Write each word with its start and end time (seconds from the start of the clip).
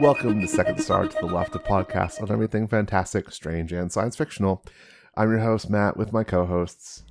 Welcome 0.00 0.40
to 0.40 0.48
Second 0.48 0.80
Star 0.80 1.08
to 1.08 1.16
the 1.20 1.26
Left, 1.26 1.54
a 1.54 1.58
podcast 1.58 2.22
on 2.22 2.30
everything 2.30 2.68
fantastic, 2.68 3.30
strange, 3.32 3.72
and 3.72 3.90
science 3.90 4.16
fictional. 4.16 4.64
I'm 5.16 5.30
your 5.30 5.40
host, 5.40 5.68
Matt, 5.68 5.96
with 5.96 6.12
my 6.12 6.24
co 6.24 6.46
hosts. 6.46 7.02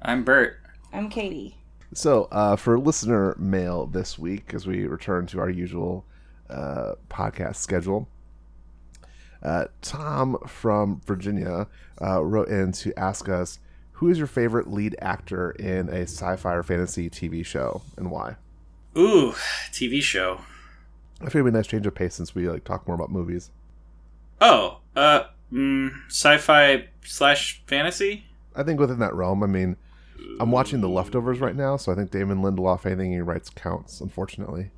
I'm 0.00 0.24
Bert. 0.24 0.61
I'm 0.92 1.08
Katie. 1.08 1.56
So, 1.94 2.28
uh, 2.30 2.56
for 2.56 2.78
listener 2.78 3.34
mail 3.38 3.86
this 3.86 4.18
week, 4.18 4.52
as 4.54 4.66
we 4.66 4.86
return 4.86 5.26
to 5.28 5.40
our 5.40 5.48
usual 5.48 6.04
uh, 6.50 6.94
podcast 7.08 7.56
schedule, 7.56 8.08
uh, 9.42 9.66
Tom 9.80 10.36
from 10.46 11.00
Virginia 11.06 11.66
uh, 12.00 12.22
wrote 12.22 12.48
in 12.48 12.72
to 12.72 12.98
ask 12.98 13.28
us 13.28 13.58
who 13.92 14.08
is 14.08 14.18
your 14.18 14.26
favorite 14.26 14.70
lead 14.70 14.96
actor 15.00 15.52
in 15.52 15.88
a 15.88 16.02
sci 16.02 16.36
fi 16.36 16.54
or 16.54 16.62
fantasy 16.62 17.08
TV 17.08 17.44
show 17.44 17.82
and 17.96 18.10
why? 18.10 18.36
Ooh, 18.96 19.32
TV 19.70 20.02
show. 20.02 20.40
I 21.20 21.26
figured 21.26 21.46
it'd 21.46 21.52
be 21.52 21.56
a 21.56 21.58
nice 21.58 21.66
change 21.66 21.86
of 21.86 21.94
pace 21.94 22.14
since 22.14 22.34
we 22.34 22.48
like 22.48 22.64
talk 22.64 22.86
more 22.86 22.94
about 22.94 23.10
movies. 23.10 23.50
Oh, 24.40 24.80
uh, 24.96 25.24
mm, 25.52 25.92
sci-fi 26.08 26.88
slash 27.04 27.62
fantasy. 27.66 28.24
I 28.56 28.64
think 28.64 28.80
within 28.80 28.98
that 28.98 29.14
realm, 29.14 29.42
I 29.42 29.46
mean, 29.46 29.76
I'm 30.40 30.50
watching 30.50 30.80
The 30.80 30.88
Leftovers 30.88 31.40
right 31.40 31.54
now, 31.54 31.76
so 31.76 31.92
I 31.92 31.94
think 31.94 32.10
Damon 32.10 32.38
Lindelof, 32.42 32.86
anything 32.86 33.12
he 33.12 33.20
writes 33.20 33.50
counts, 33.50 34.00
unfortunately. 34.00 34.70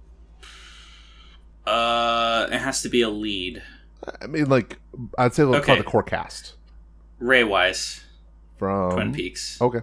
Uh, 1.67 2.47
it 2.51 2.59
has 2.59 2.83
to 2.83 2.89
be 2.89 3.03
a 3.03 3.09
lead. 3.09 3.63
I 4.21 4.27
mean, 4.27 4.49
like, 4.49 4.79
I'd 5.17 5.35
say 5.35 5.45
let's 5.45 5.67
Okay. 5.67 5.79
the 5.79 5.85
core 5.85 6.03
cast 6.03 6.55
Ray 7.19 7.43
Wise, 7.45 8.03
from 8.59 8.93
Twin 8.93 9.13
Peaks. 9.15 9.61
Okay. 9.61 9.81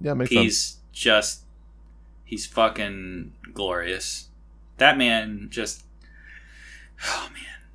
Yeah, 0.00 0.14
makes 0.14 0.30
sense. 0.30 0.42
he's 0.42 0.76
just, 0.92 1.42
he's 2.24 2.46
fucking 2.46 3.32
glorious. 3.54 4.28
That 4.78 4.98
man 4.98 5.48
just, 5.50 5.84
oh 7.06 7.28
man, 7.32 7.68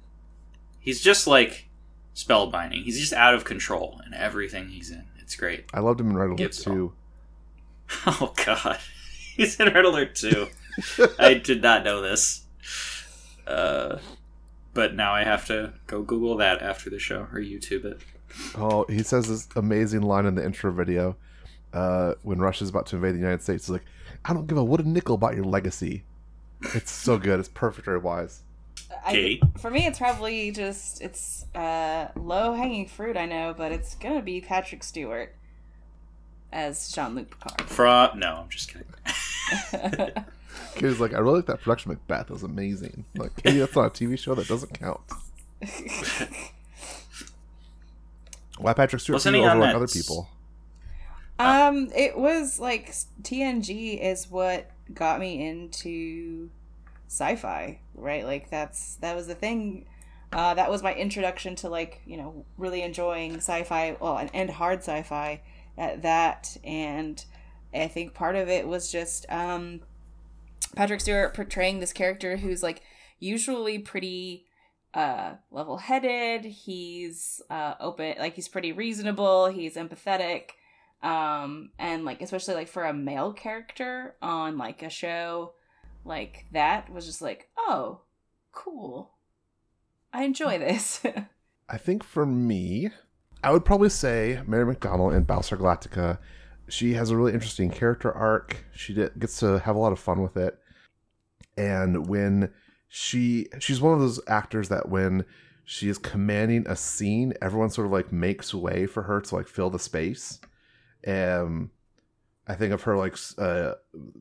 he's 0.80 1.02
just 1.02 1.26
like 1.28 1.70
spellbinding. 2.16 2.84
He's 2.84 3.00
just 3.00 3.14
out 3.14 3.34
of 3.34 3.46
control 3.46 4.02
in 4.06 4.14
everything 4.14 4.70
he's 4.70 4.90
in. 4.92 5.06
It's 5.36 5.40
great. 5.42 5.66
I 5.74 5.82
loved 5.82 6.00
him 6.00 6.12
in 6.12 6.16
Red 6.16 6.28
Alert 6.28 6.38
Gives 6.38 6.64
too. 6.64 6.94
Oh 8.08 8.34
god, 8.46 8.80
he's 9.36 9.60
in 9.60 9.68
Red 9.74 9.84
Alert 9.84 10.16
too. 10.16 10.48
I 11.20 11.34
did 11.44 11.62
not 11.62 11.84
know 11.84 12.02
this. 12.02 12.46
Uh, 13.46 13.98
but 14.74 14.96
now 14.96 15.14
I 15.14 15.26
have 15.26 15.46
to 15.48 15.74
go 15.88 16.04
Google 16.04 16.38
that 16.38 16.62
after 16.62 16.90
the 16.90 17.00
show 17.00 17.28
or 17.34 17.42
YouTube 17.42 17.84
it. 17.84 18.00
Oh, 18.58 18.86
he 18.88 19.04
says 19.04 19.28
this 19.28 19.50
amazing 19.58 20.04
line 20.04 20.26
in 20.26 20.36
the 20.36 20.46
intro 20.46 20.72
video 20.72 21.18
uh, 21.74 22.14
when 22.24 22.40
Russia's 22.40 22.70
about 22.70 22.86
to 22.88 22.96
invade 22.96 23.16
the 23.16 23.20
United 23.20 23.44
States. 23.44 23.66
He's 23.66 23.72
like, 23.72 23.86
I 24.24 24.34
don't 24.34 24.48
give 24.48 24.58
a 24.58 24.64
wooden 24.64 24.94
nickel 24.94 25.16
about 25.16 25.36
your 25.36 25.44
legacy. 25.44 26.06
It's 26.74 26.92
so 26.92 27.18
good. 27.18 27.42
It's 27.42 27.50
perfect, 27.50 27.88
Ray 27.88 28.00
Wise. 28.90 29.00
I, 29.06 29.12
Kate? 29.12 29.44
for 29.60 29.70
me, 29.70 29.86
it's 29.86 30.00
probably 30.00 30.52
just 30.52 31.02
it's 31.02 31.46
uh, 31.56 32.10
low 32.16 32.54
hanging 32.54 32.88
fruit. 32.88 33.18
I 33.18 33.26
know, 33.26 33.54
but 33.56 33.72
it's 33.72 33.96
gonna 33.96 34.22
be 34.22 34.42
Patrick 34.42 34.84
Stewart 34.84 35.36
as 36.52 36.92
Jean 36.92 37.16
Luc 37.16 37.30
Picard. 37.32 37.70
From 37.70 38.20
no, 38.20 38.42
I'm 38.44 38.50
just 38.50 38.72
kidding. 38.72 38.88
Katie's 40.76 41.00
like, 41.00 41.14
I 41.14 41.20
really 41.20 41.38
like 41.38 41.46
that 41.46 41.62
production 41.62 41.92
Macbeth. 41.92 42.30
It 42.30 42.34
was 42.34 42.44
amazing. 42.44 43.06
Like, 43.16 43.36
Katie, 43.42 43.60
that's 43.60 43.76
not 43.76 43.86
a 43.86 43.90
TV 43.90 44.18
show. 44.20 44.36
That 44.36 44.48
doesn't 44.48 44.78
count. 44.78 45.00
Why 48.58 48.74
Patrick 48.74 49.02
Stewart 49.02 49.16
Wasn't 49.16 49.36
can 49.36 49.44
he 49.44 49.48
on 49.48 49.60
that 49.60 49.76
other 49.76 49.88
people? 49.88 50.30
um, 51.40 51.90
it 51.96 52.18
was 52.18 52.60
like 52.60 52.94
TNG 53.22 54.02
is 54.02 54.30
what 54.30 54.70
got 54.94 55.20
me 55.20 55.46
into 55.46 56.50
sci-fi, 57.08 57.80
right? 57.94 58.26
Like 58.26 58.50
that's 58.50 58.96
that 58.98 59.16
was 59.16 59.28
the 59.28 59.36
thing. 59.36 59.86
Uh, 60.34 60.54
that 60.54 60.70
was 60.70 60.84
my 60.84 60.94
introduction 60.94 61.56
to 61.56 61.70
like 61.70 62.02
you 62.06 62.18
know 62.18 62.46
really 62.58 62.82
enjoying 62.82 63.38
sci-fi, 63.38 63.98
well, 64.00 64.18
and, 64.18 64.30
and 64.34 64.50
hard 64.50 64.80
sci-fi 64.80 65.42
at 65.78 66.02
that, 66.02 66.58
and 66.64 67.24
I 67.74 67.88
think 67.88 68.14
part 68.14 68.36
of 68.36 68.50
it 68.50 68.68
was 68.68 68.92
just 68.92 69.26
um, 69.30 69.82
Patrick 70.76 71.02
Stewart 71.02 71.34
portraying 71.34 71.80
this 71.80 71.94
character 71.94 72.38
who's 72.38 72.64
like 72.64 72.82
usually 73.20 73.80
pretty 73.80 74.46
uh 74.94 75.34
level-headed 75.52 76.46
he's 76.46 77.42
uh 77.50 77.74
open 77.82 78.16
like 78.18 78.34
he's 78.34 78.48
pretty 78.48 78.72
reasonable 78.72 79.48
he's 79.48 79.76
empathetic 79.76 80.52
um 81.04 81.70
and 81.78 82.06
like 82.06 82.22
especially 82.22 82.54
like 82.54 82.70
for 82.70 82.86
a 82.86 82.94
male 82.94 83.34
character 83.34 84.16
on 84.22 84.58
like 84.58 84.82
a 84.82 84.90
show 84.90 85.52
like 86.06 86.46
that 86.52 86.90
was 86.90 87.06
just 87.06 87.22
like 87.22 87.50
oh 87.58 88.02
cool 88.52 89.12
i 90.14 90.24
enjoy 90.24 90.58
this 90.58 91.04
I 91.68 91.78
think 91.78 92.04
for 92.04 92.26
me, 92.26 92.90
I 93.44 93.52
would 93.52 93.66
probably 93.66 93.90
say 93.90 94.42
Mary 94.46 94.74
McDonnell 94.74 95.16
in 95.16 95.26
Battlestar 95.26 95.58
Galactica. 95.58 96.20
She 96.68 96.94
has 96.94 97.10
a 97.10 97.18
really 97.18 97.34
interesting 97.34 97.70
character 97.70 98.12
arc. 98.12 98.66
She 98.74 98.94
gets 98.94 99.40
to 99.40 99.60
have 99.60 99.76
a 99.76 99.80
lot 99.80 99.92
of 99.92 100.00
fun 100.00 100.22
with 100.22 100.38
it. 100.38 100.58
And 101.58 102.08
when 102.08 102.52
she 102.88 103.48
she's 103.60 103.82
one 103.82 103.94
of 103.94 104.00
those 104.00 104.20
actors 104.28 104.70
that 104.70 104.90
when 104.90 105.26
she 105.64 105.90
is 105.90 105.98
commanding 105.98 106.66
a 106.68 106.76
scene, 106.76 107.34
everyone 107.42 107.70
sort 107.70 107.88
of 107.88 107.94
like 107.94 108.12
makes 108.12 108.54
way 108.54 108.86
for 108.86 109.04
her 109.04 109.22
to 109.22 109.36
like 109.36 109.48
fill 109.48 109.70
the 109.70 109.80
space. 109.80 110.40
Um, 111.08 111.72
I 112.48 112.56
think 112.56 112.74
of 112.74 112.84
her 112.84 112.96
like 112.96 113.18
uh, 113.38 113.74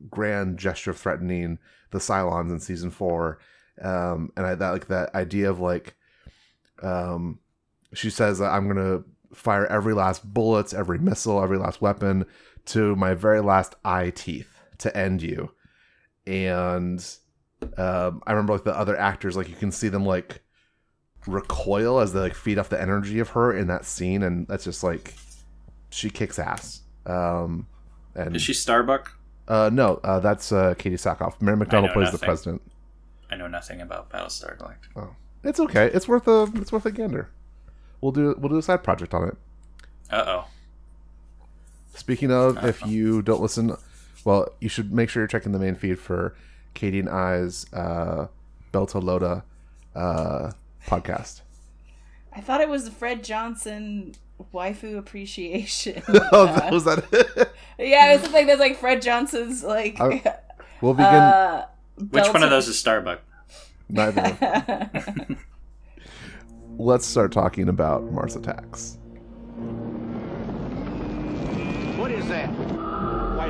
grand 0.09 0.57
gesture 0.57 0.91
of 0.91 0.97
threatening 0.97 1.59
the 1.91 1.99
Cylons 1.99 2.51
in 2.51 2.59
season 2.59 2.91
four, 2.91 3.39
um, 3.81 4.31
and 4.35 4.45
I 4.45 4.55
that 4.55 4.71
like 4.71 4.87
that 4.87 5.13
idea 5.13 5.49
of 5.49 5.59
like 5.59 5.95
um, 6.81 7.39
she 7.93 8.09
says 8.09 8.41
I'm 8.41 8.67
gonna 8.67 9.03
fire 9.33 9.65
every 9.67 9.93
last 9.93 10.33
bullets, 10.33 10.73
every 10.73 10.97
missile, 10.97 11.41
every 11.41 11.57
last 11.57 11.81
weapon 11.81 12.25
to 12.65 12.95
my 12.95 13.13
very 13.13 13.41
last 13.41 13.75
eye 13.83 14.09
teeth 14.09 14.59
to 14.79 14.95
end 14.95 15.21
you. 15.21 15.51
And 16.25 17.05
um, 17.77 18.23
I 18.25 18.31
remember 18.31 18.53
like 18.53 18.63
the 18.63 18.77
other 18.77 18.97
actors, 18.97 19.37
like 19.37 19.49
you 19.49 19.55
can 19.55 19.71
see 19.71 19.89
them 19.89 20.05
like 20.05 20.41
recoil 21.27 21.99
as 21.99 22.13
they 22.13 22.19
like 22.19 22.35
feed 22.35 22.59
off 22.59 22.69
the 22.69 22.81
energy 22.81 23.19
of 23.19 23.29
her 23.29 23.55
in 23.55 23.67
that 23.67 23.85
scene, 23.85 24.23
and 24.23 24.47
that's 24.47 24.63
just 24.63 24.83
like 24.83 25.13
she 25.89 26.09
kicks 26.09 26.39
ass. 26.39 26.81
Um, 27.05 27.67
and 28.15 28.35
Is 28.35 28.41
she 28.41 28.53
Starbuck? 28.53 29.11
uh, 29.47 29.69
no, 29.71 29.99
uh, 30.03 30.19
that's 30.19 30.51
uh, 30.51 30.73
Katee 30.75 30.93
Sackhoff. 30.93 31.41
Mary 31.41 31.57
I 31.59 31.63
McDonnell 31.65 31.87
know 31.87 31.93
plays 31.93 32.11
the 32.11 32.17
president. 32.17 32.61
I 33.29 33.35
know 33.35 33.47
nothing 33.47 33.81
about 33.81 34.09
Battlestar 34.09 34.57
Galactica. 34.57 34.95
Oh, 34.95 35.15
it's 35.43 35.59
okay. 35.59 35.85
It's 35.93 36.07
worth 36.07 36.27
a 36.27 36.47
it's 36.55 36.71
worth 36.71 36.85
a 36.85 36.91
gander. 36.91 37.29
We'll 38.01 38.11
do 38.11 38.35
we'll 38.37 38.49
do 38.49 38.57
a 38.57 38.61
side 38.61 38.83
project 38.83 39.13
on 39.13 39.27
it. 39.27 39.37
Uh 40.11 40.23
oh. 40.27 40.45
Speaking 41.93 42.31
of, 42.31 42.63
if 42.65 42.85
you 42.85 43.21
don't 43.21 43.41
listen, 43.41 43.75
well, 44.25 44.49
you 44.59 44.67
should 44.69 44.91
make 44.93 45.09
sure 45.09 45.21
you're 45.21 45.27
checking 45.27 45.51
the 45.53 45.59
main 45.59 45.75
feed 45.75 45.97
for 45.99 46.35
Katie 46.73 46.99
and 46.99 47.09
I's 47.09 47.65
uh, 47.73 48.27
Belta 48.73 49.01
Loda 49.01 49.43
uh, 49.95 50.51
podcast. 50.87 51.41
i 52.33 52.41
thought 52.41 52.59
it 52.61 52.67
was 52.67 52.83
the 52.83 52.91
fred 52.91 53.23
johnson 53.23 54.13
waifu 54.53 54.97
appreciation 54.97 56.03
oh, 56.33 56.45
that 56.47 56.71
was 56.71 56.83
that. 56.83 57.05
it? 57.13 57.49
Yeah 57.79 58.13
it's 58.13 58.23
something 58.23 58.47
that's 58.47 58.59
like 58.59 58.77
fred 58.77 59.01
johnson's 59.01 59.63
like 59.63 59.99
I- 59.99 60.37
we'll 60.81 60.93
begin. 60.93 61.05
uh 61.13 61.65
Which 62.09 62.27
one 62.33 62.43
of 62.43 62.49
those 62.49 62.67
is 62.67 62.77
Starbuck? 62.79 63.21
neither. 63.89 64.89
Let's 66.77 67.05
start 67.05 67.31
talking 67.31 67.69
about 67.69 68.03
Mars 68.11 68.35
Attacks. 68.35 68.97
What 71.97 72.11
is 72.11 72.27
that? 72.27 72.49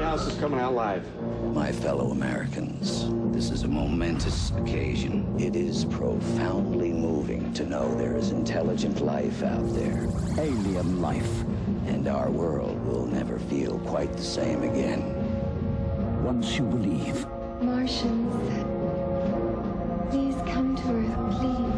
White 0.06 0.20
House 0.20 0.28
is 0.28 0.40
coming 0.40 0.60
out 0.60 0.76
live. 0.76 1.04
My 1.46 1.72
fellow 1.72 2.12
Americans, 2.12 3.10
this 3.34 3.50
is 3.50 3.64
a 3.64 3.68
momentous 3.68 4.52
occasion. 4.52 5.36
It 5.40 5.56
is 5.56 5.86
profoundly 5.86 6.94
moving 6.94 7.52
to 7.54 7.66
know 7.66 7.92
there 7.96 8.16
is 8.16 8.30
intelligent 8.30 9.02
life 9.02 9.42
out 9.42 9.68
there. 9.74 10.08
Alien 10.38 11.02
life. 11.02 11.42
And 11.88 12.08
our 12.08 12.30
world 12.30 12.80
will 12.86 13.08
never 13.08 13.40
feel 13.40 13.80
quite 13.80 14.14
the 14.14 14.22
same 14.22 14.62
again. 14.62 15.04
Once 16.24 16.56
you 16.56 16.66
believe, 16.66 17.26
Martians. 17.60 18.32
Please 20.12 20.36
come 20.54 20.76
to 20.76 20.88
Earth, 20.94 21.40
please. 21.40 21.75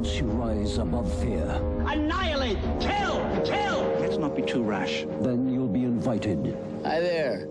Once 0.00 0.16
you 0.16 0.24
rise 0.28 0.78
above 0.78 1.12
fear, 1.20 1.44
Annihilate! 1.86 2.56
Kill! 2.80 3.20
Kill! 3.44 3.96
Let's 4.00 4.16
not 4.16 4.34
be 4.34 4.40
too 4.40 4.62
rash. 4.62 5.04
Then 5.20 5.46
you'll 5.52 5.68
be 5.68 5.84
invited 5.84 6.56
Hi 6.84 7.00
there. 7.00 7.46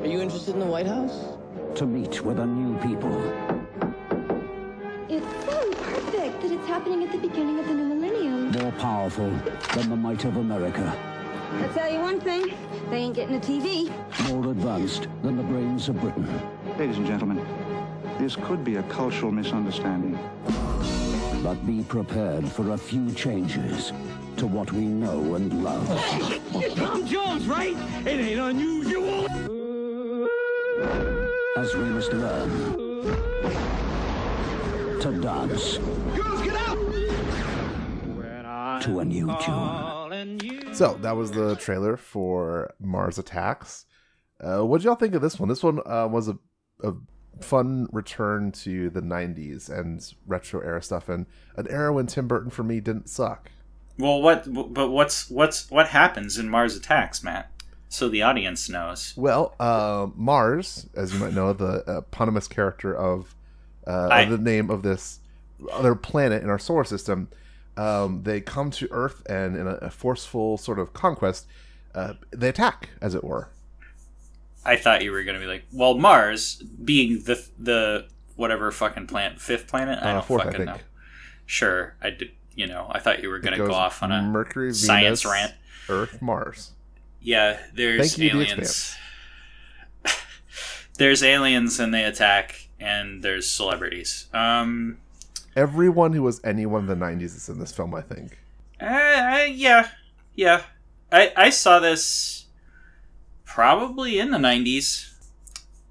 Are 0.00 0.06
you 0.06 0.22
interested 0.22 0.54
in 0.54 0.60
the 0.60 0.66
White 0.66 0.86
House? 0.86 1.36
to 1.74 1.84
meet 1.84 2.24
with 2.24 2.38
a 2.38 2.46
new 2.46 2.74
people. 2.78 3.14
It's 5.10 5.26
so 5.44 5.72
perfect 5.74 6.40
that 6.40 6.50
it's 6.50 6.66
happening 6.66 7.04
at 7.04 7.12
the 7.12 7.18
beginning 7.18 7.58
of 7.58 7.68
the 7.68 7.74
new 7.74 7.94
millennium. 7.94 8.50
More 8.50 8.72
powerful 8.72 9.30
than 9.74 9.90
the 9.90 9.96
might 9.96 10.24
of 10.24 10.38
America. 10.38 10.96
I'll 11.52 11.74
tell 11.74 11.92
you 11.92 12.00
one 12.00 12.18
thing, 12.18 12.54
they 12.88 12.96
ain't 12.96 13.14
getting 13.14 13.36
a 13.36 13.40
TV. 13.40 13.92
More 14.30 14.50
advanced 14.50 15.06
than 15.22 15.36
the 15.36 15.42
brains 15.42 15.90
of 15.90 16.00
Britain. 16.00 16.26
Ladies 16.78 16.96
and 16.96 17.06
gentlemen, 17.06 17.44
this 18.18 18.36
could 18.36 18.64
be 18.64 18.76
a 18.76 18.82
cultural 18.84 19.30
misunderstanding. 19.30 20.18
But 21.42 21.66
be 21.66 21.82
prepared 21.82 22.48
for 22.48 22.70
a 22.72 22.78
few 22.78 23.10
changes 23.12 23.92
to 24.36 24.46
what 24.46 24.70
we 24.72 24.84
know 24.84 25.34
and 25.34 25.64
love. 25.64 25.86
Tom 26.76 27.06
Jones, 27.06 27.46
right? 27.46 27.76
It 28.06 28.20
ain't 28.20 28.40
unusual. 28.40 29.26
As 31.56 31.74
we 31.74 31.84
must 31.84 32.12
learn 32.12 32.50
to 35.00 35.20
dance 35.20 35.78
Girls, 36.14 36.42
get 36.42 36.54
out! 36.54 36.80
to 38.82 39.00
a 39.00 39.04
new 39.04 39.26
tune. 39.42 40.74
So 40.74 40.98
that 41.02 41.16
was 41.16 41.30
the 41.32 41.56
trailer 41.56 41.96
for 41.96 42.72
Mars 42.80 43.18
Attacks. 43.18 43.84
Uh, 44.40 44.64
what 44.64 44.78
did 44.78 44.86
y'all 44.86 44.94
think 44.94 45.14
of 45.14 45.22
this 45.22 45.38
one? 45.38 45.48
This 45.48 45.62
one 45.62 45.80
uh, 45.84 46.08
was 46.10 46.28
a, 46.28 46.38
a 46.82 46.94
fun 47.40 47.88
return 47.92 48.52
to 48.52 48.90
the 48.90 49.00
'90s 49.00 49.68
and 49.68 50.14
retro 50.26 50.60
era 50.60 50.82
stuff, 50.82 51.08
and 51.08 51.26
an 51.56 51.66
era 51.68 51.92
when 51.92 52.06
Tim 52.06 52.26
Burton 52.28 52.50
for 52.50 52.62
me 52.62 52.80
didn't 52.80 53.08
suck. 53.08 53.50
Well, 53.98 54.22
what? 54.22 54.52
But 54.52 54.88
what's 54.90 55.28
what's 55.30 55.70
what 55.70 55.88
happens 55.88 56.38
in 56.38 56.48
Mars 56.48 56.76
Attacks, 56.76 57.22
Matt? 57.22 57.50
So 57.88 58.08
the 58.08 58.22
audience 58.22 58.68
knows. 58.68 59.14
Well, 59.16 59.54
uh, 59.58 60.06
Mars, 60.14 60.86
as 60.94 61.12
you 61.12 61.18
might 61.18 61.34
know, 61.34 61.52
the 61.52 61.82
eponymous 61.86 62.46
character 62.46 62.96
of 62.96 63.34
uh, 63.86 64.08
I- 64.10 64.24
the 64.26 64.38
name 64.38 64.70
of 64.70 64.82
this 64.82 65.18
other 65.72 65.94
planet 65.94 66.42
in 66.42 66.48
our 66.48 66.58
solar 66.58 66.84
system, 66.84 67.28
um, 67.76 68.22
they 68.22 68.40
come 68.40 68.70
to 68.70 68.88
Earth 68.90 69.22
and 69.28 69.56
in 69.56 69.66
a, 69.66 69.74
a 69.74 69.90
forceful 69.90 70.56
sort 70.56 70.78
of 70.78 70.92
conquest, 70.94 71.46
uh, 71.94 72.14
they 72.30 72.48
attack, 72.48 72.90
as 73.02 73.14
it 73.14 73.22
were. 73.24 73.50
I 74.64 74.76
thought 74.76 75.02
you 75.02 75.10
were 75.12 75.22
going 75.24 75.34
to 75.34 75.40
be 75.40 75.46
like, 75.50 75.64
well, 75.72 75.94
Mars 75.96 76.56
being 76.84 77.22
the 77.22 77.44
the 77.58 78.08
whatever 78.36 78.70
fucking 78.70 79.06
planet, 79.06 79.40
fifth 79.40 79.66
planet. 79.66 79.98
I 80.02 80.10
Uh, 80.10 80.12
don't 80.14 80.24
fourth, 80.26 80.42
I 80.42 80.44
fucking 80.46 80.66
think. 80.66 80.76
know. 80.78 80.82
Sure, 81.46 81.94
I 82.02 82.10
did. 82.10 82.30
You 82.54 82.66
know, 82.66 82.88
I 82.90 82.98
thought 82.98 83.22
you 83.22 83.28
were 83.30 83.38
going 83.38 83.56
to 83.58 83.66
go 83.66 83.72
off 83.72 84.02
on 84.02 84.12
a 84.12 84.22
Mercury, 84.22 84.74
science 84.74 85.22
Venus, 85.22 85.32
rant. 85.32 85.54
Earth, 85.88 86.20
Mars. 86.20 86.72
Yeah, 87.22 87.58
there's 87.74 88.14
Thank 88.14 88.18
you, 88.18 88.30
The 88.30 88.36
aliens. 88.44 88.96
there's 90.98 91.22
aliens 91.22 91.78
and 91.80 91.92
they 91.94 92.04
attack, 92.04 92.68
and 92.78 93.22
there's 93.22 93.48
celebrities. 93.48 94.26
Um, 94.32 94.98
Everyone 95.56 96.12
who 96.12 96.22
was 96.22 96.40
anyone 96.44 96.82
in 96.82 96.86
the 96.98 97.06
'90s 97.06 97.22
is 97.36 97.48
in 97.48 97.58
this 97.58 97.72
film. 97.72 97.94
I 97.94 98.02
think. 98.02 98.38
uh, 98.80 98.84
uh, 98.84 99.46
yeah, 99.50 99.88
yeah. 100.34 100.62
I 101.10 101.32
I 101.36 101.50
saw 101.50 101.78
this 101.80 102.39
probably 103.60 104.18
in 104.18 104.30
the 104.30 104.38
'90s. 104.38 105.12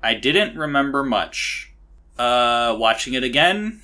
I 0.01 0.15
didn't 0.15 0.57
remember 0.57 1.03
much. 1.03 1.71
Uh, 2.17 2.75
watching 2.79 3.13
it 3.13 3.23
again, 3.23 3.81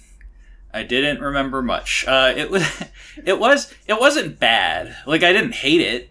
I 0.73 0.81
didn't 0.81 1.21
remember 1.21 1.61
much. 1.61 2.03
Uh, 2.07 2.33
it 2.35 2.49
was, 2.49 2.83
it 3.25 3.39
was, 3.39 3.71
it 3.85 3.99
wasn't 3.99 4.39
bad. 4.39 4.95
Like 5.05 5.21
I 5.21 5.31
didn't 5.31 5.53
hate 5.53 5.81
it. 5.81 6.09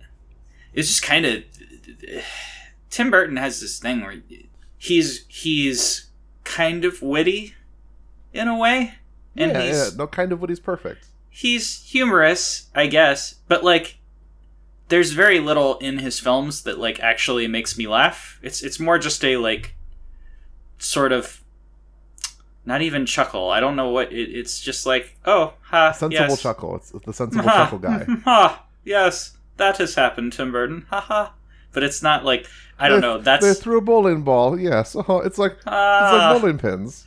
It's 0.73 0.87
just 0.87 1.03
kind 1.03 1.27
of. 1.27 1.43
Tim 2.91 3.11
Burton 3.11 3.39
has 3.39 3.61
this 3.61 3.81
thing 3.81 4.03
where 4.03 4.23
he's 4.79 5.25
he's 5.27 6.07
kind 6.45 6.85
of 6.85 7.03
witty, 7.03 7.55
in 8.33 8.47
a 8.47 8.57
way, 8.57 8.95
and 9.37 9.51
yeah, 9.51 9.63
he's 9.63 9.77
yeah, 9.77 9.97
no, 9.97 10.07
kind 10.07 10.31
of 10.31 10.41
what 10.41 10.49
he's 10.49 10.61
perfect. 10.61 11.09
he's 11.29 11.83
humorous, 11.83 12.69
I 12.73 12.87
guess, 12.87 13.35
but 13.49 13.65
like 13.65 13.99
there's 14.95 15.11
very 15.11 15.41
little 15.41 15.77
in 15.79 15.99
his 15.99 16.21
films 16.21 16.63
that 16.63 16.79
like 16.79 17.01
actually 17.01 17.49
makes 17.49 17.77
me 17.77 17.89
laugh. 17.89 18.39
It's 18.43 18.63
it's 18.63 18.79
more 18.79 18.97
just 18.97 19.25
a 19.25 19.37
like 19.39 19.75
sort 20.79 21.11
of 21.11 21.43
not 22.65 22.81
even 22.81 23.05
chuckle. 23.07 23.51
I 23.51 23.59
don't 23.59 23.75
know 23.75 23.91
what 23.91 24.13
it, 24.13 24.31
it's 24.31 24.61
just 24.61 24.87
like, 24.87 25.19
oh, 25.27 25.55
ha, 25.63 25.91
Sensible 25.91 26.29
yes. 26.29 26.41
chuckle. 26.43 26.77
It's 26.77 26.93
the 27.05 27.13
sensible 27.13 27.43
Ha, 27.49 27.65
chuckle 27.65 27.79
guy. 27.79 28.07
Ha, 28.25 28.65
yes, 28.85 29.37
that 29.57 29.79
has 29.79 29.97
happened, 29.97 30.33
Tim 30.33 30.53
Burton. 30.53 30.87
Ha 30.91 31.01
ha. 31.01 31.35
But 31.73 31.83
it's 31.83 32.01
not 32.05 32.25
like 32.25 32.47
I 32.79 32.89
don't 32.89 33.01
They- 33.01 33.07
know. 33.09 33.19
That's 33.19 33.45
they 33.45 33.55
threw 33.55 33.79
a 33.79 33.81
bowling 33.81 34.23
ball. 34.23 34.57
Yes, 34.61 34.95
oh, 35.09 35.19
it's 35.25 35.39
like 35.39 35.55
it's 35.55 35.63
Ah. 35.67 36.31
like 36.33 36.41
bowling 36.41 36.59
pins. 36.59 37.05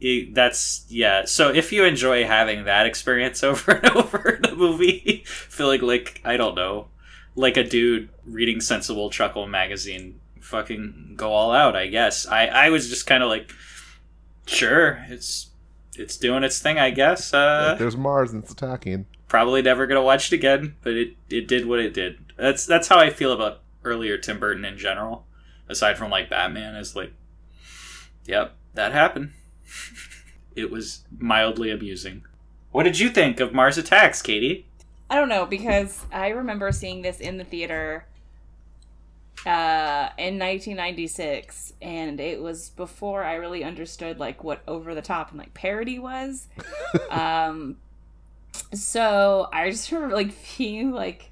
it- 0.00 0.34
that's 0.34 0.84
yeah. 0.88 1.24
So 1.24 1.50
if 1.54 1.72
you 1.72 1.84
enjoy 1.84 2.24
having 2.24 2.64
that 2.64 2.84
experience 2.86 3.44
over 3.44 3.70
and 3.72 3.86
over 3.96 4.28
in 4.30 4.44
a 4.44 4.56
movie, 4.56 5.22
feeling 5.26 5.82
like 5.82 6.20
I 6.24 6.36
don't 6.36 6.56
know, 6.56 6.88
like 7.36 7.56
a 7.56 7.62
dude 7.64 8.08
reading 8.24 8.60
Sensible 8.60 9.10
Chuckle 9.10 9.46
magazine, 9.46 10.18
fucking 10.40 11.14
go 11.16 11.30
all 11.32 11.52
out. 11.52 11.76
I 11.76 11.86
guess 11.86 12.26
I 12.26 12.46
I 12.46 12.70
was 12.70 12.88
just 12.88 13.06
kind 13.06 13.22
of 13.22 13.28
like, 13.28 13.52
sure, 14.46 15.04
it's 15.08 15.50
it's 15.96 16.16
doing 16.16 16.42
its 16.44 16.58
thing. 16.58 16.78
I 16.78 16.90
guess. 16.90 17.32
Uh, 17.32 17.76
There's 17.78 17.96
Mars 17.96 18.32
and 18.32 18.42
it's 18.42 18.52
attacking. 18.52 19.06
probably 19.28 19.62
never 19.62 19.86
gonna 19.86 20.02
watch 20.02 20.32
it 20.32 20.36
again, 20.36 20.76
but 20.82 20.94
it 20.94 21.16
it 21.30 21.46
did 21.46 21.66
what 21.66 21.78
it 21.78 21.94
did. 21.94 22.18
That's 22.36 22.66
that's 22.66 22.88
how 22.88 22.98
I 22.98 23.10
feel 23.10 23.32
about 23.32 23.60
earlier 23.84 24.18
Tim 24.18 24.38
Burton 24.40 24.64
in 24.64 24.76
general. 24.78 25.26
Aside 25.68 25.98
from 25.98 26.10
like 26.10 26.30
Batman, 26.30 26.76
is 26.76 26.94
like, 26.94 27.12
yep, 28.24 28.54
that 28.74 28.92
happened. 28.92 29.32
it 30.54 30.70
was 30.70 31.04
mildly 31.18 31.70
amusing. 31.70 32.24
What 32.70 32.84
did 32.84 32.98
you 33.00 33.08
think 33.08 33.40
of 33.40 33.52
Mars 33.52 33.76
Attacks, 33.78 34.22
Katie? 34.22 34.65
I 35.08 35.14
don't 35.16 35.28
know 35.28 35.46
because 35.46 36.04
I 36.12 36.28
remember 36.28 36.72
seeing 36.72 37.02
this 37.02 37.20
in 37.20 37.38
the 37.38 37.44
theater 37.44 38.06
uh, 39.44 40.10
in 40.18 40.38
1996, 40.38 41.74
and 41.80 42.18
it 42.18 42.42
was 42.42 42.70
before 42.70 43.22
I 43.22 43.34
really 43.34 43.62
understood 43.62 44.18
like 44.18 44.42
what 44.42 44.62
over 44.66 44.94
the 44.94 45.02
top 45.02 45.30
and 45.30 45.38
like 45.38 45.54
parody 45.54 45.98
was. 45.98 46.48
um, 47.10 47.76
so 48.74 49.48
I 49.52 49.70
just 49.70 49.90
remember 49.92 50.16
like 50.16 50.32
being 50.58 50.90
like 50.90 51.30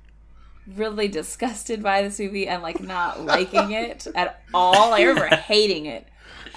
really 0.76 1.08
disgusted 1.08 1.82
by 1.82 2.02
this 2.02 2.18
movie 2.20 2.46
and 2.46 2.62
like 2.62 2.80
not 2.80 3.20
liking 3.22 3.72
it 3.72 4.06
at 4.14 4.42
all. 4.54 4.92
I 4.94 5.02
remember 5.02 5.34
hating 5.34 5.86
it. 5.86 6.06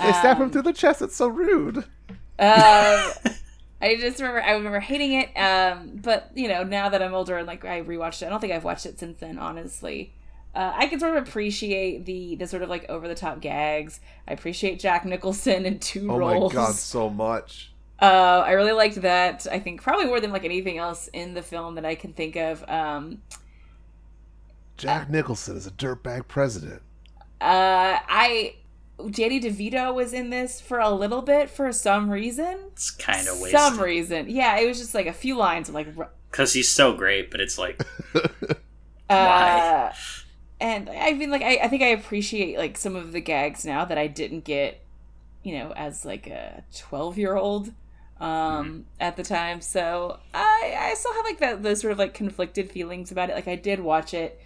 They 0.01 0.11
stab 0.13 0.37
Um, 0.37 0.43
him 0.43 0.49
through 0.51 0.61
the 0.61 0.73
chest. 0.73 1.01
It's 1.01 1.15
so 1.15 1.27
rude. 1.27 1.77
um, 2.37 3.11
I 3.81 3.95
just 3.95 4.19
remember 4.19 4.41
I 4.41 4.51
remember 4.53 4.79
hating 4.79 5.13
it. 5.13 5.29
Um, 5.37 5.97
but 6.01 6.31
you 6.35 6.47
know, 6.47 6.63
now 6.63 6.89
that 6.89 7.01
I'm 7.01 7.13
older 7.13 7.37
and 7.37 7.47
like 7.47 7.65
I 7.65 7.81
rewatched 7.83 8.21
it, 8.21 8.25
I 8.27 8.29
don't 8.29 8.39
think 8.39 8.53
I've 8.53 8.63
watched 8.63 8.85
it 8.85 8.99
since 8.99 9.19
then. 9.19 9.37
Honestly, 9.37 10.13
uh, 10.55 10.73
I 10.75 10.87
can 10.87 10.99
sort 10.99 11.15
of 11.15 11.27
appreciate 11.27 12.05
the 12.05 12.35
the 12.35 12.47
sort 12.47 12.63
of 12.63 12.69
like 12.69 12.85
over 12.89 13.07
the 13.07 13.15
top 13.15 13.39
gags. 13.41 13.99
I 14.27 14.33
appreciate 14.33 14.79
Jack 14.79 15.05
Nicholson 15.05 15.65
in 15.65 15.79
two 15.79 16.09
Oh 16.09 16.17
roles. 16.17 16.53
Oh 16.55 16.57
my 16.57 16.65
god, 16.67 16.79
so 16.79 17.09
much. 17.09 17.73
Uh, 17.99 18.43
I 18.45 18.51
really 18.51 18.73
liked 18.73 19.01
that. 19.01 19.47
I 19.51 19.59
think 19.59 19.81
probably 19.81 20.05
more 20.05 20.19
than 20.19 20.31
like 20.31 20.45
anything 20.45 20.77
else 20.77 21.07
in 21.13 21.33
the 21.33 21.41
film 21.41 21.75
that 21.75 21.85
I 21.85 21.95
can 21.95 22.13
think 22.13 22.35
of. 22.35 22.63
Um, 22.69 23.21
Jack 24.77 25.09
Nicholson 25.09 25.55
is 25.57 25.67
a 25.67 25.71
dirtbag 25.71 26.27
president. 26.27 26.81
uh, 27.41 27.99
I 28.07 28.55
Danny 29.11 29.39
DeVito 29.39 29.93
was 29.93 30.13
in 30.13 30.29
this 30.29 30.59
for 30.59 30.79
a 30.79 30.89
little 30.89 31.21
bit 31.21 31.49
for 31.49 31.71
some 31.71 32.09
reason. 32.09 32.57
It's 32.73 32.91
kind 32.91 33.27
of 33.27 33.39
weird. 33.39 33.51
Some 33.51 33.79
reason, 33.79 34.29
yeah. 34.29 34.57
It 34.57 34.67
was 34.67 34.79
just 34.79 34.95
like 34.95 35.05
a 35.05 35.13
few 35.13 35.35
lines 35.35 35.69
of 35.69 35.75
like 35.75 35.87
because 36.31 36.53
he's 36.53 36.69
so 36.69 36.93
great, 36.93 37.31
but 37.31 37.39
it's 37.39 37.57
like 37.57 37.81
Uh, 39.09 39.91
and 40.59 40.89
I 40.89 41.13
mean, 41.13 41.31
like, 41.31 41.41
I, 41.41 41.59
I 41.63 41.67
think 41.67 41.81
I 41.83 41.87
appreciate 41.87 42.57
like 42.57 42.77
some 42.77 42.95
of 42.95 43.11
the 43.11 43.21
gags 43.21 43.65
now 43.65 43.85
that 43.85 43.97
I 43.97 44.07
didn't 44.07 44.43
get, 44.43 44.83
you 45.43 45.57
know, 45.57 45.71
as 45.75 46.03
like 46.03 46.27
a 46.27 46.63
twelve 46.75 47.17
year 47.17 47.35
old 47.35 47.71
um 48.19 48.85
at 48.99 49.15
the 49.15 49.23
time. 49.23 49.61
So 49.61 50.19
I 50.33 50.75
I 50.77 50.93
still 50.95 51.13
have 51.13 51.25
like 51.25 51.39
that 51.39 51.63
those 51.63 51.81
sort 51.81 51.91
of 51.91 51.99
like 51.99 52.13
conflicted 52.13 52.71
feelings 52.71 53.11
about 53.11 53.29
it. 53.29 53.35
Like 53.35 53.47
I 53.47 53.55
did 53.55 53.79
watch 53.79 54.13
it, 54.13 54.41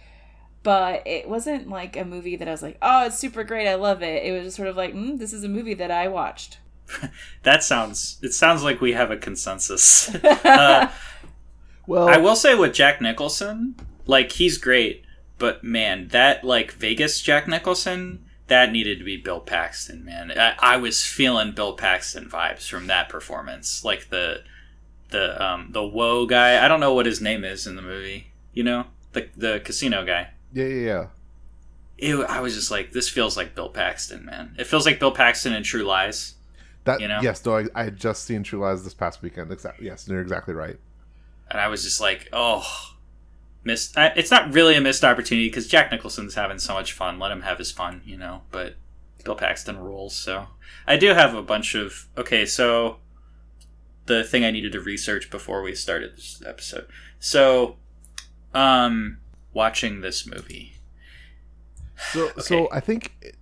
but 0.62 1.06
it 1.06 1.28
wasn't 1.28 1.68
like 1.68 1.96
a 1.96 2.04
movie 2.04 2.36
that 2.36 2.48
I 2.48 2.50
was 2.50 2.62
like, 2.62 2.78
oh, 2.82 3.06
it's 3.06 3.18
super 3.18 3.44
great, 3.44 3.68
I 3.68 3.74
love 3.74 4.02
it. 4.02 4.24
It 4.24 4.32
was 4.32 4.44
just 4.44 4.56
sort 4.56 4.68
of 4.68 4.76
like, 4.76 4.94
mm, 4.94 5.18
this 5.18 5.32
is 5.32 5.44
a 5.44 5.48
movie 5.48 5.74
that 5.74 5.90
I 5.90 6.08
watched. 6.08 6.58
that 7.42 7.62
sounds. 7.62 8.18
It 8.22 8.32
sounds 8.32 8.62
like 8.62 8.80
we 8.80 8.92
have 8.92 9.10
a 9.10 9.16
consensus. 9.16 10.14
uh, 10.44 10.90
Well, 11.86 12.08
I 12.08 12.16
will 12.18 12.36
say 12.36 12.54
with 12.54 12.74
Jack 12.74 13.00
Nicholson, 13.00 13.74
like 14.06 14.32
he's 14.32 14.58
great, 14.58 15.04
but 15.38 15.64
man, 15.64 16.08
that 16.08 16.44
like 16.44 16.72
Vegas 16.72 17.20
Jack 17.20 17.48
Nicholson, 17.48 18.24
that 18.46 18.70
needed 18.70 18.98
to 18.98 19.04
be 19.04 19.16
Bill 19.16 19.40
Paxton, 19.40 20.04
man. 20.04 20.32
I, 20.36 20.54
I 20.60 20.76
was 20.76 21.04
feeling 21.04 21.52
Bill 21.52 21.72
Paxton 21.74 22.28
vibes 22.28 22.68
from 22.68 22.86
that 22.86 23.08
performance, 23.08 23.84
like 23.84 24.10
the 24.10 24.42
the 25.10 25.42
um 25.44 25.68
the 25.70 25.82
whoa 25.82 26.26
guy. 26.26 26.64
I 26.64 26.68
don't 26.68 26.80
know 26.80 26.94
what 26.94 27.06
his 27.06 27.20
name 27.20 27.44
is 27.44 27.66
in 27.66 27.76
the 27.76 27.82
movie. 27.82 28.28
You 28.52 28.64
know, 28.64 28.86
the 29.12 29.28
the 29.36 29.60
casino 29.64 30.04
guy. 30.04 30.28
Yeah, 30.52 30.64
yeah, 30.66 30.84
yeah. 30.84 31.06
It, 31.98 32.16
I 32.28 32.40
was 32.40 32.54
just 32.54 32.70
like, 32.70 32.92
this 32.92 33.08
feels 33.08 33.36
like 33.36 33.54
Bill 33.54 33.68
Paxton, 33.68 34.24
man. 34.24 34.54
It 34.58 34.66
feels 34.66 34.86
like 34.86 34.98
Bill 34.98 35.12
Paxton 35.12 35.52
in 35.52 35.62
True 35.62 35.84
Lies. 35.84 36.34
That 36.84 37.00
You 37.00 37.06
know? 37.06 37.20
yes, 37.22 37.44
no, 37.44 37.58
I, 37.58 37.66
I 37.74 37.84
had 37.84 37.96
just 37.96 38.24
seen 38.24 38.42
True 38.42 38.58
Lies 38.60 38.82
this 38.82 38.94
past 38.94 39.22
weekend. 39.22 39.52
Exactly. 39.52 39.86
Yes, 39.86 40.08
you're 40.08 40.20
exactly 40.20 40.54
right. 40.54 40.78
and 41.50 41.60
I 41.60 41.68
was 41.68 41.84
just 41.84 42.00
like, 42.00 42.28
oh, 42.32 42.66
missed. 43.62 43.96
I, 43.96 44.06
it's 44.16 44.30
not 44.30 44.52
really 44.52 44.74
a 44.74 44.80
missed 44.80 45.04
opportunity 45.04 45.48
because 45.48 45.68
Jack 45.68 45.92
Nicholson's 45.92 46.34
having 46.34 46.58
so 46.58 46.74
much 46.74 46.92
fun. 46.92 47.18
Let 47.18 47.30
him 47.30 47.42
have 47.42 47.58
his 47.58 47.70
fun, 47.70 48.02
you 48.04 48.16
know. 48.16 48.42
But 48.50 48.74
Bill 49.24 49.36
Paxton 49.36 49.78
rules. 49.78 50.16
So 50.16 50.48
I 50.86 50.96
do 50.96 51.08
have 51.08 51.34
a 51.34 51.42
bunch 51.42 51.74
of 51.76 52.08
okay. 52.18 52.44
So 52.46 52.96
the 54.06 54.24
thing 54.24 54.44
I 54.44 54.50
needed 54.50 54.72
to 54.72 54.80
research 54.80 55.30
before 55.30 55.62
we 55.62 55.74
started 55.74 56.16
this 56.16 56.42
episode. 56.44 56.86
So, 57.20 57.76
um, 58.52 59.18
watching 59.52 60.00
this 60.00 60.26
movie. 60.26 60.74
So, 62.12 62.30
so 62.38 62.68
I 62.72 62.80
think 62.80 63.34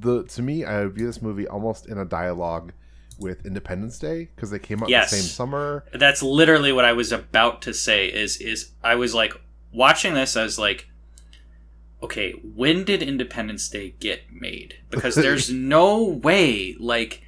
the 0.00 0.24
to 0.24 0.42
me, 0.42 0.64
I 0.64 0.86
view 0.86 1.06
this 1.06 1.22
movie 1.22 1.46
almost 1.46 1.86
in 1.86 1.98
a 1.98 2.04
dialogue 2.04 2.72
with 3.18 3.44
Independence 3.46 3.98
Day 3.98 4.28
because 4.34 4.50
they 4.50 4.58
came 4.58 4.82
out 4.82 4.88
Yes. 4.88 5.10
the 5.10 5.16
same 5.18 5.26
summer. 5.26 5.84
That's 5.92 6.22
literally 6.22 6.72
what 6.72 6.84
I 6.84 6.92
was 6.92 7.12
about 7.12 7.62
to 7.62 7.74
say. 7.74 8.06
Is 8.08 8.38
is 8.38 8.70
I 8.82 8.94
was 8.96 9.14
like 9.14 9.34
watching 9.72 10.14
this. 10.14 10.36
I 10.36 10.42
was 10.42 10.58
like, 10.58 10.88
okay, 12.02 12.32
when 12.32 12.84
did 12.84 13.02
Independence 13.02 13.68
Day 13.68 13.94
get 14.00 14.22
made? 14.32 14.76
Because 14.90 15.14
there's 15.14 15.50
no 15.52 16.02
way. 16.02 16.74
Like, 16.80 17.22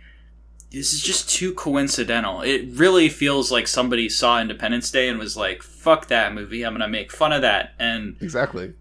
this 0.75 0.93
is 0.93 1.00
just 1.02 1.31
too 1.31 1.54
coincidental. 1.54 2.43
It 2.43 2.66
really 2.73 3.09
feels 3.09 3.50
like 3.52 3.66
somebody 3.69 4.09
saw 4.09 4.40
Independence 4.40 4.90
Day 4.90 5.09
and 5.09 5.19
was 5.19 5.37
like, 5.37 5.62
"Fuck 5.62 6.09
that 6.09 6.35
movie! 6.35 6.62
I'm 6.64 6.75
gonna 6.75 6.88
make 6.88 7.12
fun 7.12 7.33
of 7.33 7.43
that." 7.43 7.75
And 7.78 8.16
Exactly. 8.21 8.75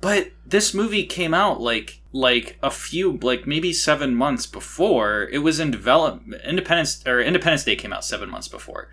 but 0.00 0.32
this 0.44 0.74
movie 0.74 1.04
came 1.04 1.32
out 1.34 1.60
like 1.60 2.00
like 2.12 2.58
a 2.62 2.70
few 2.70 3.18
like 3.22 3.46
maybe 3.46 3.72
seven 3.72 4.14
months 4.14 4.46
before 4.46 5.28
it 5.30 5.38
was 5.38 5.60
in 5.60 5.70
development. 5.70 6.42
Independence 6.44 7.02
or 7.06 7.20
Independence 7.20 7.64
Day 7.64 7.76
came 7.76 7.92
out 7.92 8.04
seven 8.04 8.28
months 8.30 8.48
before. 8.48 8.88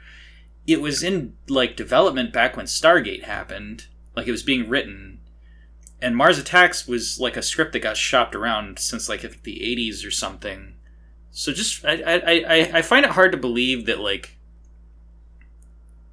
It 0.67 0.81
was 0.81 1.03
in 1.03 1.33
like 1.49 1.75
development 1.75 2.31
back 2.31 2.55
when 2.55 2.65
Stargate 2.67 3.23
happened. 3.23 3.87
Like 4.15 4.27
it 4.27 4.31
was 4.31 4.43
being 4.43 4.69
written, 4.69 5.19
and 6.01 6.15
Mars 6.15 6.37
Attacks 6.37 6.87
was 6.87 7.19
like 7.19 7.35
a 7.35 7.41
script 7.41 7.73
that 7.73 7.79
got 7.79 7.97
shopped 7.97 8.35
around 8.35 8.77
since 8.77 9.09
like 9.09 9.21
the 9.21 9.59
'80s 9.59 10.05
or 10.05 10.11
something. 10.11 10.72
So 11.33 11.51
just 11.51 11.83
I 11.83 11.93
I, 12.05 12.15
I, 12.47 12.71
I 12.75 12.81
find 12.83 13.03
it 13.05 13.11
hard 13.11 13.31
to 13.33 13.37
believe 13.37 13.85
that 13.87 13.99
like 13.99 14.37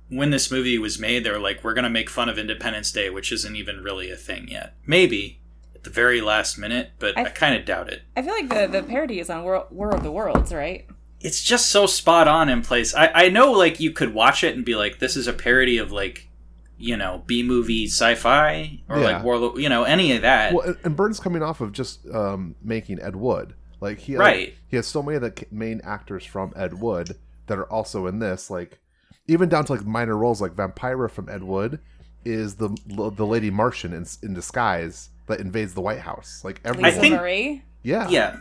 when 0.08 0.30
this 0.30 0.50
movie 0.50 0.78
was 0.78 0.98
made, 0.98 1.22
they 1.24 1.30
were 1.30 1.38
like, 1.38 1.62
we're 1.62 1.74
going 1.74 1.84
to 1.84 1.90
make 1.90 2.10
fun 2.10 2.28
of 2.28 2.36
Independence 2.38 2.90
Day, 2.90 3.10
which 3.10 3.30
isn't 3.30 3.54
even 3.54 3.80
really 3.82 4.10
a 4.10 4.16
thing 4.16 4.48
yet. 4.48 4.74
Maybe 4.84 5.38
at 5.74 5.84
the 5.84 5.90
very 5.90 6.20
last 6.20 6.58
minute, 6.58 6.90
but 6.98 7.16
I, 7.16 7.22
I- 7.26 7.28
kind 7.30 7.54
of 7.54 7.64
doubt 7.64 7.88
it. 7.90 8.02
I 8.16 8.22
feel 8.22 8.32
like 8.34 8.48
the 8.48 8.66
the 8.66 8.82
parody 8.82 9.20
is 9.20 9.30
on 9.30 9.44
War, 9.44 9.66
War 9.70 9.90
of 9.94 10.02
the 10.02 10.10
Worlds, 10.10 10.52
right? 10.52 10.86
It's 11.20 11.44
just 11.44 11.68
so 11.68 11.84
spot 11.86 12.26
on 12.28 12.48
in 12.48 12.62
place. 12.62 12.94
I, 12.94 13.08
I 13.08 13.28
know, 13.28 13.52
like, 13.52 13.78
you 13.78 13.90
could 13.92 14.14
watch 14.14 14.42
it 14.42 14.56
and 14.56 14.64
be 14.64 14.74
like, 14.74 15.00
this 15.00 15.16
is 15.16 15.26
a 15.26 15.34
parody 15.34 15.76
of, 15.76 15.92
like, 15.92 16.28
you 16.78 16.96
know, 16.96 17.22
B 17.26 17.42
movie 17.42 17.84
sci 17.84 18.14
fi 18.14 18.80
or, 18.88 18.98
Yeah. 19.00 19.04
like, 19.04 19.22
War, 19.22 19.52
you 19.60 19.68
know, 19.68 19.84
any 19.84 20.12
of 20.16 20.22
that. 20.22 20.54
Well, 20.54 20.66
and, 20.66 20.76
and 20.82 20.96
Burton's 20.96 21.20
coming 21.20 21.42
off 21.42 21.60
of 21.60 21.72
just 21.72 22.08
um, 22.08 22.54
making 22.62 23.00
Ed 23.02 23.16
Wood. 23.16 23.52
Like 23.80 23.98
he 23.98 24.16
Right. 24.16 24.54
he 24.68 24.76
has 24.76 24.86
so 24.86 25.02
many 25.02 25.16
of 25.16 25.22
the 25.22 25.46
main 25.50 25.80
actors 25.84 26.24
from 26.24 26.52
Ed 26.56 26.74
Wood 26.74 27.16
that 27.46 27.58
are 27.58 27.70
also 27.72 28.06
in 28.06 28.18
this. 28.18 28.50
Like 28.50 28.78
even 29.26 29.48
down 29.48 29.64
to 29.66 29.72
like 29.72 29.84
minor 29.86 30.16
roles, 30.16 30.40
like 30.40 30.52
Vampira 30.52 31.10
from 31.10 31.28
Ed 31.28 31.42
Wood 31.42 31.80
is 32.24 32.56
the 32.56 32.68
the 32.86 33.26
lady 33.26 33.50
Martian 33.50 33.92
in, 33.92 34.06
in 34.22 34.34
disguise 34.34 35.08
that 35.26 35.40
invades 35.40 35.74
the 35.74 35.80
White 35.80 36.00
House. 36.00 36.42
Like 36.44 36.60
everyone, 36.64 36.90
Lisa 36.90 37.00
think- 37.00 37.62
yeah, 37.82 38.08
yeah 38.10 38.36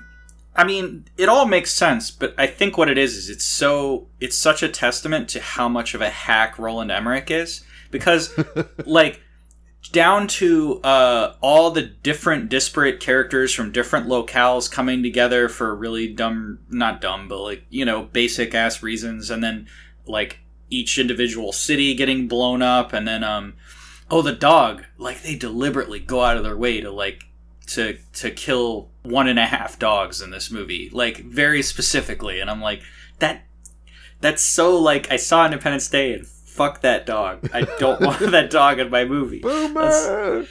i 0.56 0.64
mean 0.66 1.06
it 1.16 1.30
all 1.30 1.46
makes 1.46 1.72
sense 1.72 2.12
but 2.12 2.34
i 2.38 2.46
think 2.46 2.78
what 2.78 2.90
it 2.90 2.98
is 2.98 3.16
is 3.16 3.30
it's 3.30 3.46
so 3.46 4.08
it's 4.20 4.36
such 4.38 4.62
a 4.64 4.68
testament 4.68 5.30
to 5.30 5.40
how 5.40 5.70
much 5.70 5.94
of 5.94 6.02
a 6.02 6.10
hack 6.10 6.58
roland 6.60 6.92
emmerich 6.92 7.30
is 7.32 7.64
because 7.92 8.34
like 8.86 9.22
down 9.92 10.28
to 10.28 10.80
uh, 10.82 11.36
all 11.42 11.72
the 11.72 11.82
different 11.82 12.50
disparate 12.50 13.00
characters 13.00 13.54
from 13.54 13.72
different 13.72 14.08
locales 14.08 14.70
coming 14.70 15.02
together 15.02 15.50
for 15.50 15.74
really 15.76 16.08
dumb 16.08 16.60
not 16.70 17.02
dumb 17.02 17.28
but 17.28 17.40
like 17.42 17.64
you 17.70 17.86
know 17.86 18.04
basic 18.04 18.54
ass 18.54 18.84
reasons 18.84 19.32
and 19.32 19.44
then 19.44 19.68
like 20.06 20.40
each 20.70 21.00
individual 21.00 21.52
city 21.52 21.96
getting 21.96 22.28
blown 22.28 22.62
up 22.62 22.94
and 22.94 23.08
then 23.08 23.24
um 23.24 23.54
oh 24.12 24.22
the 24.22 24.34
dog 24.34 24.84
like 24.98 25.24
they 25.24 25.36
deliberately 25.36 26.00
go 26.00 26.22
out 26.22 26.38
of 26.38 26.44
their 26.44 26.58
way 26.58 26.82
to 26.82 26.92
like 26.92 27.24
to 27.66 27.98
to 28.14 28.30
kill 28.30 28.90
one 29.04 29.28
and 29.28 29.40
a 29.40 29.46
half 29.46 29.80
dogs 29.80 30.22
in 30.22 30.30
this 30.30 30.52
movie 30.52 30.90
like 30.92 31.18
very 31.20 31.62
specifically 31.62 32.40
and 32.40 32.50
i'm 32.50 32.62
like 32.62 32.82
that 33.20 33.44
that's 34.22 34.42
so 34.42 34.78
like 34.78 35.10
i 35.12 35.16
saw 35.16 35.46
independence 35.46 35.88
day 35.88 36.14
and 36.14 36.28
fuck 36.60 36.82
that 36.82 37.06
dog 37.06 37.50
i 37.54 37.62
don't 37.80 38.02
want 38.02 38.20
that 38.32 38.50
dog 38.50 38.80
in 38.80 38.90
my 38.90 39.06
movie 39.06 39.40
Boomer! 39.40 40.46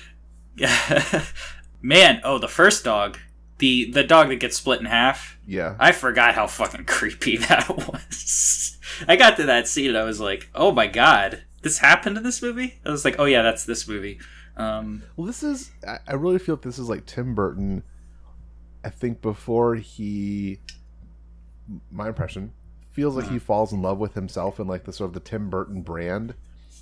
yeah 0.57 1.25
man 1.83 2.19
oh 2.25 2.39
the 2.39 2.49
first 2.49 2.83
dog 2.83 3.19
the 3.59 3.91
the 3.93 4.03
dog 4.03 4.29
that 4.29 4.37
gets 4.37 4.57
split 4.57 4.81
in 4.81 4.87
half 4.87 5.39
Yeah. 5.47 5.77
i 5.79 5.93
forgot 5.93 6.35
how 6.35 6.47
fucking 6.47 6.87
creepy 6.87 7.37
that 7.49 7.69
was 7.69 8.79
i 9.07 9.17
got 9.17 9.37
to 9.37 9.43
that 9.45 9.69
scene 9.69 9.89
and 9.91 9.99
i 9.99 10.03
was 10.05 10.19
like 10.19 10.49
oh 10.55 10.73
my 10.73 10.87
god 10.87 11.45
this 11.61 11.77
happened 11.79 12.17
in 12.17 12.23
this 12.23 12.41
movie 12.41 12.81
i 12.87 12.91
was 12.91 13.05
like 13.05 13.17
oh 13.19 13.27
yeah 13.27 13.43
that's 13.43 13.65
this 13.67 13.87
movie 13.87 14.19
um 14.57 15.03
Well, 15.17 15.27
this 15.27 15.43
is. 15.43 15.71
I 15.87 15.99
I 16.09 16.15
really 16.15 16.39
feel 16.41 16.55
like 16.57 16.63
this 16.63 16.79
is 16.81 16.89
like 16.89 17.07
Tim 17.07 17.35
Burton. 17.35 17.85
I 18.85 18.91
think 18.91 19.23
before 19.23 19.77
he, 19.77 20.59
my 21.93 22.09
impression, 22.09 22.53
feels 22.99 23.15
like 23.15 23.29
he 23.29 23.39
falls 23.39 23.73
in 23.73 23.81
love 23.81 23.99
with 23.99 24.15
himself 24.15 24.59
and 24.59 24.69
like 24.69 24.83
the 24.83 24.93
sort 24.93 25.07
of 25.07 25.15
the 25.15 25.21
Tim 25.21 25.49
Burton 25.49 25.83
brand. 25.83 26.35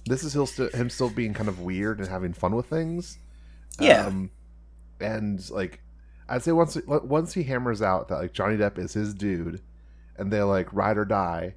This 0.07 0.25
is 0.25 0.33
he'll 0.33 0.47
st- 0.47 0.73
him 0.73 0.89
still 0.89 1.11
being 1.11 1.35
kind 1.35 1.47
of 1.47 1.61
weird 1.61 1.99
and 1.99 2.09
having 2.09 2.33
fun 2.33 2.57
with 2.57 2.65
things. 2.65 3.19
Yeah. 3.79 4.07
Um, 4.07 4.31
and 4.99 5.51
like, 5.51 5.83
I'd 6.27 6.43
say 6.43 6.53
once 6.53 6.75
once 6.87 7.35
he 7.35 7.43
hammers 7.43 7.83
out 7.83 8.09
that 8.09 8.17
like 8.17 8.33
Johnny 8.33 8.57
Depp 8.57 8.79
is 8.79 8.95
his 8.95 9.13
dude, 9.13 9.61
and 10.17 10.33
they're 10.33 10.47
like 10.47 10.73
ride 10.73 10.97
or 10.97 11.05
die, 11.05 11.57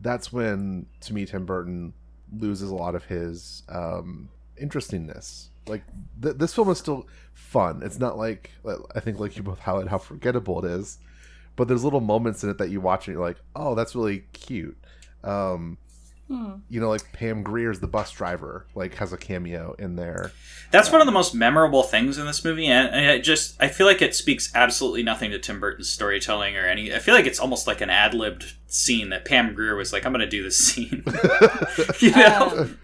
that's 0.00 0.32
when 0.32 0.86
to 1.02 1.12
me 1.12 1.26
Tim 1.26 1.44
Burton 1.44 1.92
loses 2.34 2.70
a 2.70 2.74
lot 2.74 2.94
of 2.94 3.04
his 3.04 3.62
um, 3.68 4.30
interestingness. 4.56 5.50
Like 5.66 5.82
th- 6.22 6.36
this 6.36 6.54
film 6.54 6.70
is 6.70 6.78
still 6.78 7.06
fun. 7.34 7.82
It's 7.84 7.98
not 7.98 8.16
like 8.16 8.52
I 8.94 9.00
think 9.00 9.20
like 9.20 9.36
you 9.36 9.42
both 9.42 9.58
highlight 9.58 9.88
how 9.88 9.98
forgettable 9.98 10.64
it 10.64 10.70
is, 10.70 10.96
but 11.58 11.68
there's 11.68 11.84
little 11.84 12.00
moments 12.00 12.42
in 12.42 12.48
it 12.48 12.56
that 12.56 12.70
you 12.70 12.80
watch 12.80 13.06
and 13.08 13.14
you're 13.14 13.22
like, 13.22 13.36
oh, 13.54 13.74
that's 13.74 13.94
really 13.94 14.20
cute. 14.32 14.78
Um, 15.24 15.76
You 16.68 16.80
know, 16.80 16.88
like 16.90 17.10
Pam 17.12 17.42
Grier's 17.42 17.80
the 17.80 17.86
bus 17.86 18.12
driver, 18.12 18.66
like 18.74 18.94
has 18.96 19.12
a 19.12 19.16
cameo 19.16 19.74
in 19.78 19.96
there. 19.96 20.30
That's 20.70 20.92
one 20.92 21.00
of 21.00 21.06
the 21.06 21.12
most 21.12 21.34
memorable 21.34 21.82
things 21.82 22.18
in 22.18 22.26
this 22.26 22.44
movie, 22.44 22.66
and, 22.66 22.88
and 22.88 23.06
it 23.06 23.24
just 23.24 23.56
I 23.60 23.68
feel 23.68 23.86
like 23.86 24.02
it 24.02 24.14
speaks 24.14 24.54
absolutely 24.54 25.02
nothing 25.02 25.30
to 25.30 25.38
Tim 25.38 25.58
Burton's 25.58 25.88
storytelling 25.88 26.54
or 26.56 26.66
any. 26.66 26.94
I 26.94 26.98
feel 26.98 27.14
like 27.14 27.24
it's 27.26 27.40
almost 27.40 27.66
like 27.66 27.80
an 27.80 27.88
ad 27.88 28.12
libbed 28.12 28.52
scene 28.66 29.08
that 29.08 29.24
Pam 29.24 29.54
Grier 29.54 29.74
was 29.74 29.92
like, 29.92 30.04
"I'm 30.04 30.12
going 30.12 30.20
to 30.20 30.28
do 30.28 30.42
this 30.42 30.58
scene," 30.58 31.02
you 32.00 32.10
know. 32.10 32.52
Um, 32.54 32.78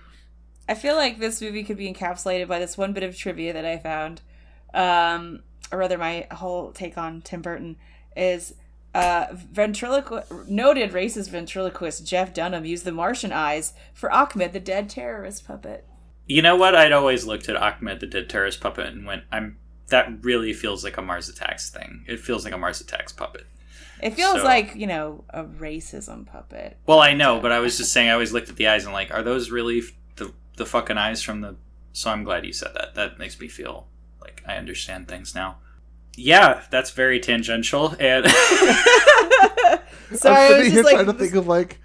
I 0.67 0.75
feel 0.75 0.97
like 0.97 1.19
this 1.19 1.43
movie 1.43 1.63
could 1.65 1.77
be 1.77 1.93
encapsulated 1.93 2.49
by 2.49 2.59
this 2.59 2.79
one 2.79 2.95
bit 2.95 3.03
of 3.03 3.15
trivia 3.15 3.53
that 3.53 3.67
I 3.67 3.77
found, 3.77 4.23
um, 4.73 5.43
or 5.71 5.79
rather, 5.79 5.99
my 5.99 6.27
whole 6.33 6.73
take 6.73 6.97
on 6.97 7.21
Tim 7.21 7.43
Burton 7.43 7.77
is 8.17 8.55
uh, 8.95 9.27
ventriloqu- 9.53 10.49
noted 10.49 10.93
racist 10.93 11.31
ventriloquist 11.31 12.07
Jeff 12.07 12.33
Dunham 12.33 12.65
used 12.65 12.85
the 12.85 12.93
Martian 12.93 13.33
eyes 13.33 13.75
for 13.93 14.11
Ahmed, 14.13 14.53
the 14.53 14.61
dead 14.61 14.89
terrorist 14.89 15.47
puppet. 15.47 15.85
you 16.27 16.41
know 16.43 16.57
what? 16.57 16.75
I'd 16.75 16.93
always 16.93 17.27
looked 17.27 17.49
at 17.49 17.57
Ahmed 17.57 18.01
the 18.01 18.07
Dead 18.07 18.31
Terrorist 18.31 18.61
puppet 18.61 18.87
and 18.87 19.07
went, 19.07 19.25
"I'm." 19.33 19.59
That 19.89 20.25
really 20.25 20.55
feels 20.55 20.83
like 20.83 20.97
a 20.97 21.03
Mars 21.03 21.29
Attacks 21.29 21.69
thing. 21.71 22.05
It 22.09 22.19
feels 22.19 22.45
like 22.45 22.55
a 22.55 22.59
Mars 22.59 22.81
Attacks 22.81 23.13
puppet. 23.13 23.47
It 24.03 24.15
feels 24.15 24.39
So- 24.39 24.45
like 24.45 24.75
you 24.75 24.87
know 24.87 25.25
a 25.31 25.45
racism 25.45 26.25
puppet. 26.27 26.79
Well, 26.87 27.01
I 27.01 27.13
know, 27.13 27.41
but 27.41 27.53
I 27.53 27.59
was 27.61 27.77
just 27.77 27.93
saying. 27.93 28.09
I 28.09 28.13
always 28.13 28.33
looked 28.33 28.49
at 28.49 28.57
the 28.57 28.67
eyes 28.69 28.85
and 28.85 28.95
like, 28.95 29.13
are 29.13 29.23
those 29.23 29.51
really 29.51 29.81
f- 29.81 29.93
the 30.17 30.33
the 30.57 30.65
fucking 30.67 30.97
eyes 30.99 31.21
from 31.23 31.43
the? 31.43 31.57
So 31.93 32.11
I'm 32.11 32.25
glad 32.25 32.47
you 32.47 32.53
said 32.53 32.73
that. 32.75 32.95
That 32.95 33.19
makes 33.19 33.39
me 33.39 33.47
feel 33.49 33.87
like 34.23 34.43
I 34.47 34.57
understand 34.57 35.07
things 35.09 35.35
now. 35.35 35.59
Yeah, 36.17 36.63
that's 36.71 36.91
very 36.91 37.19
tangential. 37.21 37.95
And 37.99 38.27
Sorry, 40.13 40.37
I 40.37 40.47
I'm 40.47 40.59
was 40.59 40.67
sitting 40.67 40.73
here 40.73 40.83
just 40.83 40.85
like, 40.85 40.95
trying 40.95 41.07
to 41.07 41.13
think 41.15 41.35
of 41.35 41.47
like 41.47 41.79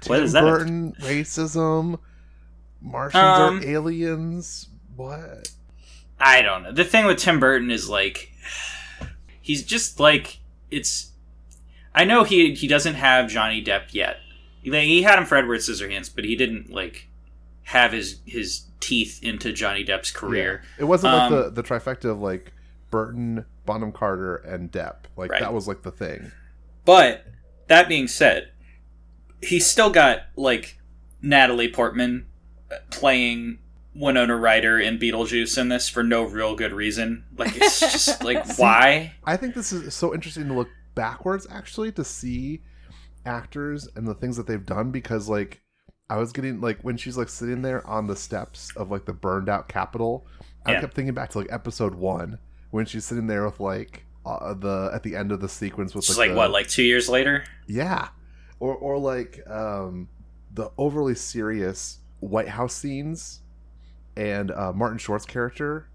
Tim 0.00 0.10
What 0.10 0.22
is 0.22 0.32
that? 0.32 0.42
Burton 0.42 0.92
racism. 1.00 1.98
Martians 2.82 3.22
Um, 3.22 3.58
are 3.60 3.64
aliens. 3.64 4.68
What? 4.96 5.50
I 6.18 6.42
don't 6.42 6.62
know. 6.62 6.72
The 6.72 6.84
thing 6.84 7.06
with 7.06 7.18
Tim 7.18 7.40
Burton 7.40 7.70
is 7.70 7.88
like, 7.88 8.32
he's 9.40 9.64
just 9.64 9.98
like 10.00 10.40
it's. 10.70 11.12
I 11.94 12.04
know 12.04 12.24
he 12.24 12.54
he 12.54 12.66
doesn't 12.68 12.94
have 12.94 13.28
Johnny 13.28 13.62
Depp 13.64 13.92
yet. 13.92 14.18
He, 14.62 14.70
he 14.70 15.02
had 15.02 15.18
him 15.18 15.24
for 15.24 15.36
Edward 15.36 15.60
Scissorhands, 15.60 16.14
but 16.14 16.24
he 16.24 16.36
didn't 16.36 16.70
like 16.70 17.08
have 17.64 17.92
his 17.92 18.20
his 18.26 18.62
teeth 18.80 19.20
into 19.22 19.52
Johnny 19.52 19.84
Depp's 19.84 20.10
career. 20.10 20.62
It 20.78 20.84
wasn't 20.84 21.14
like 21.14 21.30
Um, 21.30 21.32
the 21.32 21.50
the 21.50 21.62
trifecta 21.62 22.06
of 22.10 22.20
like 22.20 22.52
Burton, 22.90 23.44
Bonham 23.66 23.92
Carter, 23.92 24.36
and 24.36 24.70
Depp. 24.70 25.04
Like 25.16 25.30
Right. 25.30 25.40
that 25.40 25.52
was 25.52 25.68
like 25.68 25.82
the 25.82 25.90
thing. 25.90 26.32
But 26.84 27.24
that 27.68 27.88
being 27.88 28.08
said, 28.08 28.50
he's 29.42 29.66
still 29.66 29.90
got 29.90 30.20
like 30.36 30.78
Natalie 31.22 31.70
Portman 31.70 32.26
uh, 32.70 32.76
playing 32.90 33.58
Winona 33.94 34.36
Ryder 34.36 34.78
in 34.78 34.98
Beetlejuice 34.98 35.58
in 35.58 35.68
this 35.68 35.88
for 35.88 36.02
no 36.02 36.24
real 36.24 36.54
good 36.54 36.72
reason. 36.72 37.24
Like 37.36 37.56
it's 37.56 37.80
just 38.06 38.22
like 38.24 38.58
why? 38.58 39.12
I 39.24 39.36
think 39.36 39.54
this 39.54 39.72
is 39.72 39.94
so 39.94 40.14
interesting 40.14 40.48
to 40.48 40.54
look 40.54 40.68
backwards 40.94 41.46
actually 41.50 41.92
to 41.92 42.04
see 42.04 42.62
actors 43.24 43.88
and 43.96 44.06
the 44.06 44.14
things 44.14 44.36
that 44.36 44.46
they've 44.46 44.64
done 44.64 44.90
because 44.90 45.28
like 45.28 45.60
I 46.08 46.16
was 46.16 46.32
getting 46.32 46.60
like 46.60 46.80
when 46.82 46.96
she's 46.96 47.16
like 47.16 47.28
sitting 47.28 47.62
there 47.62 47.86
on 47.86 48.06
the 48.06 48.16
steps 48.16 48.72
of 48.76 48.90
like 48.90 49.04
the 49.04 49.12
burned 49.12 49.48
out 49.48 49.68
Capitol, 49.68 50.26
I 50.66 50.72
Yeah. 50.72 50.80
kept 50.80 50.94
thinking 50.94 51.14
back 51.14 51.30
to 51.30 51.38
like 51.38 51.52
episode 51.52 51.94
one 51.94 52.38
when 52.70 52.86
she's 52.86 53.04
sitting 53.04 53.26
there 53.26 53.44
with 53.44 53.60
like 53.60 54.04
uh, 54.26 54.54
the 54.54 54.90
at 54.92 55.02
the 55.02 55.16
end 55.16 55.32
of 55.32 55.40
the 55.40 55.48
sequence 55.48 55.94
with 55.94 56.08
like, 56.08 56.18
like 56.18 56.30
the- 56.30 56.36
what, 56.36 56.50
like 56.50 56.68
two 56.68 56.82
years 56.82 57.08
later? 57.08 57.44
yeah, 57.66 58.08
or 58.58 58.74
or 58.74 58.98
like 58.98 59.40
um 59.48 60.08
the 60.52 60.70
overly 60.78 61.14
serious 61.14 61.98
White 62.20 62.48
House 62.48 62.74
scenes 62.74 63.40
and 64.16 64.50
uh, 64.50 64.72
Martin 64.72 64.98
Short's 64.98 65.24
character 65.24 65.86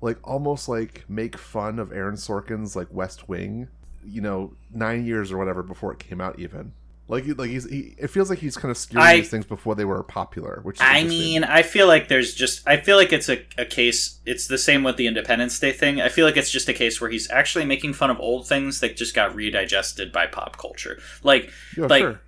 like 0.00 0.18
almost 0.22 0.68
like 0.68 1.04
make 1.08 1.36
fun 1.38 1.78
of 1.78 1.90
Aaron 1.92 2.14
Sorkin's 2.14 2.76
like 2.76 2.88
West 2.92 3.28
Wing, 3.28 3.68
you 4.04 4.20
know, 4.20 4.52
nine 4.72 5.06
years 5.06 5.32
or 5.32 5.38
whatever 5.38 5.62
before 5.62 5.92
it 5.92 5.98
came 5.98 6.20
out 6.20 6.38
even. 6.38 6.72
Like, 7.06 7.24
like 7.36 7.50
he's 7.50 7.68
he, 7.68 7.94
it 7.98 8.08
feels 8.08 8.30
like 8.30 8.38
he's 8.38 8.56
kind 8.56 8.70
of 8.70 8.78
skewing 8.78 9.00
I- 9.00 9.16
these 9.16 9.28
things 9.28 9.44
before 9.44 9.74
they 9.74 9.84
were 9.84 10.02
popular. 10.02 10.60
Which 10.62 10.76
is 10.76 10.82
I 10.82 11.04
mean, 11.04 11.44
I 11.44 11.62
feel 11.62 11.86
like 11.86 12.08
there's 12.08 12.34
just 12.34 12.66
I 12.66 12.78
feel 12.78 12.96
like 12.96 13.12
it's 13.12 13.28
a, 13.28 13.44
a 13.58 13.66
case 13.66 14.20
it's 14.24 14.46
the 14.46 14.56
same 14.56 14.82
with 14.82 14.96
the 14.96 15.06
Independence 15.06 15.58
Day 15.58 15.72
thing. 15.72 16.00
I 16.00 16.08
feel 16.08 16.24
like 16.24 16.38
it's 16.38 16.50
just 16.50 16.68
a 16.68 16.72
case 16.72 17.00
where 17.02 17.10
he's 17.10 17.30
actually 17.30 17.66
making 17.66 17.92
fun 17.92 18.10
of 18.10 18.18
old 18.20 18.48
things 18.48 18.80
that 18.80 18.96
just 18.96 19.14
got 19.14 19.34
redigested 19.36 20.12
by 20.12 20.26
pop 20.26 20.56
culture. 20.56 20.98
Like 21.22 21.50
Yeah, 21.76 21.86
like 21.86 22.00
sure. 22.02 22.20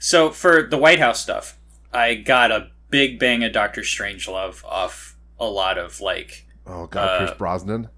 so 0.00 0.30
for 0.30 0.62
the 0.62 0.78
White 0.78 0.98
House 0.98 1.20
stuff, 1.20 1.58
I 1.92 2.14
got 2.14 2.50
a 2.50 2.70
big 2.88 3.18
bang 3.18 3.44
of 3.44 3.52
Doctor 3.52 3.82
Strangelove 3.82 4.64
off 4.64 5.14
a 5.38 5.46
lot 5.46 5.76
of 5.76 6.00
like 6.00 6.46
oh 6.66 6.86
god, 6.86 7.08
uh, 7.08 7.18
Pierce 7.26 7.36
Brosnan. 7.38 7.88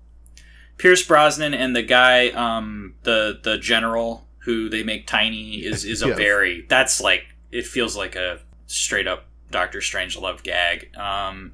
Pierce 0.78 1.06
Brosnan 1.06 1.54
and 1.54 1.76
the 1.76 1.82
guy, 1.82 2.30
um, 2.30 2.96
the 3.04 3.38
the 3.40 3.56
general 3.56 4.26
who 4.44 4.68
they 4.68 4.82
make 4.82 5.06
tiny 5.06 5.56
is 5.64 5.84
is 5.84 6.02
a 6.02 6.08
Yes. 6.08 6.16
very 6.16 6.66
that's 6.68 7.00
like 7.00 7.24
it 7.50 7.66
feels 7.66 7.96
like 7.96 8.16
a 8.16 8.40
straight 8.66 9.06
up 9.06 9.24
Doctor 9.50 9.78
Strangelove 9.80 10.42
gag. 10.42 10.90
Um, 10.96 11.52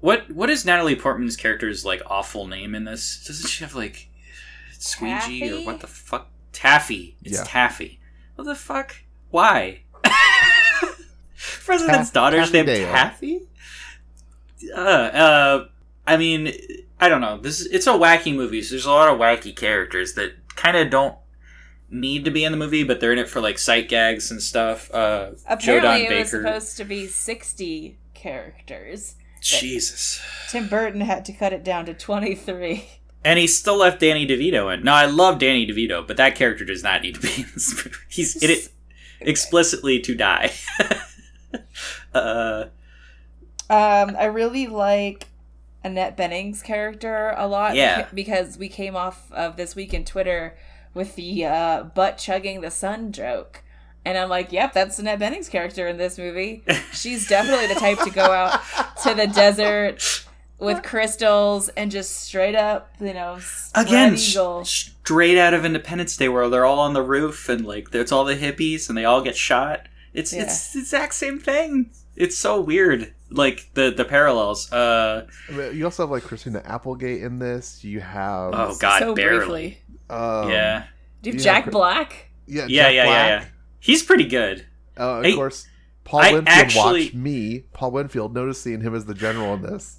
what 0.00 0.30
what 0.30 0.48
is 0.50 0.64
Natalie 0.64 0.94
Portman's 0.96 1.36
character's 1.36 1.84
like 1.84 2.02
awful 2.06 2.46
name 2.46 2.74
in 2.74 2.84
this? 2.84 3.24
Doesn't 3.26 3.48
she 3.48 3.64
have 3.64 3.74
like 3.74 4.08
Squeegee 4.78 5.50
or 5.62 5.66
what 5.66 5.80
the 5.80 5.86
fuck? 5.88 6.28
Taffy. 6.52 7.16
It's 7.24 7.38
Yeah. 7.38 7.44
Taffy. 7.46 7.98
What 8.36 8.44
the 8.44 8.54
fuck? 8.54 8.96
Why? 9.30 9.82
President's 11.64 12.08
Taff- 12.08 12.12
daughter's 12.12 12.52
name 12.52 12.66
Dale. 12.66 12.88
Taffy? 12.90 13.40
Uh, 14.74 14.78
uh, 14.80 15.66
I 16.06 16.16
mean, 16.16 16.52
I 17.00 17.08
don't 17.08 17.20
know. 17.20 17.38
This 17.38 17.60
is, 17.60 17.66
it's 17.66 17.86
a 17.86 17.90
wacky 17.92 18.34
movie, 18.34 18.62
so 18.62 18.70
there's 18.70 18.86
a 18.86 18.90
lot 18.90 19.08
of 19.08 19.18
wacky 19.18 19.54
characters 19.54 20.14
that 20.14 20.32
kind 20.58 20.76
of 20.76 20.90
don't 20.90 21.16
need 21.90 22.24
to 22.26 22.30
be 22.30 22.44
in 22.44 22.52
the 22.52 22.58
movie, 22.58 22.84
but 22.84 23.00
they're 23.00 23.12
in 23.12 23.18
it 23.18 23.28
for 23.28 23.40
like 23.40 23.58
sight 23.58 23.88
gags 23.88 24.30
and 24.30 24.42
stuff. 24.42 24.92
Uh, 24.92 25.30
Apparently, 25.46 25.66
Joe 25.66 25.80
Don 25.80 26.00
it 26.00 26.18
was 26.18 26.30
supposed 26.30 26.76
to 26.76 26.84
be 26.84 27.06
60 27.06 27.96
characters. 28.14 29.14
Jesus. 29.40 30.20
Tim 30.50 30.68
Burton 30.68 31.00
had 31.00 31.24
to 31.26 31.32
cut 31.32 31.52
it 31.52 31.62
down 31.64 31.86
to 31.86 31.94
23. 31.94 32.88
And 33.24 33.38
he 33.38 33.46
still 33.46 33.76
left 33.78 34.00
Danny 34.00 34.26
DeVito 34.26 34.72
in. 34.74 34.84
Now, 34.84 34.94
I 34.96 35.06
love 35.06 35.38
Danny 35.38 35.66
DeVito, 35.66 36.06
but 36.06 36.16
that 36.16 36.34
character 36.34 36.64
does 36.64 36.82
not 36.82 37.02
need 37.02 37.14
to 37.16 37.20
be 37.20 37.28
in 37.42 37.48
this 37.54 37.74
movie. 37.74 37.96
He's 38.08 38.42
in 38.42 38.50
it 38.50 38.68
explicitly 39.20 40.00
to 40.00 40.14
die. 40.14 40.52
uh, 42.14 42.64
Um, 43.70 44.16
I 44.18 44.26
really 44.26 44.66
like 44.66 45.27
Annette 45.88 46.16
Bening's 46.16 46.62
character 46.62 47.34
a 47.36 47.46
lot. 47.48 47.74
Yeah. 47.74 48.06
Because 48.14 48.58
we 48.58 48.68
came 48.68 48.94
off 48.96 49.30
of 49.32 49.56
this 49.56 49.74
week 49.74 49.92
in 49.94 50.04
Twitter 50.04 50.56
with 50.94 51.14
the 51.16 51.44
uh, 51.44 51.82
butt 51.84 52.18
chugging 52.18 52.60
the 52.60 52.70
sun 52.70 53.12
joke. 53.12 53.62
And 54.04 54.16
I'm 54.16 54.28
like, 54.28 54.52
yep, 54.52 54.72
that's 54.72 54.98
Annette 54.98 55.18
Bening's 55.18 55.48
character 55.48 55.86
in 55.86 55.96
this 55.96 56.18
movie. 56.18 56.62
She's 56.92 57.28
definitely 57.28 57.66
the 57.66 57.74
type 57.80 57.98
to 58.00 58.10
go 58.10 58.22
out 58.22 58.60
to 59.02 59.14
the 59.14 59.26
desert 59.26 60.24
with 60.58 60.82
crystals 60.82 61.68
and 61.70 61.90
just 61.90 62.22
straight 62.22 62.54
up, 62.56 62.92
you 63.00 63.14
know, 63.14 63.38
again, 63.74 64.16
sh- 64.16 64.32
eagle. 64.32 64.64
straight 64.64 65.38
out 65.38 65.54
of 65.54 65.64
Independence 65.64 66.16
Day, 66.16 66.28
where 66.28 66.48
they're 66.48 66.64
all 66.64 66.80
on 66.80 66.94
the 66.94 67.02
roof 67.02 67.48
and 67.48 67.64
like 67.66 67.90
there's 67.90 68.10
all 68.10 68.24
the 68.24 68.34
hippies 68.36 68.88
and 68.88 68.96
they 68.98 69.04
all 69.04 69.20
get 69.22 69.36
shot. 69.36 69.88
It's 70.14 70.32
Yeah. 70.32 70.42
it's 70.42 70.72
the 70.72 70.80
exact 70.80 71.14
same 71.14 71.38
thing. 71.38 71.90
It's 72.16 72.36
so 72.36 72.60
weird, 72.60 73.14
like 73.30 73.70
the 73.74 73.90
the 73.90 74.04
parallels. 74.04 74.72
Uh, 74.72 75.26
I 75.48 75.52
mean, 75.52 75.76
you 75.76 75.84
also 75.84 76.04
have 76.04 76.10
like 76.10 76.22
Christina 76.22 76.62
Applegate 76.64 77.22
in 77.22 77.38
this. 77.38 77.84
You 77.84 78.00
have 78.00 78.52
oh 78.54 78.76
god, 78.80 79.00
so 79.00 79.14
barely. 79.14 79.38
briefly. 79.38 79.78
um, 80.10 80.50
yeah, 80.50 80.84
Do 81.22 81.30
you 81.30 81.32
have 81.34 81.40
you 81.40 81.44
Jack 81.44 81.64
have- 81.64 81.72
Black? 81.72 82.30
yeah, 82.46 82.62
yeah, 82.62 82.62
Jack 82.62 82.70
yeah, 82.70 82.90
yeah, 82.90 83.04
Black. 83.04 83.28
yeah. 83.42 83.48
He's 83.80 84.02
pretty 84.02 84.24
good. 84.26 84.66
Uh, 84.98 85.18
of 85.20 85.24
I- 85.26 85.34
course, 85.34 85.66
Paul 86.04 86.20
I 86.20 86.32
Winfield 86.32 86.48
actually- 86.48 87.02
watched 87.04 87.14
me, 87.14 87.64
Paul 87.72 87.90
Winfield, 87.92 88.34
noticing 88.34 88.80
him 88.80 88.94
as 88.94 89.04
the 89.04 89.14
general 89.14 89.54
in 89.54 89.62
this. 89.62 89.98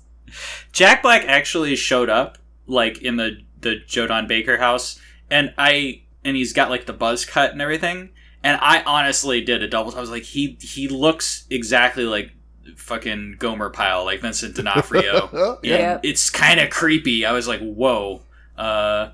Jack 0.72 1.02
Black 1.02 1.24
actually 1.28 1.76
showed 1.76 2.10
up 2.10 2.38
like 2.68 3.02
in 3.02 3.18
the 3.18 3.38
the 3.62 3.78
Joe 3.88 4.08
Don 4.08 4.28
Baker 4.28 4.58
house, 4.58 5.00
and 5.30 5.54
I 5.58 6.02
and 6.24 6.36
he's 6.36 6.54
got 6.54 6.70
like 6.70 6.86
the 6.86 6.94
buzz 6.94 7.26
cut 7.26 7.52
and 7.52 7.62
everything. 7.62 8.10
And 8.44 8.58
I 8.62 8.84
honestly 8.84 9.42
did 9.42 9.62
a 9.64 9.68
double. 9.68 9.94
I 9.96 10.00
was 10.00 10.10
like, 10.12 10.24
he 10.24 10.58
he 10.62 10.88
looks 10.88 11.46
exactly 11.50 12.06
like 12.06 12.32
fucking 12.78 13.38
Gomer 13.40 13.70
Pyle, 13.70 14.06
like 14.06 14.22
Vincent 14.22 14.56
D'Onofrio. 14.56 15.60
yeah. 15.64 16.00
it's 16.04 16.30
kind 16.30 16.60
of 16.60 16.70
creepy. 16.70 17.26
I 17.26 17.32
was 17.32 17.48
like, 17.48 17.62
whoa. 17.62 18.22
Uh, 18.58 19.12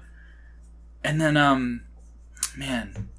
and 1.04 1.22
then 1.22 1.38
um, 1.38 1.82
man, 2.58 3.10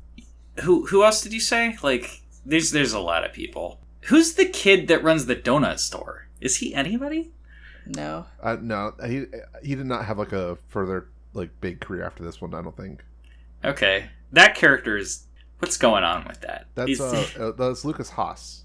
who 0.63 0.87
who 0.87 1.05
else 1.05 1.23
did 1.23 1.33
you 1.33 1.41
say? 1.41 1.77
Like, 1.83 2.23
there's 2.45 2.71
there's 2.71 2.93
a 2.93 3.01
lot 3.01 3.25
of 3.25 3.33
people. 3.33 3.81
Who's 4.03 4.35
the 4.35 4.47
kid 4.47 4.89
that 4.89 5.03
runs 5.03 5.27
the 5.27 5.37
donut 5.37 5.79
store? 5.79 6.29
Is 6.41 6.57
he 6.57 6.75
anybody? 6.75 7.31
No. 7.87 8.27
Uh, 8.43 8.57
no, 8.61 8.95
he 9.05 9.27
he 9.63 9.75
did 9.75 9.87
not 9.87 10.05
have 10.05 10.19
like 10.19 10.33
a 10.33 10.59
further 10.69 11.09
like 11.33 11.51
big 11.61 11.81
career 11.81 12.05
after 12.05 12.25
this 12.25 12.41
one. 12.41 12.55
I 12.55 12.63
don't 12.63 12.77
think. 12.77 13.05
Okay, 13.65 14.11
that 14.33 14.55
character 14.55 14.97
is. 14.97 15.23
What's 15.59 15.79
going 15.79 16.05
on 16.05 16.27
with 16.29 16.43
that? 16.43 16.67
That's 16.75 17.01
uh, 17.01 17.27
uh, 17.39 17.53
that's 17.53 17.83
Lukas 17.85 18.11
Haas. 18.11 18.65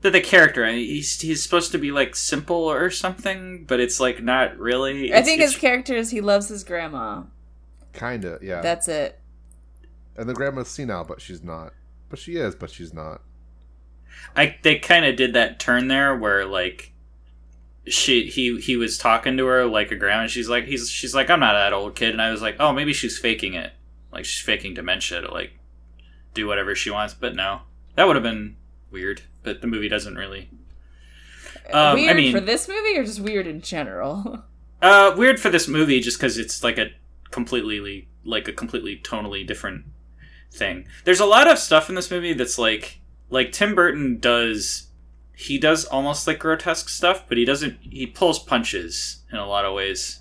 The, 0.00 0.10
the 0.10 0.20
character. 0.20 0.64
I 0.64 0.72
mean, 0.72 0.86
he's 0.86 1.20
he's 1.20 1.42
supposed 1.42 1.72
to 1.72 1.78
be 1.78 1.90
like 1.90 2.14
simple 2.16 2.56
or 2.70 2.90
something, 2.90 3.64
but 3.64 3.80
it's 3.80 3.98
like 4.00 4.22
not 4.22 4.56
really. 4.58 5.12
I 5.12 5.22
think 5.22 5.38
it's- 5.40 5.52
his 5.52 5.60
character 5.60 5.94
is 5.94 6.10
he 6.10 6.20
loves 6.20 6.48
his 6.48 6.64
grandma. 6.64 7.22
Kinda, 7.92 8.38
yeah. 8.42 8.60
That's 8.60 8.86
it. 8.88 9.18
and 10.16 10.28
the 10.28 10.34
grandma's 10.34 10.68
senile, 10.68 11.04
but 11.04 11.20
she's 11.20 11.42
not. 11.42 11.72
But 12.10 12.18
she 12.18 12.36
is, 12.36 12.54
but 12.54 12.70
she's 12.70 12.92
not. 12.94 13.22
I 14.36 14.56
they 14.62 14.78
kind 14.78 15.04
of 15.04 15.16
did 15.16 15.34
that 15.34 15.58
turn 15.60 15.88
there 15.88 16.16
where 16.16 16.44
like 16.44 16.92
she 17.86 18.26
he 18.28 18.58
he 18.60 18.76
was 18.76 18.98
talking 18.98 19.36
to 19.36 19.46
her 19.46 19.64
like 19.66 19.90
a 19.90 19.96
grandma 19.96 20.22
and 20.22 20.30
she's 20.30 20.48
like 20.48 20.64
he's 20.66 20.90
she's 20.90 21.14
like 21.14 21.30
I'm 21.30 21.40
not 21.40 21.52
that 21.54 21.72
old 21.72 21.94
kid 21.94 22.10
and 22.10 22.20
I 22.20 22.30
was 22.30 22.42
like 22.42 22.56
oh 22.60 22.72
maybe 22.72 22.92
she's 22.92 23.16
faking 23.18 23.54
it 23.54 23.72
like 24.12 24.24
she's 24.26 24.44
faking 24.44 24.74
dementia 24.74 25.22
to 25.22 25.32
like 25.32 25.52
do 26.34 26.46
whatever 26.46 26.74
she 26.74 26.90
wants 26.90 27.14
but 27.14 27.34
no 27.34 27.62
that 27.94 28.06
would 28.06 28.16
have 28.16 28.22
been 28.22 28.56
weird 28.90 29.22
but 29.48 29.60
the 29.62 29.66
movie 29.66 29.88
doesn't 29.88 30.14
really 30.16 30.50
Um, 31.72 31.94
weird 31.94 32.10
I 32.10 32.14
mean- 32.14 32.32
for 32.32 32.40
this 32.40 32.68
movie 32.68 32.96
or 32.98 33.04
just 33.04 33.20
weird 33.20 33.46
in 33.46 33.60
general? 33.62 34.44
uh 34.82 35.14
weird 35.16 35.40
for 35.40 35.48
this 35.50 35.66
movie 35.66 36.00
just 36.00 36.18
because 36.18 36.38
it's 36.38 36.62
like 36.62 36.78
a 36.78 36.90
completely 37.30 38.08
like 38.24 38.46
a 38.48 38.52
completely 38.52 38.96
tonally 38.98 39.46
different 39.46 39.84
thing. 40.52 40.86
There's 41.04 41.20
a 41.20 41.26
lot 41.26 41.50
of 41.50 41.58
stuff 41.58 41.88
in 41.88 41.94
this 41.94 42.10
movie 42.10 42.32
that's 42.34 42.58
like 42.58 43.00
like 43.30 43.52
tim 43.52 43.74
burton 43.74 44.18
does 44.18 44.88
he 45.34 45.58
does 45.58 45.84
almost 45.84 46.26
like 46.26 46.38
grotesque 46.38 46.88
stuff 46.88 47.24
but 47.28 47.38
he 47.38 47.44
doesn't 47.44 47.76
he 47.80 48.06
pulls 48.06 48.38
punches 48.38 49.22
in 49.32 49.38
a 49.38 49.46
lot 49.46 49.64
of 49.64 49.74
ways. 49.74 50.20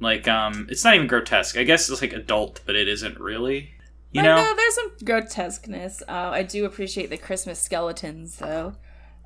Like 0.00 0.26
um 0.28 0.66
it's 0.70 0.84
not 0.84 0.94
even 0.94 1.06
grotesque. 1.06 1.56
I 1.56 1.64
guess 1.64 1.88
it's 1.90 2.00
like 2.02 2.12
adult 2.12 2.60
but 2.66 2.74
it 2.76 2.88
isn't 2.88 3.18
really 3.20 3.70
you 4.12 4.20
I 4.20 4.24
know 4.24 4.36
know 4.36 4.54
there's 4.56 4.74
some 4.74 4.92
grotesqueness. 5.04 6.02
Uh, 6.08 6.30
I 6.32 6.42
do 6.42 6.64
appreciate 6.64 7.10
the 7.10 7.16
Christmas 7.18 7.58
skeletons 7.58 8.36
though, 8.36 8.74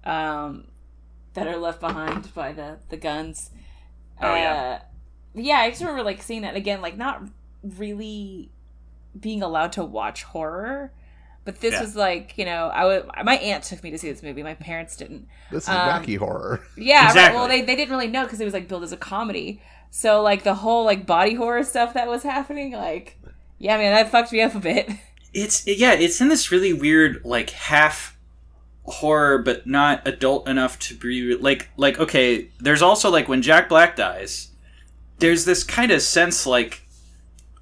um, 0.05 0.69
that 1.35 1.47
are 1.47 1.57
left 1.57 1.81
behind 1.81 2.33
by 2.35 2.53
the 2.53 2.79
the 2.89 2.97
guns. 2.97 3.51
Oh, 4.21 4.35
yeah. 4.35 4.79
Uh, 4.81 4.85
yeah. 5.35 5.57
I 5.59 5.69
just 5.71 5.83
remember 5.83 6.03
like 6.03 6.23
seeing 6.23 6.43
that 6.43 6.57
again, 6.57 6.81
like 6.81 6.97
not 6.97 7.23
really 7.63 8.51
being 9.19 9.43
allowed 9.43 9.73
to 9.73 9.85
watch 9.85 10.23
horror. 10.23 10.93
But 11.45 11.61
this 11.61 11.75
Yeah. 11.75 11.83
was 11.83 11.95
like, 11.95 12.37
you 12.39 12.45
know, 12.45 12.67
I 12.69 12.85
would. 12.85 13.07
My 13.25 13.37
aunt 13.37 13.63
took 13.63 13.83
me 13.85 13.91
to 13.93 13.99
see 13.99 14.11
this 14.11 14.23
movie. 14.23 14.43
My 14.43 14.55
parents 14.55 14.97
didn't. 14.97 15.29
This 15.51 15.63
is 15.65 15.69
Um, 15.69 15.77
wacky 15.77 16.17
horror. 16.19 16.61
Yeah, 16.77 17.13
right. 17.15 17.33
Well, 17.35 17.47
they, 17.47 17.63
they 17.63 17.77
didn't 17.77 17.91
really 17.91 18.09
know 18.09 18.25
because 18.25 18.41
it 18.41 18.45
was 18.45 18.53
like 18.55 18.67
billed 18.67 18.83
as 18.83 18.91
a 18.93 18.97
comedy. 18.97 19.61
So 19.91 20.23
like 20.23 20.43
the 20.43 20.55
whole 20.57 20.85
like 20.85 21.07
body 21.07 21.35
horror 21.35 21.63
stuff 21.63 21.95
that 21.95 22.09
was 22.09 22.25
happening, 22.25 22.73
like, 22.73 23.16
yeah, 23.59 23.77
man, 23.77 23.93
that 23.93 24.11
fucked 24.11 24.33
me 24.33 24.41
up 24.43 24.55
a 24.55 24.61
bit. 24.61 24.91
It's 25.39 25.67
yeah, 25.67 25.93
it's 25.93 26.23
in 26.23 26.29
this 26.29 26.51
really 26.51 26.73
weird 26.73 27.23
like 27.23 27.51
half 27.51 28.17
horror 28.85 29.37
but 29.37 29.67
not 29.67 30.07
adult 30.09 30.49
enough 30.49 30.79
to 30.79 30.95
be 30.95 31.37
like 31.37 31.69
like 31.77 32.01
okay, 32.01 32.49
there's 32.59 32.81
also 32.81 33.11
like 33.11 33.29
when 33.29 33.43
Jack 33.43 33.69
Black 33.69 33.97
dies, 33.97 34.53
there's 35.19 35.45
this 35.45 35.63
kind 35.63 35.91
of 35.91 36.01
sense 36.01 36.47
like 36.47 36.81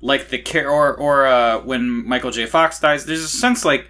like 0.00 0.28
the 0.28 0.38
care 0.38 0.70
or 0.70 0.94
or 0.94 1.26
uh 1.26 1.58
when 1.62 2.06
Michael 2.06 2.30
J. 2.30 2.46
Fox 2.46 2.78
dies, 2.78 3.06
there's 3.06 3.24
a 3.24 3.28
sense 3.28 3.64
like 3.64 3.88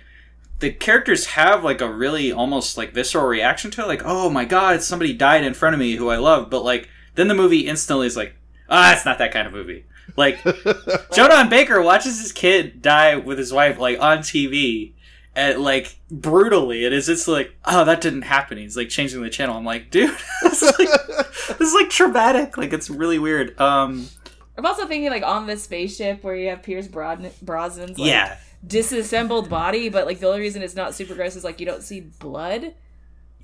the 0.61 0.71
characters 0.71 1.27
have 1.27 1.63
like 1.63 1.83
a 1.83 1.93
really 1.93 2.33
almost 2.33 2.79
like 2.79 2.95
visceral 2.95 3.27
reaction 3.27 3.71
to 3.73 3.83
it, 3.83 3.89
like, 3.89 4.03
oh 4.05 4.31
my 4.31 4.47
god, 4.47 4.83
somebody 4.83 5.13
died 5.13 5.45
in 5.45 5.53
front 5.53 5.75
of 5.75 5.81
me 5.81 5.97
who 5.97 6.09
I 6.09 6.17
love, 6.17 6.49
but 6.49 6.65
like 6.65 6.89
then 7.17 7.29
the 7.29 7.35
movie 7.35 7.67
instantly 7.67 8.07
is 8.07 8.17
like, 8.17 8.35
ah, 8.69 8.93
it's 8.93 9.05
not 9.05 9.19
that 9.19 9.33
kind 9.33 9.47
of 9.47 9.53
movie. 9.53 9.85
Like 10.17 10.43
Joe 11.13 11.29
Don 11.29 11.49
Baker 11.49 11.83
watches 11.83 12.21
his 12.21 12.33
kid 12.33 12.83
die 12.83 13.17
with 13.17 13.39
his 13.39 13.53
wife 13.53 13.79
like 13.79 14.01
on 14.01 14.19
TV 14.19 14.93
and 15.35 15.59
like 15.59 15.99
brutally 16.11 16.85
It 16.85 16.93
is 16.93 17.09
it's 17.09 17.27
like 17.27 17.57
oh 17.65 17.85
that 17.85 18.01
didn't 18.01 18.23
happen. 18.23 18.59
He's 18.59 18.77
like 18.77 18.89
changing 18.89 19.23
the 19.23 19.31
channel. 19.31 19.57
I'm 19.57 19.65
like 19.65 19.91
dude 19.91 20.11
this 20.43 20.63
is 20.63 20.79
like, 20.79 20.89
this 21.59 21.69
is 21.69 21.75
like 21.75 21.91
traumatic. 21.91 22.57
Like 22.57 22.73
it's 22.73 22.91
really 22.91 23.19
weird. 23.19 23.59
Um 23.61 24.09
I'm 24.57 24.67
also 24.67 24.87
thinking 24.87 25.11
like 25.11 25.25
on 25.25 25.47
the 25.47 25.57
spaceship 25.57 26.23
where 26.23 26.37
you 26.37 26.49
have 26.51 26.63
Pierce 26.63 26.87
Brosnan, 26.87 27.33
Brosnan's 27.45 27.99
like, 27.99 28.09
yeah. 28.09 28.37
disassembled 28.65 29.49
body, 29.49 29.89
but 29.89 30.07
like 30.07 30.21
the 30.21 30.29
only 30.29 30.41
reason 30.41 30.63
it's 30.63 30.77
not 30.77 30.95
super 30.95 31.15
gross 31.15 31.35
is 31.35 31.43
like 31.45 31.59
you 31.59 31.67
don't 31.67 31.83
see 31.83 32.01
blood. 32.01 32.75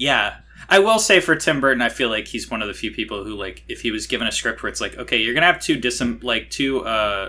Yeah 0.01 0.39
i 0.69 0.79
will 0.79 0.99
say 0.99 1.21
for 1.21 1.37
tim 1.37 1.61
burton 1.61 1.83
i 1.83 1.89
feel 1.89 2.09
like 2.09 2.27
he's 2.29 2.51
one 2.51 2.63
of 2.63 2.69
the 2.69 2.75
few 2.75 2.91
people 2.91 3.23
who 3.25 3.35
like 3.35 3.63
if 3.69 3.83
he 3.83 3.91
was 3.91 4.07
given 4.07 4.27
a 4.27 4.33
script 4.33 4.63
where 4.63 4.71
it's 4.71 4.81
like 4.81 4.97
okay 4.99 5.19
you're 5.19 5.35
gonna 5.35 5.47
have 5.47 5.61
two 5.61 5.77
disem 5.79 6.23
like 6.25 6.49
two 6.51 6.81
uh 6.85 7.29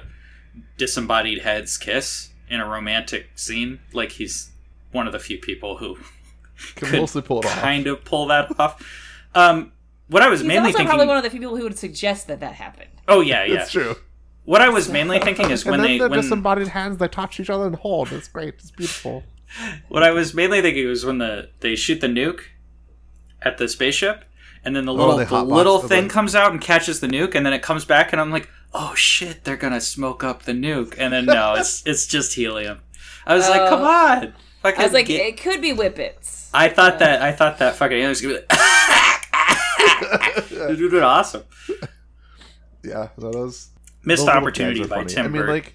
disembodied 0.78 1.40
heads 1.40 1.78
kiss 1.78 2.30
in 2.50 2.60
a 2.60 2.68
romantic 2.68 3.28
scene 3.36 3.80
like 3.94 4.14
he's 4.14 4.52
one 4.92 5.06
of 5.08 5.14
the 5.14 5.20
few 5.20 5.38
people 5.38 5.78
who 5.78 5.96
Can 6.76 6.90
could 6.90 7.00
mostly 7.00 7.22
pull 7.22 7.40
it 7.40 7.46
off. 7.46 7.60
kind 7.60 7.88
of 7.88 8.04
pull 8.06 8.28
that 8.28 8.58
off 8.60 8.82
um 9.36 9.72
what 10.08 10.22
i 10.22 10.30
was 10.30 10.42
He's 10.42 10.48
mainly 10.48 10.68
also 10.68 10.78
thinking 10.78 10.88
probably 10.90 11.08
one 11.08 11.18
of 11.18 11.24
the 11.24 11.30
few 11.30 11.40
people 11.40 11.58
who 11.58 11.64
would 11.64 11.78
suggest 11.78 12.28
that 12.28 12.40
that 12.42 12.54
happened. 12.56 12.90
oh 13.08 13.22
yeah 13.22 13.44
yeah 13.46 13.62
It's 13.62 13.72
true. 13.72 13.96
What 14.44 14.60
I 14.60 14.70
was 14.70 14.90
mainly 14.90 15.20
thinking 15.20 15.52
is 15.52 15.62
And 15.66 15.72
when 15.72 15.82
then 15.82 15.92
they 15.92 15.98
the 16.00 16.10
when 16.10 16.20
disembodied 16.20 16.70
hands 16.70 16.98
they 16.98 17.08
touch 17.08 17.40
each 17.40 17.50
other 17.52 17.68
and 17.68 17.76
hold. 17.76 18.12
It's 18.12 18.28
great. 18.28 18.56
It's 18.56 18.72
beautiful. 18.72 19.24
what 19.88 20.02
I 20.02 20.10
was 20.12 20.34
mainly 20.34 20.62
thinking 20.64 20.88
was 20.88 21.06
when 21.06 21.20
the 21.20 21.50
they 21.60 21.76
shoot 21.76 22.02
the 22.02 22.08
nuke 22.08 22.42
at 23.42 23.58
the 23.58 23.68
spaceship, 23.68 24.26
and 24.64 24.76
then 24.76 24.86
the 24.86 24.92
oh, 24.94 24.96
little 24.96 25.20
Oh, 25.20 25.26
the 25.26 25.44
little 25.44 25.80
the- 25.80 25.88
thing 25.88 26.08
comes 26.10 26.36
out 26.36 26.52
and 26.52 26.62
catches 26.62 27.00
the 27.00 27.08
nuke, 27.08 27.36
and 27.36 27.46
then 27.46 27.54
it 27.54 27.62
comes 27.62 27.86
back, 27.86 28.12
and 28.12 28.22
I'm 28.22 28.32
like, 28.32 28.50
oh 28.74 28.94
shit, 28.96 29.44
they're 29.44 29.58
gonna 29.58 29.82
smoke 29.82 30.24
up 30.24 30.44
the 30.44 30.52
nuke, 30.54 30.96
and 30.98 31.12
then 31.14 31.26
no, 31.26 31.56
it's 31.56 31.82
it's 31.86 32.06
just 32.08 32.34
helium. 32.36 32.80
I 33.26 33.36
was 33.36 33.48
like, 33.50 33.62
Oh. 33.62 33.70
come 33.70 33.82
on. 33.84 34.34
Fucking 34.62 34.80
I 34.80 34.84
was 34.84 34.94
like, 34.94 35.08
get- 35.08 35.26
it 35.26 35.42
could 35.42 35.62
be 35.62 35.72
whippets. 35.74 36.50
I 36.54 36.70
thought 36.70 37.00
that 37.00 37.22
I 37.22 37.32
thought 37.32 37.58
that 37.60 37.76
fucking 37.76 37.96
alien 37.98 38.10
was 38.10 38.22
gonna 38.22 38.36
be 38.36 38.40
like, 38.40 38.48
It 40.52 40.70
would've 40.70 40.92
been 40.92 41.04
awesome. 41.04 41.44
Yeah, 42.84 43.10
no, 43.18 43.32
those 43.32 43.70
Missed 44.04 44.28
opportunity 44.28 44.82
by 44.82 44.88
funny. 44.98 45.08
Tim 45.14 45.26
I 45.26 45.30
mean, 45.30 45.42
Burton. 45.44 45.54
like, 45.56 45.74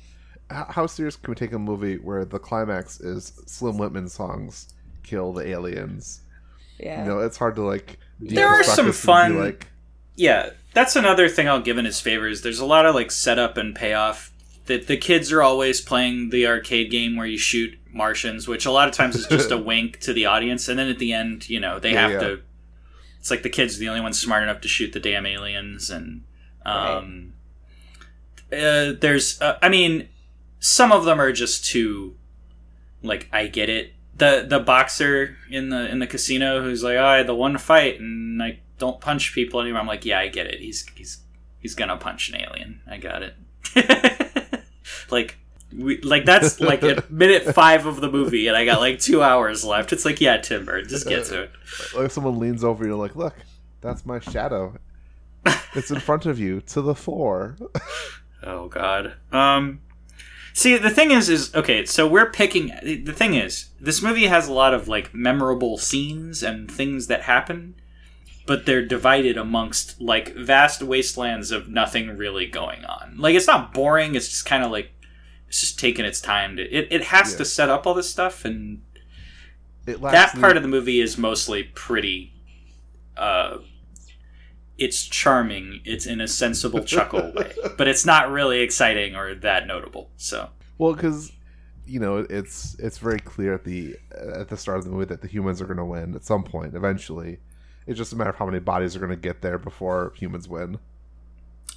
how 0.71 0.87
serious 0.87 1.17
can 1.17 1.31
we 1.31 1.35
take 1.37 1.53
a 1.53 1.59
movie 1.59 1.97
where 1.97 2.25
the 2.25 2.39
climax 2.39 3.01
is 3.01 3.33
Slim 3.47 3.79
Whitman 3.79 4.09
songs 4.09 4.73
kill 5.05 5.33
the 5.33 5.47
aliens? 5.47 6.21
Yeah. 6.79 7.03
You 7.03 7.09
know, 7.09 7.19
it's 7.21 7.37
hard 7.37 7.57
to 7.57 7.63
like. 7.63 7.99
There 8.21 8.49
are 8.49 8.63
some 8.63 8.87
this 8.87 9.05
and 9.07 9.33
be 9.33 9.37
fun- 9.37 9.39
like 9.39 9.69
yeah, 10.17 10.51
that's 10.73 10.97
another 10.97 11.29
thing 11.29 11.49
I'll 11.49 11.61
give 11.61 11.77
in 11.79 11.85
his 11.85 12.01
favors. 12.01 12.43
There's 12.43 12.59
a 12.61 12.65
lot 12.67 12.87
of 12.87 12.95
like 12.95 13.11
setup 13.11 13.57
and 13.57 13.75
payoff. 13.75 14.33
That 14.67 14.89
the 14.89 14.97
kids 14.97 15.31
are 15.31 15.43
always 15.43 15.81
playing 15.81 16.31
the 16.31 16.47
arcade 16.49 16.91
game 16.91 17.15
where 17.17 17.27
you 17.27 17.39
shoot 17.39 17.79
Martians, 17.93 18.49
which 18.49 18.67
a 18.67 18.71
lot 18.73 18.89
of 18.89 18.95
times 18.95 19.15
is 19.15 19.27
just 19.29 19.51
a 19.53 19.57
wink 19.71 20.01
to 20.01 20.13
the 20.13 20.27
audience, 20.27 20.69
and 20.69 20.77
then 20.79 20.89
at 20.89 20.99
the 20.99 21.13
end, 21.13 21.49
you 21.49 21.61
know, 21.61 21.79
they 21.79 21.93
Yeah, 21.93 22.01
have 22.01 22.11
yeah. 22.11 22.19
to. 22.29 22.41
It's 23.21 23.31
like 23.31 23.43
the 23.45 23.49
kids 23.49 23.77
are 23.77 23.79
the 23.81 23.89
only 23.89 24.01
ones 24.01 24.21
smart 24.21 24.43
enough 24.43 24.61
to 24.63 24.69
shoot 24.69 24.93
the 24.93 24.99
damn 25.01 25.25
aliens, 25.25 25.89
and 25.91 26.25
um, 26.65 27.35
uh, 28.53 28.93
there's, 29.01 29.41
uh, 29.41 29.59
I 29.63 29.69
mean, 29.69 30.09
some 30.59 30.91
of 30.93 31.05
them 31.05 31.21
are 31.21 31.33
just 31.33 31.65
too, 31.65 32.17
like, 33.03 33.29
I 33.33 33.47
get 33.47 33.69
it. 33.69 33.93
The 34.17 34.47
the 34.49 34.61
boxer 34.61 35.37
in 35.51 35.69
the 35.69 35.89
in 35.91 35.99
the 35.99 36.07
casino 36.07 36.63
who's 36.63 36.83
like, 36.83 36.97
oh, 36.97 37.05
I 37.05 37.17
had 37.19 37.27
the 37.27 37.35
one 37.35 37.59
fight 37.59 38.01
and 38.01 38.43
I 38.43 38.61
don't 38.79 39.01
punch 39.01 39.35
people 39.35 39.61
anymore. 39.61 39.81
I'm 39.81 39.87
like, 39.87 40.05
yeah, 40.05 40.19
I 40.19 40.29
get 40.29 40.47
it. 40.47 40.61
He's 40.61 40.87
he's 40.95 41.19
he's 41.59 41.75
gonna 41.75 41.97
punch 41.97 42.31
an 42.31 42.41
alien. 42.41 42.81
I 42.89 42.99
got 42.99 43.23
it. 43.23 43.35
like 45.11 45.37
we 45.77 46.01
like 46.01 46.25
that's 46.25 46.61
like 46.61 46.83
at 46.83 47.11
minute 47.11 47.55
five 47.55 47.87
of 47.87 48.01
the 48.01 48.11
movie, 48.11 48.49
and 48.49 48.57
I 48.57 48.65
got 48.65 48.81
like 48.81 48.99
two 48.99 49.23
hours 49.23 49.65
left. 49.65 49.93
It's 49.93 50.05
like, 50.05 50.21
yeah, 50.21 50.39
Timber, 50.39 50.83
just 50.83 51.09
get 51.09 51.25
to 51.27 51.43
it. 51.45 51.51
like 51.97 52.11
someone 52.11 52.39
leans 52.39 52.65
over 52.65 52.85
you, 52.85 52.93
and 52.93 53.01
like, 53.01 53.17
look, 53.17 53.35
that's 53.81 54.07
my 54.07 54.21
shadow. 54.21 54.79
It's 55.75 55.91
in 55.91 56.01
front 56.01 56.27
of 56.27 56.41
you 56.41 56.61
to 56.63 56.81
the 56.81 56.95
fore. 56.95 57.57
Oh 58.43 58.69
God. 58.69 59.15
Um. 59.33 59.81
See, 60.57 60.79
the 60.79 60.89
thing 60.89 61.11
is, 61.11 61.29
is 61.29 61.55
okay. 61.55 61.85
So 61.85 62.09
we're 62.09 62.31
picking. 62.31 62.69
The 62.83 63.13
thing 63.13 63.35
is, 63.35 63.67
this 63.79 64.01
movie 64.01 64.25
has 64.25 64.49
a 64.49 64.55
lot 64.55 64.73
of 64.73 64.89
like 64.89 65.13
memorable 65.13 65.77
scenes 65.77 66.43
and 66.43 66.71
things 66.71 67.09
that 67.09 67.25
happen, 67.25 67.75
but 68.47 68.65
they're 68.65 68.83
divided 68.87 69.37
amongst 69.37 70.01
like 70.01 70.35
vast 70.35 70.83
wastelands 70.83 71.51
of 71.51 71.69
nothing 71.69 72.17
really 72.17 72.47
going 72.47 72.87
on. 72.87 73.19
Like 73.19 73.35
it's 73.35 73.47
not 73.47 73.75
boring. 73.75 74.15
It's 74.15 74.29
just 74.29 74.47
kind 74.47 74.65
of 74.65 74.71
like 74.71 74.93
it's 75.47 75.61
just 75.61 75.79
taking 75.79 76.07
its 76.07 76.23
time 76.23 76.57
to. 76.57 76.63
It 76.63 76.89
it 76.91 77.03
has 77.05 77.33
Yeah. 77.33 77.37
to 77.39 77.45
set 77.45 77.69
up 77.69 77.87
all 77.87 77.93
this 77.93 78.09
stuff, 78.09 78.47
and 78.47 78.81
It 79.87 80.01
that 80.01 80.37
part 80.41 80.57
of 80.57 80.63
the 80.63 80.71
movie 80.71 81.03
is 81.03 81.19
mostly 81.19 81.65
pretty. 81.65 82.33
Uh, 83.15 83.59
it's 84.79 85.07
charming. 85.07 85.81
It's 85.85 86.07
in 86.07 86.21
a 86.21 86.29
sensible 86.29 86.85
chuckle 86.85 87.33
way, 87.35 87.53
but 87.77 87.89
it's 87.89 88.05
not 88.05 88.31
really 88.31 88.61
exciting 88.61 89.17
or 89.17 89.35
that 89.35 89.67
notable. 89.67 90.11
So 90.17 90.51
Well, 90.79 90.95
because 90.95 91.33
you 91.87 92.01
know 92.01 92.27
it's 92.29 92.77
it's 92.79 92.99
very 92.99 93.19
clear 93.21 93.55
at 93.55 93.65
the 93.65 93.97
at 94.13 94.49
the 94.49 94.57
start 94.57 94.79
of 94.79 94.85
the 94.85 94.91
movie 94.91 95.07
that 95.07 95.23
the 95.23 95.29
humans 95.29 95.61
are 95.61 95.67
going 95.67 95.77
to 95.79 95.85
win 95.85 96.15
at 96.15 96.25
some 96.25 96.43
point 96.43 96.75
eventually. 96.75 97.39
It's 97.87 97.99
just 97.99 98.13
a 98.13 98.17
matter 98.17 98.31
of 98.31 98.37
how 98.37 98.47
many 98.47 98.59
bodies 98.59 98.97
are 98.97 98.99
going 98.99 99.11
to 99.11 99.17
get 99.17 99.43
there 99.43 99.59
before 99.59 100.13
humans 100.17 100.49
win. 100.49 100.79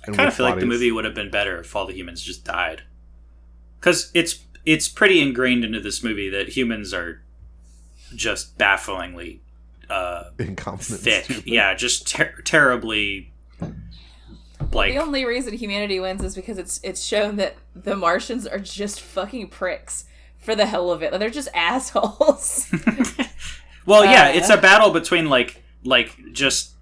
I 0.08 0.12
kind 0.12 0.28
of 0.28 0.34
feel 0.34 0.46
like 0.46 0.60
the 0.60 0.66
movie 0.66 0.92
would 0.92 1.06
have 1.06 1.14
been 1.14 1.30
better 1.30 1.60
if 1.60 1.76
all 1.76 1.86
the 1.86 1.94
humans 1.94 2.22
just 2.22 2.44
died, 2.44 2.84
because 3.80 4.12
it's 4.14 4.44
it's 4.66 4.88
pretty 4.88 5.22
ingrained 5.22 5.64
into 5.64 5.80
this 5.80 6.04
movie 6.04 6.30
that 6.30 6.50
humans 6.50 6.94
are 6.94 7.22
just 8.16 8.58
bafflingly 8.58 9.42
uh, 9.90 10.24
incompetent. 10.38 11.00
thick. 11.02 11.44
Yeah, 11.46 11.74
just 11.74 12.08
ter- 12.08 12.42
terribly 12.44 13.32
like 14.72 14.94
the 14.94 15.00
only 15.00 15.26
reason 15.26 15.54
humanity 15.54 16.00
wins 16.00 16.24
is 16.24 16.36
because 16.36 16.58
it's 16.58 16.80
it's 16.84 17.04
shown 17.04 17.38
that 17.38 17.56
the 17.76 17.96
Martians 17.96 18.46
are 18.46 18.60
just 18.60 19.02
fucking 19.02 19.48
pricks 19.50 20.06
for 20.38 20.56
the 20.56 20.66
hell 20.66 20.92
of 20.92 21.02
it. 21.02 21.18
They're 21.20 21.30
just 21.30 21.50
assholes. 21.54 22.72
Well, 23.86 24.06
yeah, 24.06 24.26
Uh, 24.26 24.34
it's 24.38 24.50
a 24.50 24.58
battle 24.58 24.92
between 24.92 25.30
like 25.30 25.64
like 25.84 26.16
just 26.32 26.74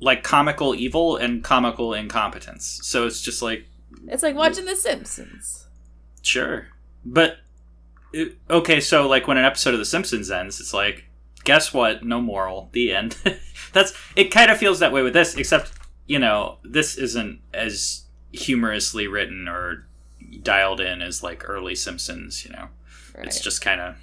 like 0.00 0.22
comical 0.22 0.74
evil 0.74 1.16
and 1.16 1.44
comical 1.44 1.92
incompetence. 1.92 2.80
So 2.82 3.06
it's 3.06 3.20
just 3.20 3.42
like 3.42 3.66
it's 4.08 4.22
like 4.22 4.36
watching 4.36 4.64
The 4.64 4.74
Simpsons. 4.76 5.66
sure, 6.22 6.68
but 7.04 7.38
it- 8.14 8.38
okay. 8.48 8.80
So 8.80 9.06
like 9.06 9.28
when 9.28 9.36
an 9.36 9.44
episode 9.44 9.74
of 9.74 9.80
The 9.80 9.84
Simpsons 9.84 10.30
ends, 10.30 10.60
it's 10.60 10.72
like 10.72 11.04
guess 11.44 11.72
what? 11.74 12.04
No 12.04 12.20
moral. 12.20 12.68
The 12.72 12.92
end. 12.94 13.16
That's 13.72 13.92
it. 14.16 14.30
Kind 14.30 14.50
of 14.50 14.58
feels 14.58 14.78
that 14.80 14.92
way 14.92 15.02
with 15.02 15.12
this, 15.14 15.36
except 15.36 15.72
you 16.06 16.18
know 16.18 16.58
this 16.64 16.96
isn't 16.96 17.40
as 17.54 18.04
humorously 18.32 19.06
written 19.06 19.48
or 19.48 19.86
dialed 20.42 20.80
in 20.80 21.02
as 21.02 21.22
like 21.22 21.48
early 21.48 21.74
Simpsons. 21.74 22.44
You 22.44 22.52
know, 22.52 22.68
Right. 23.16 23.26
it's 23.26 23.40
just 23.40 23.60
kind 23.62 23.80
of. 23.80 23.96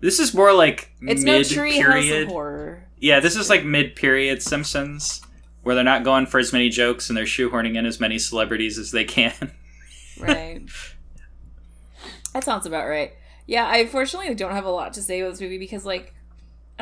This 0.00 0.18
is 0.18 0.34
more 0.34 0.52
like 0.52 0.90
it's 1.00 1.22
mid 1.22 1.46
house 1.46 1.52
period. 1.54 2.28
horror. 2.28 2.84
Yeah, 2.98 3.20
this 3.20 3.36
is 3.36 3.48
like 3.50 3.64
mid-period 3.64 4.42
Simpsons, 4.42 5.22
where 5.62 5.74
they're 5.74 5.82
not 5.84 6.04
going 6.04 6.26
for 6.26 6.38
as 6.38 6.52
many 6.52 6.68
jokes 6.68 7.08
and 7.08 7.16
they're 7.16 7.24
shoehorning 7.24 7.76
in 7.76 7.84
as 7.86 7.98
many 8.00 8.18
celebrities 8.18 8.78
as 8.78 8.90
they 8.92 9.04
can. 9.04 9.32
Right. 10.20 10.62
that 12.32 12.44
sounds 12.44 12.66
about 12.66 12.86
right. 12.86 13.12
Yeah, 13.46 13.66
I 13.66 13.78
unfortunately 13.78 14.32
don't 14.34 14.52
have 14.52 14.64
a 14.66 14.70
lot 14.70 14.92
to 14.94 15.02
say 15.02 15.20
about 15.20 15.32
this 15.32 15.40
movie 15.40 15.58
because 15.58 15.84
like 15.84 16.14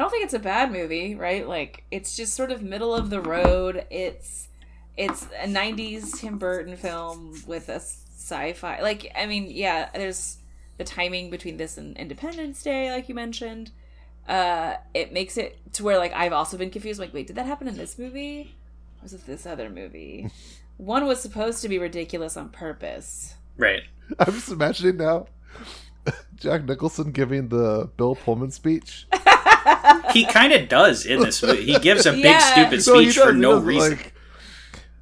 I 0.01 0.03
don't 0.03 0.11
think 0.11 0.25
it's 0.25 0.33
a 0.33 0.39
bad 0.39 0.73
movie, 0.73 1.15
right? 1.15 1.47
Like 1.47 1.85
it's 1.91 2.17
just 2.17 2.33
sort 2.33 2.51
of 2.51 2.63
middle 2.63 2.95
of 2.95 3.11
the 3.11 3.21
road. 3.21 3.85
It's 3.91 4.49
it's 4.97 5.27
a 5.39 5.47
90s 5.47 6.19
Tim 6.19 6.39
Burton 6.39 6.75
film 6.79 7.39
with 7.47 7.69
a 7.69 7.75
sci-fi. 7.75 8.81
Like 8.81 9.13
I 9.15 9.27
mean, 9.27 9.51
yeah, 9.51 9.91
there's 9.93 10.39
the 10.79 10.85
timing 10.85 11.29
between 11.29 11.59
this 11.59 11.77
and 11.77 11.99
Independence 11.99 12.63
Day, 12.63 12.91
like 12.91 13.11
you 13.11 13.15
mentioned, 13.15 13.73
uh, 14.27 14.77
it 14.95 15.13
makes 15.13 15.37
it 15.37 15.59
to 15.75 15.85
where 15.85 15.99
like 15.99 16.15
I've 16.15 16.33
also 16.33 16.57
been 16.57 16.71
confused. 16.71 16.99
Like, 16.99 17.13
wait, 17.13 17.27
did 17.27 17.37
that 17.37 17.45
happen 17.45 17.69
in 17.69 17.77
this 17.77 17.99
movie? 17.99 18.55
Or 19.01 19.03
was 19.03 19.13
it 19.13 19.27
this 19.27 19.45
other 19.45 19.69
movie? 19.69 20.31
One 20.79 21.05
was 21.05 21.21
supposed 21.21 21.61
to 21.61 21.69
be 21.69 21.79
ridiculous 21.79 22.39
on 22.39 22.49
purpose. 22.49 23.35
Right. 23.59 23.83
I'm 24.19 24.33
just 24.33 24.51
imagining 24.51 24.97
now 24.97 25.27
Jack 26.37 26.65
Nicholson 26.65 27.13
giving 27.13 27.49
the 27.49 27.91
Bill 27.99 28.15
Pullman 28.15 28.51
speech. 28.51 29.07
He 30.13 30.25
kind 30.25 30.53
of 30.53 30.69
does 30.69 31.07
in 31.07 31.21
this 31.21 31.43
movie. 31.43 31.65
He 31.65 31.79
gives 31.79 32.05
a 32.07 32.13
big 32.13 32.25
Yeah. 32.25 32.39
stupid 32.53 32.83
So 32.83 32.99
he 32.99 33.11
speech 33.11 33.19
for 33.23 33.27
does- 33.27 33.35
he 33.37 33.41
no 33.41 33.59
reason. 33.61 33.91
Like, 33.99 34.13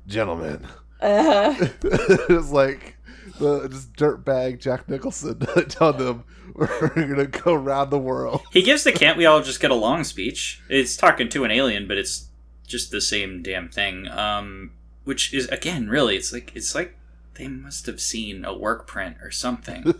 Gentlemen, 0.07 0.66
Uh, 1.01 1.55
it's 1.83 2.51
like 2.51 2.97
the 3.38 3.68
just 3.68 3.92
dirtbag 3.94 4.61
Jack 4.61 4.88
Nicholson 4.88 5.38
telling 5.68 5.99
them 5.99 6.25
we're 6.55 6.88
gonna 6.94 7.27
go 7.27 7.53
around 7.55 7.90
the 7.90 7.99
world. 7.99 8.40
He 8.53 8.62
gives 8.62 8.85
the 8.85 8.90
"Can't 8.92 9.16
we 9.16 9.27
all 9.27 9.42
just 9.42 9.61
get 9.61 9.71
along?" 9.71 10.05
speech. 10.05 10.61
It's 10.68 10.97
talking 10.97 11.29
to 11.29 11.44
an 11.44 11.51
alien, 11.51 11.87
but 11.87 11.99
it's 11.99 12.29
just 12.66 12.90
the 12.90 13.01
same 13.01 13.42
damn 13.42 13.68
thing. 13.68 14.09
Um, 14.09 14.73
which 15.05 15.33
is 15.33 15.47
again, 15.49 15.88
really, 15.88 16.16
it's 16.16 16.33
like 16.33 16.51
it's 16.55 16.75
like 16.75 16.97
they 17.35 17.47
must 17.49 17.87
have 17.87 18.01
seen 18.01 18.44
a 18.44 18.57
work 18.57 18.87
print 18.87 19.16
or 19.23 19.31
something. 19.31 19.94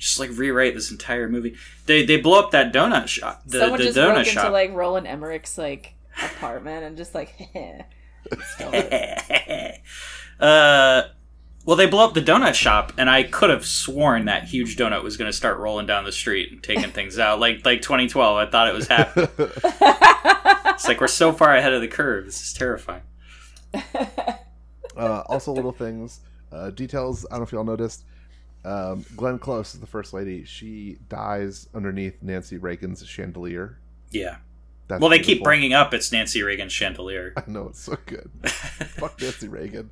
Just 0.00 0.18
like 0.18 0.30
rewrite 0.32 0.74
this 0.74 0.90
entire 0.90 1.28
movie. 1.28 1.54
They 1.86 2.04
they 2.04 2.16
blow 2.16 2.40
up 2.40 2.50
that 2.50 2.72
donut 2.72 3.06
shop. 3.06 3.42
The, 3.46 3.60
someone 3.60 3.78
the 3.78 3.84
just 3.86 3.98
donut 3.98 4.14
broke 4.14 4.26
shop. 4.26 4.46
into 4.46 4.52
like 4.52 4.72
Roland 4.72 5.06
Emmerich's 5.06 5.56
like 5.56 5.94
apartment 6.20 6.84
and 6.84 6.96
just 6.96 7.14
like 7.14 7.34
uh, 10.40 11.02
well, 11.64 11.76
they 11.76 11.86
blow 11.86 12.04
up 12.04 12.14
the 12.14 12.22
donut 12.22 12.54
shop, 12.54 12.92
and 12.96 13.10
I 13.10 13.22
could 13.22 13.50
have 13.50 13.66
sworn 13.66 14.24
that 14.24 14.44
huge 14.44 14.76
donut 14.76 15.02
was 15.02 15.16
going 15.16 15.28
to 15.28 15.36
start 15.36 15.58
rolling 15.58 15.86
down 15.86 16.04
the 16.04 16.12
street 16.12 16.50
and 16.50 16.62
taking 16.62 16.90
things 16.90 17.18
out, 17.18 17.38
like 17.38 17.64
like 17.64 17.82
2012. 17.82 18.36
I 18.36 18.50
thought 18.50 18.68
it 18.68 18.74
was 18.74 18.88
happening. 18.88 19.28
It's 20.80 20.88
like 20.88 20.98
we're 20.98 21.08
so 21.08 21.30
far 21.30 21.54
ahead 21.54 21.74
of 21.74 21.82
the 21.82 21.88
curve. 21.88 22.24
This 22.24 22.40
is 22.40 22.54
terrifying. 22.54 23.02
Uh, 24.96 25.22
also, 25.26 25.52
little 25.52 25.72
things, 25.72 26.20
uh, 26.52 26.70
details. 26.70 27.26
I 27.26 27.32
don't 27.32 27.40
know 27.40 27.44
if 27.44 27.52
y'all 27.52 27.64
noticed. 27.64 28.04
Um, 28.64 29.04
Glenn 29.16 29.38
Close 29.38 29.74
is 29.74 29.80
the 29.80 29.86
first 29.86 30.12
lady. 30.12 30.44
She 30.44 30.98
dies 31.08 31.68
underneath 31.74 32.22
Nancy 32.22 32.58
Reagan's 32.58 33.06
chandelier. 33.06 33.78
Yeah. 34.10 34.36
That's 34.88 35.00
well, 35.00 35.10
they 35.10 35.20
keep 35.20 35.42
bringing 35.42 35.72
up 35.72 35.94
it's 35.94 36.10
Nancy 36.10 36.42
Reagan's 36.42 36.72
chandelier. 36.72 37.32
I 37.36 37.44
know 37.46 37.68
it's 37.68 37.80
so 37.80 37.96
good. 38.06 38.30
Fuck 38.46 39.20
Nancy 39.20 39.48
Reagan. 39.48 39.90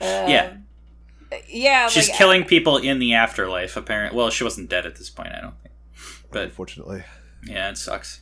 Yeah. 0.00 0.52
Um, 0.52 1.38
yeah. 1.48 1.88
She's 1.88 2.08
like, 2.08 2.16
killing 2.16 2.44
people 2.44 2.78
in 2.78 2.98
the 2.98 3.14
afterlife. 3.14 3.76
Apparently, 3.76 4.16
well, 4.16 4.30
she 4.30 4.44
wasn't 4.44 4.70
dead 4.70 4.86
at 4.86 4.96
this 4.96 5.10
point. 5.10 5.30
I 5.32 5.40
don't 5.40 5.58
think. 5.62 5.74
But 6.30 6.44
Unfortunately, 6.44 7.04
yeah, 7.44 7.70
it 7.70 7.78
sucks. 7.78 8.20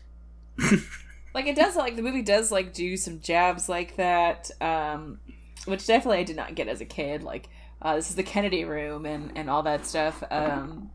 like 1.37 1.47
it 1.47 1.55
does 1.55 1.77
like 1.77 1.97
the 1.97 2.03
movie 2.03 2.23
does 2.23 2.51
like 2.51 2.73
do 2.73 2.97
some 2.97 3.21
jabs 3.21 3.69
like 3.69 3.97
that 3.97 4.51
um 4.63 5.19
which 5.67 5.87
definitely 5.87 6.17
i 6.17 6.23
did 6.23 6.35
not 6.35 6.55
get 6.55 6.67
as 6.67 6.81
a 6.81 6.85
kid 6.87 7.23
like 7.23 7.51
uh 7.87 7.95
this 7.95 8.11
is 8.11 8.17
the 8.17 8.23
kennedy 8.23 8.65
room 8.65 9.07
and 9.07 9.33
and 9.37 9.49
all 9.49 9.63
that 9.63 9.87
stuff 9.87 10.23
um 10.31 10.91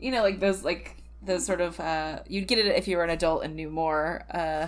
you 0.00 0.10
know 0.10 0.22
like 0.22 0.40
those 0.40 0.64
like 0.64 0.96
those 1.22 1.46
sort 1.46 1.60
of 1.60 1.78
uh 1.78 2.18
you'd 2.26 2.48
get 2.48 2.58
it 2.58 2.66
if 2.66 2.88
you 2.88 2.96
were 2.96 3.04
an 3.04 3.10
adult 3.10 3.44
and 3.44 3.54
knew 3.54 3.70
more 3.70 4.24
uh 4.32 4.66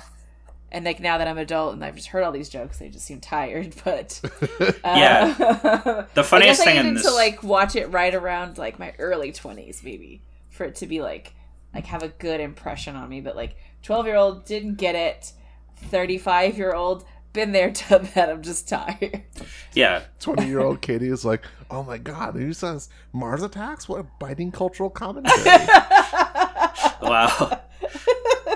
and 0.70 0.84
like 0.84 1.00
now 1.00 1.18
that 1.18 1.26
i'm 1.26 1.38
adult 1.38 1.74
and 1.74 1.84
i've 1.84 1.96
just 1.96 2.08
heard 2.08 2.22
all 2.22 2.30
these 2.32 2.48
jokes 2.48 2.78
they 2.78 2.88
just 2.88 3.04
seem 3.04 3.20
tired 3.20 3.74
but 3.84 4.20
uh, 4.60 4.70
Yeah. 4.84 5.34
The 5.34 6.06
I 6.16 6.22
funniest 6.22 6.60
guess 6.60 6.68
I 6.68 6.72
thing 6.72 6.86
in 6.86 6.94
this, 6.94 7.04
to 7.04 7.10
like 7.12 7.42
watch 7.42 7.74
it 7.74 7.90
right 7.90 8.14
around 8.14 8.56
like 8.58 8.78
my 8.78 8.94
early 8.98 9.32
twenties, 9.32 9.82
maybe, 9.82 10.22
for 10.50 10.64
it 10.64 10.76
to 10.76 10.86
be 10.86 11.00
like 11.02 11.34
like 11.74 11.86
have 11.86 12.02
a 12.04 12.08
good 12.08 12.40
impression 12.40 12.94
on 12.94 13.08
me. 13.08 13.20
But 13.20 13.34
like 13.34 13.56
twelve 13.82 14.06
year 14.06 14.16
old 14.16 14.44
didn't 14.44 14.76
get 14.76 14.94
it. 14.94 15.32
Thirty 15.76 16.18
five 16.18 16.56
year 16.56 16.72
old 16.72 17.04
been 17.34 17.52
there, 17.52 17.70
done 17.90 18.08
that. 18.14 18.30
I'm 18.30 18.42
just 18.42 18.66
tired. 18.66 19.22
yeah, 19.74 20.04
twenty-year-old 20.20 20.80
Katie 20.80 21.08
is 21.10 21.26
like, 21.26 21.42
"Oh 21.70 21.82
my 21.82 21.98
god, 21.98 22.34
who 22.34 22.54
says 22.54 22.88
Mars 23.12 23.42
attacks? 23.42 23.86
What 23.86 24.00
a 24.00 24.06
biting 24.18 24.50
cultural 24.50 24.88
commentary!" 24.88 25.44
wow. 27.02 27.60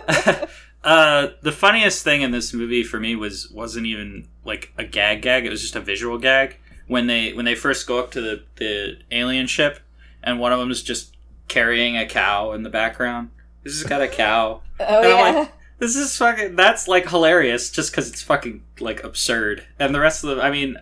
uh, 0.84 1.28
the 1.42 1.52
funniest 1.52 2.02
thing 2.02 2.22
in 2.22 2.30
this 2.30 2.54
movie 2.54 2.82
for 2.82 2.98
me 2.98 3.14
was 3.14 3.50
wasn't 3.50 3.84
even 3.84 4.26
like 4.46 4.72
a 4.78 4.84
gag 4.84 5.20
gag. 5.20 5.44
It 5.44 5.50
was 5.50 5.60
just 5.60 5.76
a 5.76 5.80
visual 5.80 6.16
gag 6.16 6.56
when 6.86 7.06
they 7.06 7.34
when 7.34 7.44
they 7.44 7.54
first 7.54 7.86
go 7.86 7.98
up 7.98 8.10
to 8.12 8.20
the 8.22 8.42
the 8.56 8.98
alien 9.10 9.46
ship, 9.46 9.80
and 10.22 10.40
one 10.40 10.52
of 10.52 10.58
them 10.58 10.70
is 10.70 10.82
just 10.82 11.14
carrying 11.48 11.96
a 11.96 12.06
cow 12.06 12.52
in 12.52 12.62
the 12.62 12.70
background. 12.70 13.30
This 13.64 13.74
has 13.74 13.88
got 13.88 14.00
a 14.00 14.08
cow. 14.08 14.62
Oh 14.80 14.84
And 14.84 15.06
I'm 15.06 15.34
yeah. 15.34 15.40
like, 15.40 15.52
this 15.78 15.96
is 15.96 16.16
fucking. 16.16 16.56
That's 16.56 16.88
like 16.88 17.08
hilarious, 17.08 17.70
just 17.70 17.90
because 17.90 18.08
it's 18.10 18.22
fucking 18.22 18.62
like 18.80 19.02
absurd. 19.04 19.64
And 19.78 19.94
the 19.94 20.00
rest 20.00 20.24
of 20.24 20.36
the, 20.36 20.42
I 20.42 20.50
mean, 20.50 20.76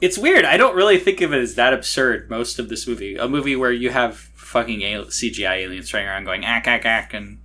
it's 0.00 0.18
weird. 0.18 0.44
I 0.44 0.56
don't 0.56 0.76
really 0.76 0.98
think 0.98 1.20
of 1.20 1.32
it 1.32 1.40
as 1.40 1.54
that 1.54 1.72
absurd. 1.72 2.28
Most 2.30 2.58
of 2.58 2.68
this 2.68 2.86
movie, 2.86 3.16
a 3.16 3.28
movie 3.28 3.56
where 3.56 3.72
you 3.72 3.90
have 3.90 4.16
fucking 4.16 4.84
al- 4.84 5.06
CGI 5.06 5.58
aliens 5.58 5.92
running 5.92 6.08
around 6.08 6.24
going 6.24 6.44
ack 6.44 6.66
ack 6.68 6.84
ack, 6.84 7.12
and 7.14 7.38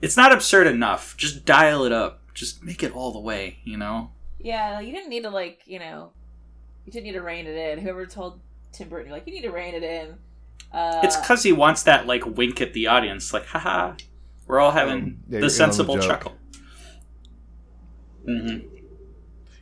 it's 0.00 0.16
not 0.16 0.32
absurd 0.32 0.66
enough. 0.66 1.16
Just 1.16 1.44
dial 1.44 1.84
it 1.84 1.92
up. 1.92 2.20
Just 2.34 2.62
make 2.64 2.82
it 2.82 2.92
all 2.94 3.12
the 3.12 3.20
way. 3.20 3.58
You 3.64 3.76
know. 3.76 4.10
yeah, 4.40 4.80
you 4.80 4.92
didn't 4.92 5.10
need 5.10 5.22
to 5.22 5.30
like 5.30 5.60
you 5.66 5.78
know, 5.78 6.10
you 6.84 6.92
didn't 6.92 7.04
need 7.04 7.12
to 7.12 7.22
rein 7.22 7.46
it 7.46 7.56
in. 7.56 7.78
Whoever 7.78 8.04
told 8.06 8.40
Tim 8.72 8.88
Burton, 8.88 9.12
like 9.12 9.26
you 9.26 9.32
need 9.32 9.42
to 9.42 9.50
rein 9.52 9.74
it 9.74 9.82
in. 9.84 10.16
Uh, 10.72 11.00
It's 11.04 11.16
because 11.16 11.44
he 11.44 11.52
wants 11.52 11.84
that 11.84 12.06
like 12.08 12.26
wink 12.26 12.60
at 12.60 12.72
the 12.72 12.88
audience, 12.88 13.32
like 13.32 13.46
haha, 13.46 13.94
we're 14.46 14.60
all 14.60 14.70
having 14.72 14.94
Um, 14.94 15.16
yeah, 15.28 15.30
you're 15.30 15.30
in 15.30 15.34
on 15.36 15.40
the 15.40 15.46
the 15.46 15.50
sensible 15.50 15.94
joke. 15.96 16.04
chuckle. 16.04 16.32
hmm 18.26 18.58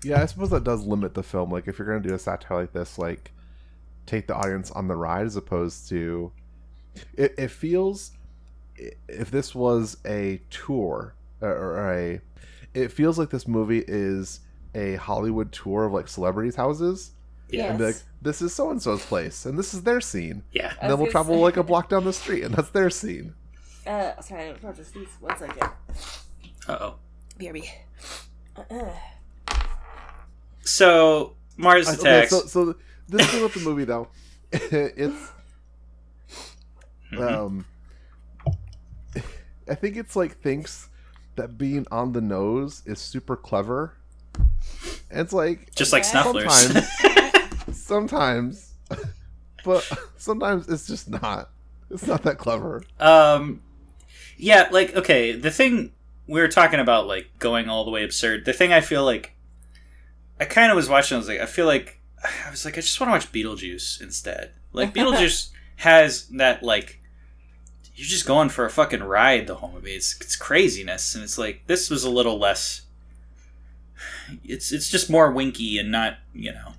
yeah, 0.04 0.20
I 0.20 0.26
suppose 0.26 0.50
that 0.50 0.64
does 0.64 0.84
limit 0.84 1.14
the 1.14 1.22
film. 1.22 1.50
Like, 1.52 1.68
if 1.68 1.78
you're 1.78 1.86
gonna 1.86 2.00
do 2.00 2.12
a 2.12 2.18
satire 2.18 2.58
like 2.62 2.72
this, 2.72 2.98
like, 2.98 3.30
take 4.04 4.26
the 4.26 4.34
audience 4.34 4.68
on 4.72 4.88
the 4.88 4.96
ride 4.96 5.26
as 5.26 5.36
opposed 5.36 5.88
to. 5.90 6.32
It, 7.14 7.34
it 7.38 7.52
feels, 7.52 8.10
if 9.08 9.30
this 9.30 9.54
was 9.54 9.98
a 10.04 10.40
tour 10.50 11.14
or, 11.40 11.48
or 11.56 11.92
a, 11.94 12.20
it 12.74 12.90
feels 12.90 13.16
like 13.16 13.30
this 13.30 13.46
movie 13.46 13.84
is 13.86 14.40
a 14.74 14.96
Hollywood 14.96 15.52
tour 15.52 15.84
of 15.84 15.92
like 15.92 16.08
celebrities' 16.08 16.56
houses, 16.56 17.12
Yeah. 17.48 17.66
and 17.66 17.78
be 17.78 17.84
like, 17.84 18.02
this 18.20 18.42
is 18.42 18.52
so 18.52 18.72
and 18.72 18.82
so's 18.82 19.06
place, 19.06 19.46
and 19.46 19.56
this 19.56 19.72
is 19.72 19.84
their 19.84 20.00
scene. 20.00 20.42
Yeah. 20.50 20.72
And 20.82 20.90
then 20.90 20.98
we'll 20.98 21.12
travel 21.12 21.36
say- 21.36 21.40
like 21.42 21.56
a 21.58 21.62
block 21.62 21.88
down 21.88 22.04
the 22.04 22.12
street, 22.12 22.42
and 22.42 22.52
that's 22.56 22.70
their 22.70 22.90
scene. 22.90 23.34
Uh, 23.86 24.20
sorry, 24.20 24.42
I 24.42 24.46
don't 24.52 24.62
know. 24.62 24.72
Just 24.72 24.94
one 25.20 25.36
second. 25.38 25.62
Uh 26.68 26.78
oh. 26.80 26.94
BRB. 27.38 27.64
Uh, 28.56 28.90
So 30.64 31.34
Mars 31.56 31.88
I- 31.88 31.94
attacks. 31.94 32.32
Okay, 32.32 32.46
so, 32.48 32.64
so 32.64 32.74
this 33.08 33.26
thing 33.30 33.42
with 33.42 33.54
the 33.54 33.60
movie 33.60 33.84
though, 33.84 34.08
it's 34.52 35.32
Mhm. 37.12 37.20
um, 37.20 37.64
I 39.68 39.74
think 39.74 39.96
it's 39.96 40.16
like 40.16 40.40
thinks 40.40 40.88
that 41.36 41.58
being 41.58 41.86
on 41.90 42.12
the 42.12 42.20
nose 42.20 42.82
is 42.86 43.00
super 43.00 43.36
clever. 43.36 43.94
And 45.10 45.20
it's 45.20 45.32
like 45.32 45.74
just 45.74 45.92
like 45.92 46.04
Yeah. 46.04 46.22
Snufflers. 46.22 46.84
sometimes, 47.74 47.76
sometimes, 47.78 48.74
but 49.64 49.90
sometimes 50.16 50.68
it's 50.68 50.86
just 50.86 51.10
not. 51.10 51.50
It's 51.90 52.06
not 52.06 52.22
that 52.22 52.38
clever. 52.38 52.82
um, 53.00 53.60
yeah, 54.36 54.68
like 54.70 54.94
okay, 54.96 55.32
the 55.32 55.50
thing 55.50 55.92
we 56.26 56.40
were 56.40 56.48
talking 56.48 56.80
about, 56.80 57.06
like 57.06 57.38
going 57.38 57.68
all 57.68 57.84
the 57.84 57.90
way 57.90 58.04
absurd. 58.04 58.44
The 58.44 58.52
thing 58.52 58.72
I 58.72 58.80
feel 58.80 59.04
like, 59.04 59.34
I 60.40 60.44
kind 60.44 60.70
of 60.70 60.76
was 60.76 60.88
watching. 60.88 61.16
I 61.16 61.18
was 61.18 61.28
like, 61.28 61.40
I 61.40 61.46
feel 61.46 61.66
like 61.66 62.00
I 62.24 62.50
was 62.50 62.64
like, 62.64 62.78
I 62.78 62.80
just 62.80 63.00
want 63.00 63.08
to 63.08 63.12
watch 63.12 63.32
Beetlejuice 63.32 64.00
instead. 64.00 64.52
Like 64.72 64.94
Beetlejuice 64.94 65.50
has 65.76 66.26
that 66.28 66.62
like. 66.62 66.98
You're 67.94 68.08
just 68.08 68.26
going 68.26 68.48
for 68.48 68.64
a 68.64 68.70
fucking 68.70 69.02
ride 69.02 69.46
the 69.46 69.56
whole 69.56 69.70
movie. 69.70 69.94
It's 69.94 70.18
it's 70.20 70.34
craziness, 70.34 71.14
and 71.14 71.22
it's 71.22 71.36
like 71.36 71.66
this 71.66 71.90
was 71.90 72.04
a 72.04 72.10
little 72.10 72.38
less. 72.38 72.82
It's 74.42 74.72
it's 74.72 74.90
just 74.90 75.10
more 75.10 75.30
winky 75.30 75.78
and 75.78 75.92
not 75.92 76.16
you 76.32 76.52
know. 76.52 76.72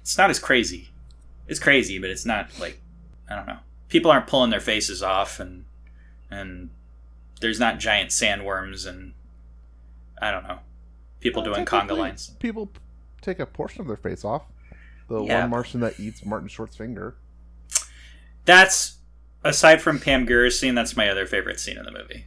It's 0.00 0.16
not 0.16 0.30
as 0.30 0.38
crazy. 0.38 0.90
It's 1.48 1.58
crazy, 1.58 1.98
but 1.98 2.08
it's 2.08 2.24
not 2.24 2.48
like 2.60 2.80
I 3.28 3.34
don't 3.34 3.46
know. 3.46 3.58
People 3.88 4.12
aren't 4.12 4.28
pulling 4.28 4.50
their 4.50 4.60
faces 4.60 5.02
off, 5.02 5.40
and 5.40 5.64
and 6.32 6.70
there's 7.40 7.60
not 7.60 7.78
giant 7.78 8.10
sandworms, 8.10 8.86
and 8.86 9.12
I 10.20 10.30
don't 10.30 10.44
know. 10.44 10.58
People 11.20 11.42
Well, 11.42 11.54
doing 11.54 11.66
conga 11.66 11.96
lines. 11.96 12.30
People 12.40 12.72
take 13.20 13.38
a 13.38 13.46
portion 13.46 13.80
of 13.80 13.86
their 13.86 13.96
face 13.96 14.24
off. 14.24 14.42
The 15.08 15.22
Yeah. 15.22 15.40
one 15.42 15.50
Martian 15.50 15.80
that 15.80 16.00
eats 16.00 16.24
Martin 16.24 16.48
Short's 16.48 16.76
finger. 16.76 17.16
That's 18.44 18.98
aside 19.44 19.80
from 19.82 19.98
Pam 20.00 20.24
Grier's 20.26 20.58
scene. 20.58 20.74
That's 20.74 20.96
my 20.96 21.08
other 21.08 21.26
favorite 21.26 21.60
scene 21.60 21.78
in 21.78 21.84
the 21.84 21.92
movie 21.92 22.26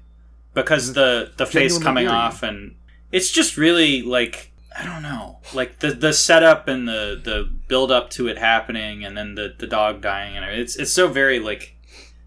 because 0.54 0.94
the 0.94 1.32
the 1.38 1.46
face 1.46 1.78
coming 1.78 2.06
eerie. 2.06 2.14
off, 2.14 2.44
and 2.44 2.76
it's 3.12 3.32
just 3.32 3.58
really 3.58 4.02
like 4.02 4.52
I 4.78 4.84
don't 4.86 5.02
know, 5.04 5.40
like 5.54 5.80
the 5.80 5.92
the 5.92 6.14
setup 6.14 6.68
and 6.68 6.88
the 6.88 7.20
the 7.22 7.50
build 7.68 7.92
up 7.92 8.10
to 8.12 8.28
it 8.28 8.38
happening, 8.38 9.04
and 9.04 9.18
then 9.18 9.36
the 9.36 9.54
the 9.58 9.68
dog 9.68 10.02
dying, 10.02 10.36
and 10.38 10.46
it's 10.46 10.76
it's 10.76 10.92
so 10.92 11.08
very 11.08 11.40
like 11.40 11.76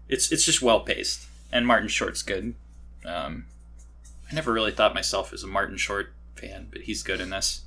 It's 0.07 0.31
it's 0.31 0.43
just 0.45 0.61
well 0.61 0.79
paced, 0.81 1.27
and 1.51 1.65
Martin 1.67 1.87
Short's 1.87 2.21
good. 2.21 2.55
Um, 3.05 3.45
I 4.29 4.35
never 4.35 4.51
really 4.53 4.71
thought 4.71 4.93
myself 4.93 5.33
as 5.33 5.43
a 5.43 5.47
Martin 5.47 5.77
Short 5.77 6.13
fan, 6.35 6.67
but 6.71 6.81
he's 6.81 7.01
good 7.03 7.19
in 7.21 7.29
this 7.31 7.61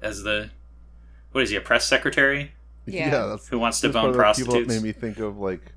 as 0.00 0.22
the 0.22 0.50
what 1.32 1.42
is 1.44 1.50
he 1.50 1.56
a 1.56 1.60
press 1.60 1.84
secretary 1.86 2.52
Yeah. 2.86 3.26
that's 3.26 3.48
who 3.48 3.58
wants 3.58 3.80
to 3.80 3.88
bone 3.90 4.10
of 4.10 4.16
the 4.16 4.22
people 4.34 4.54
that 4.54 4.64
prostitutes? 4.64 4.68
made 4.68 4.82
me 4.82 4.92
think 4.92 5.18
of 5.18 5.38
like 5.38 5.72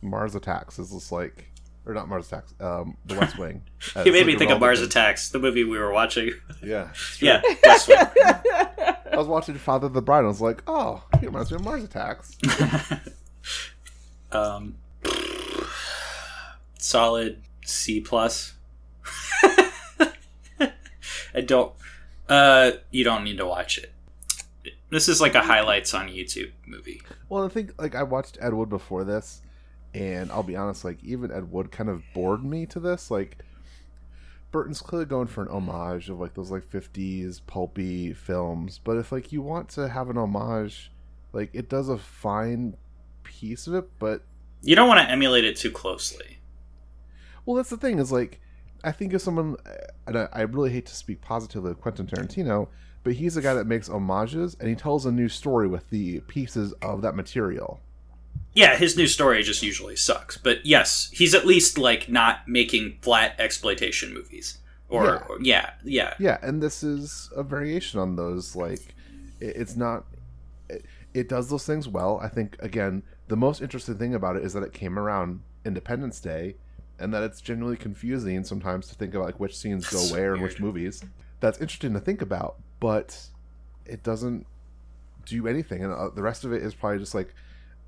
Mars 0.00 0.34
Attacks. 0.34 0.78
Is 0.78 0.90
just 0.92 1.12
like, 1.12 1.50
or 1.86 1.92
not 1.94 2.08
Mars 2.08 2.26
Attacks, 2.28 2.54
um, 2.60 2.96
The 3.06 3.16
West 3.16 3.38
Wing. 3.38 3.62
He 4.04 4.10
made 4.10 4.26
me 4.26 4.36
think 4.36 4.50
of 4.50 4.60
Mars 4.60 4.80
Attacks. 4.80 4.94
Attacks, 4.94 5.28
the 5.30 5.38
movie 5.40 5.64
we 5.64 5.78
were 5.78 5.92
watching. 5.92 6.32
Yeah, 6.62 6.88
yeah, 7.20 7.42
West 7.64 7.88
Wing. 7.88 7.98
I 7.98 9.16
was 9.16 9.26
watching 9.26 9.54
Father 9.56 9.86
of 9.88 9.92
the 9.92 10.02
Bride. 10.02 10.18
and 10.20 10.26
I 10.26 10.28
was 10.30 10.40
like, 10.40 10.62
oh, 10.66 11.02
he 11.20 11.26
reminds 11.26 11.50
me 11.50 11.56
of 11.56 11.64
Mars 11.64 11.84
Attacks. 11.84 12.36
um, 14.32 14.76
solid 16.84 17.42
C 17.64 18.00
plus. 18.00 18.54
I 19.42 21.40
don't. 21.44 21.72
Uh, 22.28 22.72
you 22.90 23.04
don't 23.04 23.24
need 23.24 23.38
to 23.38 23.46
watch 23.46 23.78
it. 23.78 23.92
This 24.90 25.08
is 25.08 25.20
like 25.20 25.34
a 25.34 25.42
highlights 25.42 25.92
on 25.94 26.08
YouTube 26.08 26.52
movie. 26.66 27.02
Well, 27.28 27.44
I 27.44 27.48
think 27.48 27.72
like 27.80 27.94
I 27.94 28.02
watched 28.02 28.38
Ed 28.40 28.54
Wood 28.54 28.68
before 28.68 29.02
this, 29.04 29.42
and 29.92 30.30
I'll 30.30 30.42
be 30.42 30.56
honest, 30.56 30.84
like 30.84 31.02
even 31.02 31.32
Ed 31.32 31.50
Wood 31.50 31.72
kind 31.72 31.90
of 31.90 32.02
bored 32.14 32.44
me 32.44 32.66
to 32.66 32.78
this. 32.80 33.10
Like 33.10 33.38
Burton's 34.52 34.80
clearly 34.80 35.06
going 35.06 35.26
for 35.26 35.42
an 35.42 35.48
homage 35.48 36.08
of 36.10 36.20
like 36.20 36.34
those 36.34 36.50
like 36.50 36.64
'50s 36.64 37.40
pulpy 37.46 38.12
films, 38.12 38.78
but 38.82 38.96
if 38.96 39.10
like 39.10 39.32
you 39.32 39.42
want 39.42 39.68
to 39.70 39.88
have 39.88 40.08
an 40.10 40.16
homage, 40.18 40.92
like 41.32 41.50
it 41.52 41.68
does 41.68 41.88
a 41.88 41.98
fine 41.98 42.76
piece 43.24 43.66
of 43.66 43.74
it, 43.74 43.88
but 43.98 44.22
You 44.62 44.76
don't 44.76 44.88
want 44.88 45.00
to 45.00 45.10
emulate 45.10 45.44
it 45.44 45.56
too 45.56 45.70
closely. 45.72 46.33
Well, 47.46 47.56
that's 47.56 47.70
the 47.70 47.76
thing 47.76 47.98
is 47.98 48.10
like, 48.12 48.40
I 48.82 48.92
think 48.92 49.12
if 49.14 49.22
someone, 49.22 49.56
and 50.06 50.18
I, 50.18 50.28
I 50.32 50.42
really 50.42 50.70
hate 50.70 50.86
to 50.86 50.94
speak 50.94 51.20
positively 51.20 51.70
of 51.70 51.80
Quentin 51.80 52.06
Tarantino, 52.06 52.68
but 53.02 53.14
he's 53.14 53.36
a 53.36 53.42
guy 53.42 53.54
that 53.54 53.66
makes 53.66 53.88
homages 53.88 54.56
and 54.60 54.68
he 54.68 54.74
tells 54.74 55.06
a 55.06 55.12
new 55.12 55.28
story 55.28 55.68
with 55.68 55.88
the 55.90 56.20
pieces 56.20 56.72
of 56.82 57.02
that 57.02 57.14
material. 57.14 57.80
Yeah, 58.54 58.76
his 58.76 58.96
new 58.96 59.06
story 59.06 59.42
just 59.42 59.62
usually 59.62 59.96
sucks. 59.96 60.36
But 60.36 60.64
yes, 60.64 61.10
he's 61.12 61.34
at 61.34 61.46
least 61.46 61.76
like 61.76 62.08
not 62.08 62.46
making 62.46 62.98
flat 63.02 63.34
exploitation 63.38 64.14
movies. 64.14 64.58
Or 64.88 65.04
Yeah. 65.04 65.10
yeah, 65.10 65.26
or, 65.28 65.38
yeah, 65.40 65.70
yeah. 65.84 66.14
Yeah, 66.18 66.38
and 66.42 66.62
this 66.62 66.82
is 66.82 67.30
a 67.34 67.42
variation 67.42 67.98
on 68.00 68.16
those. 68.16 68.54
Like, 68.54 68.94
it, 69.40 69.56
it's 69.56 69.76
not. 69.76 70.04
It, 70.68 70.84
it 71.12 71.28
does 71.28 71.48
those 71.50 71.66
things 71.66 71.88
well. 71.88 72.20
I 72.22 72.28
think 72.28 72.56
again, 72.60 73.02
the 73.28 73.36
most 73.36 73.60
interesting 73.60 73.96
thing 73.96 74.14
about 74.14 74.36
it 74.36 74.44
is 74.44 74.52
that 74.52 74.62
it 74.62 74.72
came 74.72 74.98
around 74.98 75.40
Independence 75.64 76.20
Day, 76.20 76.56
and 76.98 77.12
that 77.14 77.22
it's 77.22 77.40
genuinely 77.40 77.76
confusing 77.76 78.42
sometimes 78.44 78.88
to 78.88 78.94
think 78.94 79.14
about 79.14 79.26
like 79.26 79.40
which 79.40 79.56
scenes 79.56 79.86
go 79.88 79.98
so 79.98 80.14
where 80.14 80.34
and 80.34 80.42
which 80.42 80.60
movies. 80.60 81.02
That's 81.40 81.58
interesting 81.60 81.92
to 81.94 82.00
think 82.00 82.22
about, 82.22 82.56
but 82.80 83.18
it 83.86 84.02
doesn't 84.02 84.46
do 85.26 85.46
anything, 85.46 85.82
and 85.84 85.92
uh, 85.92 86.08
the 86.10 86.22
rest 86.22 86.44
of 86.44 86.52
it 86.52 86.62
is 86.62 86.74
probably 86.74 86.98
just 86.98 87.14
like. 87.14 87.34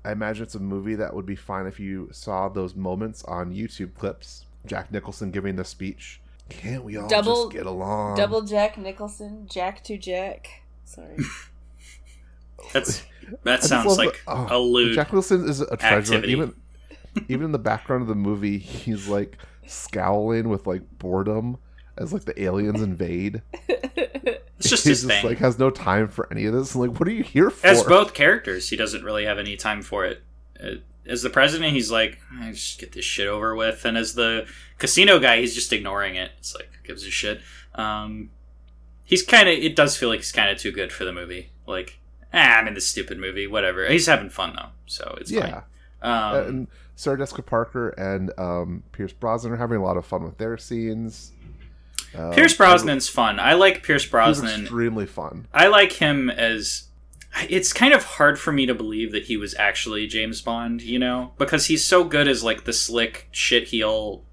I 0.05 0.11
imagine 0.11 0.43
it's 0.43 0.55
a 0.55 0.59
movie 0.59 0.95
that 0.95 1.13
would 1.13 1.25
be 1.25 1.35
fine 1.35 1.65
if 1.67 1.81
you 1.81 2.07
saw 2.13 2.47
those 2.47 2.75
moments 2.75 3.23
on 3.25 3.53
YouTube 3.53 3.93
clips. 3.95 4.45
Jack 4.65 4.89
Nicholson 4.89 5.31
giving 5.31 5.57
the 5.57 5.65
speech. 5.65 6.21
Can't 6.47 6.85
we 6.85 6.95
all 6.95 7.09
Double- 7.09 7.45
just 7.45 7.51
get 7.57 7.65
along? 7.65 8.15
Double 8.15 8.41
Jack 8.43 8.77
Nicholson, 8.77 9.47
Jack 9.51 9.83
to 9.85 9.97
Jack. 9.97 10.61
Sorry. 10.85 11.17
That's 12.73 13.03
that 13.43 13.63
sounds 13.65 13.97
like 13.97 14.13
the- 14.25 14.31
oh, 14.31 14.47
a 14.49 14.59
lewd. 14.59 14.95
Jack 14.95 15.07
Nicholson 15.07 15.47
is 15.49 15.61
a 15.61 15.75
treasure. 15.77 15.97
activity. 16.15 16.31
Even 16.31 16.53
even 17.27 17.45
in 17.45 17.51
the 17.51 17.59
background 17.59 18.01
of 18.01 18.07
the 18.07 18.15
movie, 18.15 18.57
he's 18.57 19.07
like 19.07 19.37
scowling 19.65 20.49
with 20.49 20.67
like 20.67 20.81
boredom 20.97 21.57
as 21.97 22.13
like 22.13 22.25
the 22.25 22.41
aliens 22.41 22.81
invade. 22.81 23.41
It's 23.67 24.69
just 24.69 24.85
He's 24.85 25.01
his 25.01 25.05
thing. 25.05 25.25
like 25.25 25.37
has 25.37 25.59
no 25.59 25.69
time 25.69 26.07
for 26.07 26.27
any 26.31 26.45
of 26.45 26.53
this. 26.53 26.73
I'm 26.73 26.81
like, 26.81 26.99
what 26.99 27.07
are 27.07 27.11
you 27.11 27.23
here 27.23 27.49
for? 27.49 27.67
As 27.67 27.83
both 27.83 28.13
characters, 28.13 28.69
he 28.69 28.75
doesn't 28.75 29.03
really 29.03 29.25
have 29.25 29.37
any 29.37 29.55
time 29.55 29.81
for 29.81 30.05
it. 30.05 30.23
Uh, 30.61 30.81
As 31.07 31.21
the 31.21 31.29
president, 31.29 31.73
he's 31.73 31.91
like, 31.91 32.19
I 32.41 32.51
just 32.51 32.79
get 32.79 32.91
this 32.91 33.05
shit 33.05 33.27
over 33.27 33.55
with. 33.55 33.85
And 33.85 33.97
as 33.97 34.15
the 34.15 34.47
casino 34.77 35.19
guy, 35.19 35.39
he's 35.39 35.55
just 35.55 35.71
ignoring 35.71 36.15
it. 36.15 36.31
It's 36.39 36.55
like, 36.55 36.69
gives 36.83 37.05
a 37.05 37.11
shit. 37.11 37.41
Um, 37.75 38.31
he's 39.05 39.21
kind 39.21 39.47
of, 39.47 39.55
it 39.55 39.75
does 39.75 39.95
feel 39.95 40.09
like 40.09 40.19
he's 40.19 40.31
kind 40.31 40.49
of 40.49 40.57
too 40.57 40.71
good 40.71 40.91
for 40.91 41.05
the 41.05 41.13
movie. 41.13 41.51
Like, 41.67 41.99
ah, 42.33 42.57
I'm 42.57 42.67
in 42.67 42.73
this 42.73 42.87
stupid 42.87 43.19
movie, 43.19 43.45
whatever. 43.47 43.87
He's 43.87 44.07
having 44.07 44.29
fun, 44.29 44.53
though. 44.55 44.69
So 44.85 45.17
it's 45.21 45.31
yeah. 45.31 45.61
fine. 46.01 46.41
Um, 46.41 46.47
and 46.47 46.67
Sarah 46.97 47.19
Jessica 47.19 47.43
Parker 47.43 47.89
and 47.89 48.31
um, 48.39 48.81
Pierce 48.91 49.13
Brosnan 49.13 49.53
are 49.53 49.57
having 49.57 49.77
a 49.77 49.83
lot 49.83 49.97
of 49.97 50.05
fun 50.05 50.23
with 50.23 50.39
their 50.39 50.57
scenes. 50.57 51.31
Um, 52.17 52.31
Pierce 52.31 52.57
Brosnan's 52.57 53.07
fun. 53.07 53.39
I 53.39 53.53
like 53.53 53.83
Pierce 53.83 54.03
Brosnan. 54.05 54.61
extremely 54.61 55.05
fun. 55.05 55.47
I 55.53 55.67
like 55.67 55.93
him 55.93 56.31
as. 56.31 56.85
It's 57.47 57.71
kind 57.71 57.93
of 57.93 58.03
hard 58.03 58.39
for 58.39 58.51
me 58.51 58.65
to 58.65 58.73
believe 58.73 59.11
that 59.11 59.25
he 59.25 59.37
was 59.37 59.53
actually 59.59 60.07
James 60.07 60.41
Bond, 60.41 60.81
you 60.81 60.97
know, 60.97 61.33
because 61.37 61.67
he's 61.67 61.83
so 61.85 62.03
good 62.03 62.27
as 62.27 62.43
like 62.43 62.63
the 62.63 62.73
slick 62.73 63.27
shit 63.31 63.67
heel, 63.67 64.23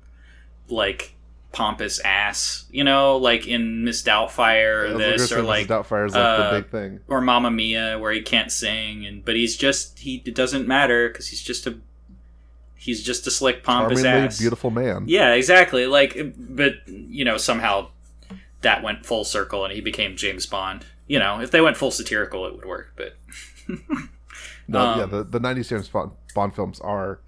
like 0.70 1.14
pompous 1.52 2.00
ass, 2.00 2.64
you 2.70 2.82
know, 2.82 3.18
like 3.18 3.46
in 3.46 3.84
Miss 3.84 4.02
Doubtfire 4.02 4.88
I 4.88 4.92
or 4.92 4.96
this 4.96 5.30
or 5.30 5.42
like 5.42 5.66
Doubtfire 5.66 6.06
is 6.06 6.14
like 6.14 6.24
uh, 6.24 6.50
the 6.52 6.60
big 6.62 6.70
thing. 6.70 7.00
or 7.08 7.20
Mamma 7.20 7.50
Mia 7.50 7.98
where 7.98 8.12
he 8.12 8.22
can't 8.22 8.50
sing 8.50 9.04
and 9.04 9.22
but 9.22 9.36
he's 9.36 9.54
just 9.54 9.98
he 9.98 10.22
it 10.24 10.34
doesn't 10.34 10.66
matter 10.66 11.08
because 11.10 11.28
he's 11.28 11.42
just 11.42 11.66
a 11.66 11.78
he's 12.84 13.02
just 13.02 13.26
a 13.26 13.30
slick 13.30 13.62
pompous 13.64 14.02
Charmingly 14.02 14.26
ass. 14.26 14.38
beautiful 14.38 14.70
man. 14.70 15.04
Yeah, 15.06 15.32
exactly. 15.32 15.86
Like, 15.86 16.16
but 16.36 16.74
you 16.86 17.24
know, 17.24 17.38
somehow 17.38 17.88
that 18.60 18.82
went 18.82 19.06
full 19.06 19.24
circle 19.24 19.64
and 19.64 19.72
he 19.72 19.80
became 19.80 20.16
James 20.16 20.44
Bond. 20.46 20.84
You 21.06 21.18
know, 21.18 21.40
if 21.40 21.50
they 21.50 21.60
went 21.60 21.76
full 21.78 21.90
satirical, 21.90 22.46
it 22.46 22.54
would 22.54 22.64
work. 22.66 22.92
But 22.96 23.16
No, 24.68 24.80
Um, 24.80 24.98
yeah, 24.98 25.06
the, 25.06 25.24
the 25.24 25.38
90s 25.40 25.68
James 25.68 25.88
Bond, 25.88 26.12
Bond 26.34 26.54
films 26.54 26.80
are 26.80 27.20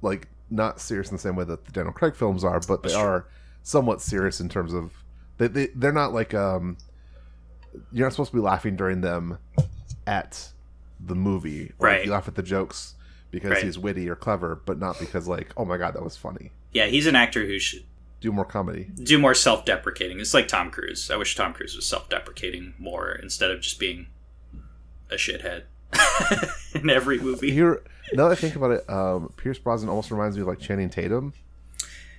like 0.00 0.28
not 0.50 0.80
serious 0.80 1.08
in 1.10 1.16
the 1.16 1.22
same 1.22 1.34
way 1.36 1.44
that 1.44 1.64
the 1.64 1.72
Daniel 1.72 1.92
Craig 1.92 2.14
films 2.14 2.44
are, 2.44 2.60
but 2.60 2.82
they 2.82 2.94
are 2.94 3.26
somewhat 3.62 4.00
serious 4.00 4.40
in 4.40 4.48
terms 4.48 4.72
of 4.72 4.92
they, 5.38 5.46
they 5.48 5.66
they're 5.74 5.92
not 5.92 6.12
like 6.12 6.34
um 6.34 6.76
you're 7.92 8.04
not 8.06 8.12
supposed 8.12 8.30
to 8.32 8.36
be 8.36 8.42
laughing 8.42 8.76
during 8.76 9.00
them 9.00 9.38
at 10.06 10.48
the 11.00 11.14
movie. 11.14 11.72
Or 11.78 11.86
Right. 11.86 12.04
You 12.04 12.12
laugh 12.12 12.28
at 12.28 12.34
the 12.34 12.42
jokes 12.42 12.94
because 13.32 13.50
Right. 13.50 13.64
he's 13.64 13.76
witty 13.78 14.08
or 14.08 14.14
clever, 14.14 14.60
but 14.64 14.78
not 14.78 15.00
because 15.00 15.26
like, 15.26 15.52
oh 15.56 15.64
my 15.64 15.76
god, 15.78 15.94
that 15.94 16.04
was 16.04 16.16
funny. 16.16 16.52
yeah, 16.72 16.86
he's 16.86 17.06
an 17.08 17.16
actor 17.16 17.44
who 17.44 17.58
should 17.58 17.82
Do 18.20 18.30
more 18.30 18.44
comedy. 18.44 18.88
do 19.02 19.18
more 19.18 19.34
self-deprecating. 19.34 20.20
It's 20.20 20.32
like 20.34 20.46
Tom 20.46 20.70
Cruise. 20.70 21.10
I 21.10 21.16
wish 21.16 21.34
Tom 21.34 21.52
Cruise 21.52 21.74
was 21.74 21.84
self-deprecating 21.86 22.74
more 22.78 23.10
instead 23.12 23.50
of 23.50 23.60
just 23.60 23.80
being 23.80 24.06
a 25.10 25.16
shithead 25.16 25.64
in 26.80 26.88
every 26.88 27.18
movie. 27.18 27.50
Here, 27.50 27.82
now 28.14 28.28
that 28.28 28.32
I 28.38 28.40
think 28.40 28.54
about 28.56 28.70
it, 28.70 28.88
um, 28.88 29.32
Pierce 29.36 29.58
Brosnan 29.58 29.88
almost 29.90 30.10
reminds 30.12 30.36
me 30.36 30.42
of 30.42 30.48
like 30.48 30.60
Channing 30.60 30.88
Tatum. 30.90 31.32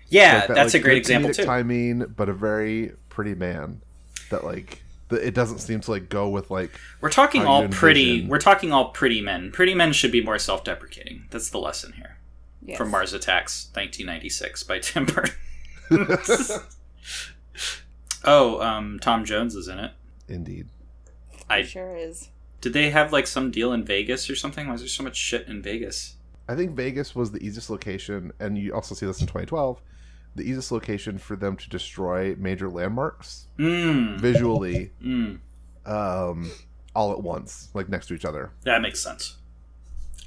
Yeah, 0.10 0.40
Like 0.40 0.48
that, 0.50 0.54
that's 0.56 0.74
like, 0.74 0.82
a 0.82 0.84
great 0.84 0.98
example 0.98 1.32
too. 1.34 1.44
Timing, 1.46 2.06
but 2.16 2.30
a 2.30 2.34
very 2.34 2.92
pretty 3.10 3.34
man. 3.34 3.82
That 4.30 4.44
like 4.44 4.84
it 5.14 5.34
doesn't 5.34 5.60
seem 5.60 5.80
to 5.82 5.92
like 5.92 6.10
go 6.10 6.30
with 6.30 6.50
like 6.52 6.72
We're 7.02 7.10
talking 7.10 7.46
all 7.46 7.68
pretty. 7.70 8.10
envision- 8.12 8.30
We're 8.30 8.40
talking 8.40 8.72
all 8.72 8.90
pretty 8.90 9.22
men. 9.22 9.52
Pretty 9.52 9.74
men 9.76 9.94
should 9.94 10.12
be 10.12 10.24
more 10.24 10.40
self-deprecating. 10.40 11.26
That's 11.30 11.50
the 11.50 11.60
lesson 11.60 11.94
here. 11.94 12.18
Yes. 12.66 12.78
From 12.78 12.90
Mars 12.92 13.14
Attacks, 13.14 13.68
1996 13.74 14.64
by 14.64 14.80
Tim 14.80 15.06
Burton. 15.06 15.34
oh, 18.26 18.62
um, 18.62 19.00
Tom 19.02 19.26
Jones 19.26 19.56
is 19.56 19.68
in 19.68 19.80
it. 19.80 19.92
indeed. 20.28 20.68
I 21.50 21.58
It 21.60 21.68
sure 21.70 21.96
is. 21.96 22.30
did 22.62 22.74
they 22.74 22.90
have 22.90 23.12
like 23.12 23.28
some 23.28 23.52
deal 23.52 23.74
in 23.74 23.84
Vegas 23.84 24.30
or 24.30 24.36
something? 24.36 24.68
Why 24.68 24.76
is 24.76 24.82
there 24.82 24.88
so 24.88 25.04
much 25.04 25.18
shit 25.18 25.48
in 25.48 25.62
Vegas? 25.62 26.16
I 26.48 26.56
think 26.56 26.72
Vegas 26.72 27.16
was 27.16 27.32
the 27.32 27.44
easiest 27.46 27.70
location, 27.70 28.32
and 28.40 28.58
you 28.58 28.74
also 28.74 28.96
see 28.96 29.06
this 29.06 29.22
in 29.22 29.28
2012. 29.28 29.82
The 30.36 30.44
easiest 30.44 30.72
location 30.72 31.18
for 31.20 31.36
them 31.36 31.56
to 31.58 31.70
destroy 31.70 32.36
major 32.38 32.70
landmarks 32.70 33.48
Mm, 33.60 34.20
visually, 34.20 34.92
mm, 35.04 35.40
um, 35.86 36.52
all 36.96 37.12
at 37.12 37.22
once, 37.22 37.70
like 37.74 37.88
next 37.90 38.08
to 38.08 38.14
each 38.16 38.26
other. 38.26 38.52
that 38.64 38.82
makes 38.82 39.02
sense. 39.02 39.38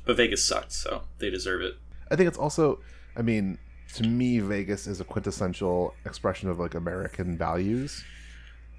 But 0.05 0.17
Vegas 0.17 0.45
sucked, 0.45 0.73
so 0.73 1.03
they 1.19 1.31
deserve 1.31 1.61
it. 1.63 1.75
I 2.11 2.15
think 2.17 2.29
it's 2.29 2.39
also, 2.39 2.79
I 3.17 3.23
mean, 3.23 3.59
to 3.95 4.05
me, 4.05 4.39
Vegas 4.39 4.87
is 4.87 5.01
a 5.01 5.05
quintessential 5.05 5.95
expression 6.05 6.49
of 6.49 6.61
like 6.61 6.75
American 6.77 7.37
values. 7.37 8.05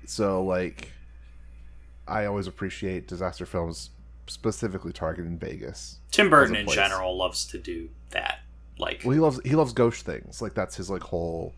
So, 0.06 0.42
like, 0.44 0.94
I 2.08 2.26
always 2.26 2.48
appreciate 2.48 3.08
disaster 3.10 3.46
films 3.46 3.90
specifically 4.28 4.94
targeting 4.94 5.38
Vegas. 5.38 6.00
Tim 6.12 6.30
Burton 6.30 6.56
in 6.56 6.68
general 6.68 7.18
loves 7.18 7.46
to 7.48 7.58
do 7.58 7.90
that. 8.12 8.40
Like, 8.80 9.02
Well, 9.04 9.14
he 9.14 9.20
loves 9.20 9.40
he 9.44 9.56
loves 9.56 9.74
ghost 9.74 10.06
things. 10.06 10.42
Like 10.42 10.54
that's 10.54 10.76
his 10.76 10.90
like 10.90 11.02
whole. 11.02 11.54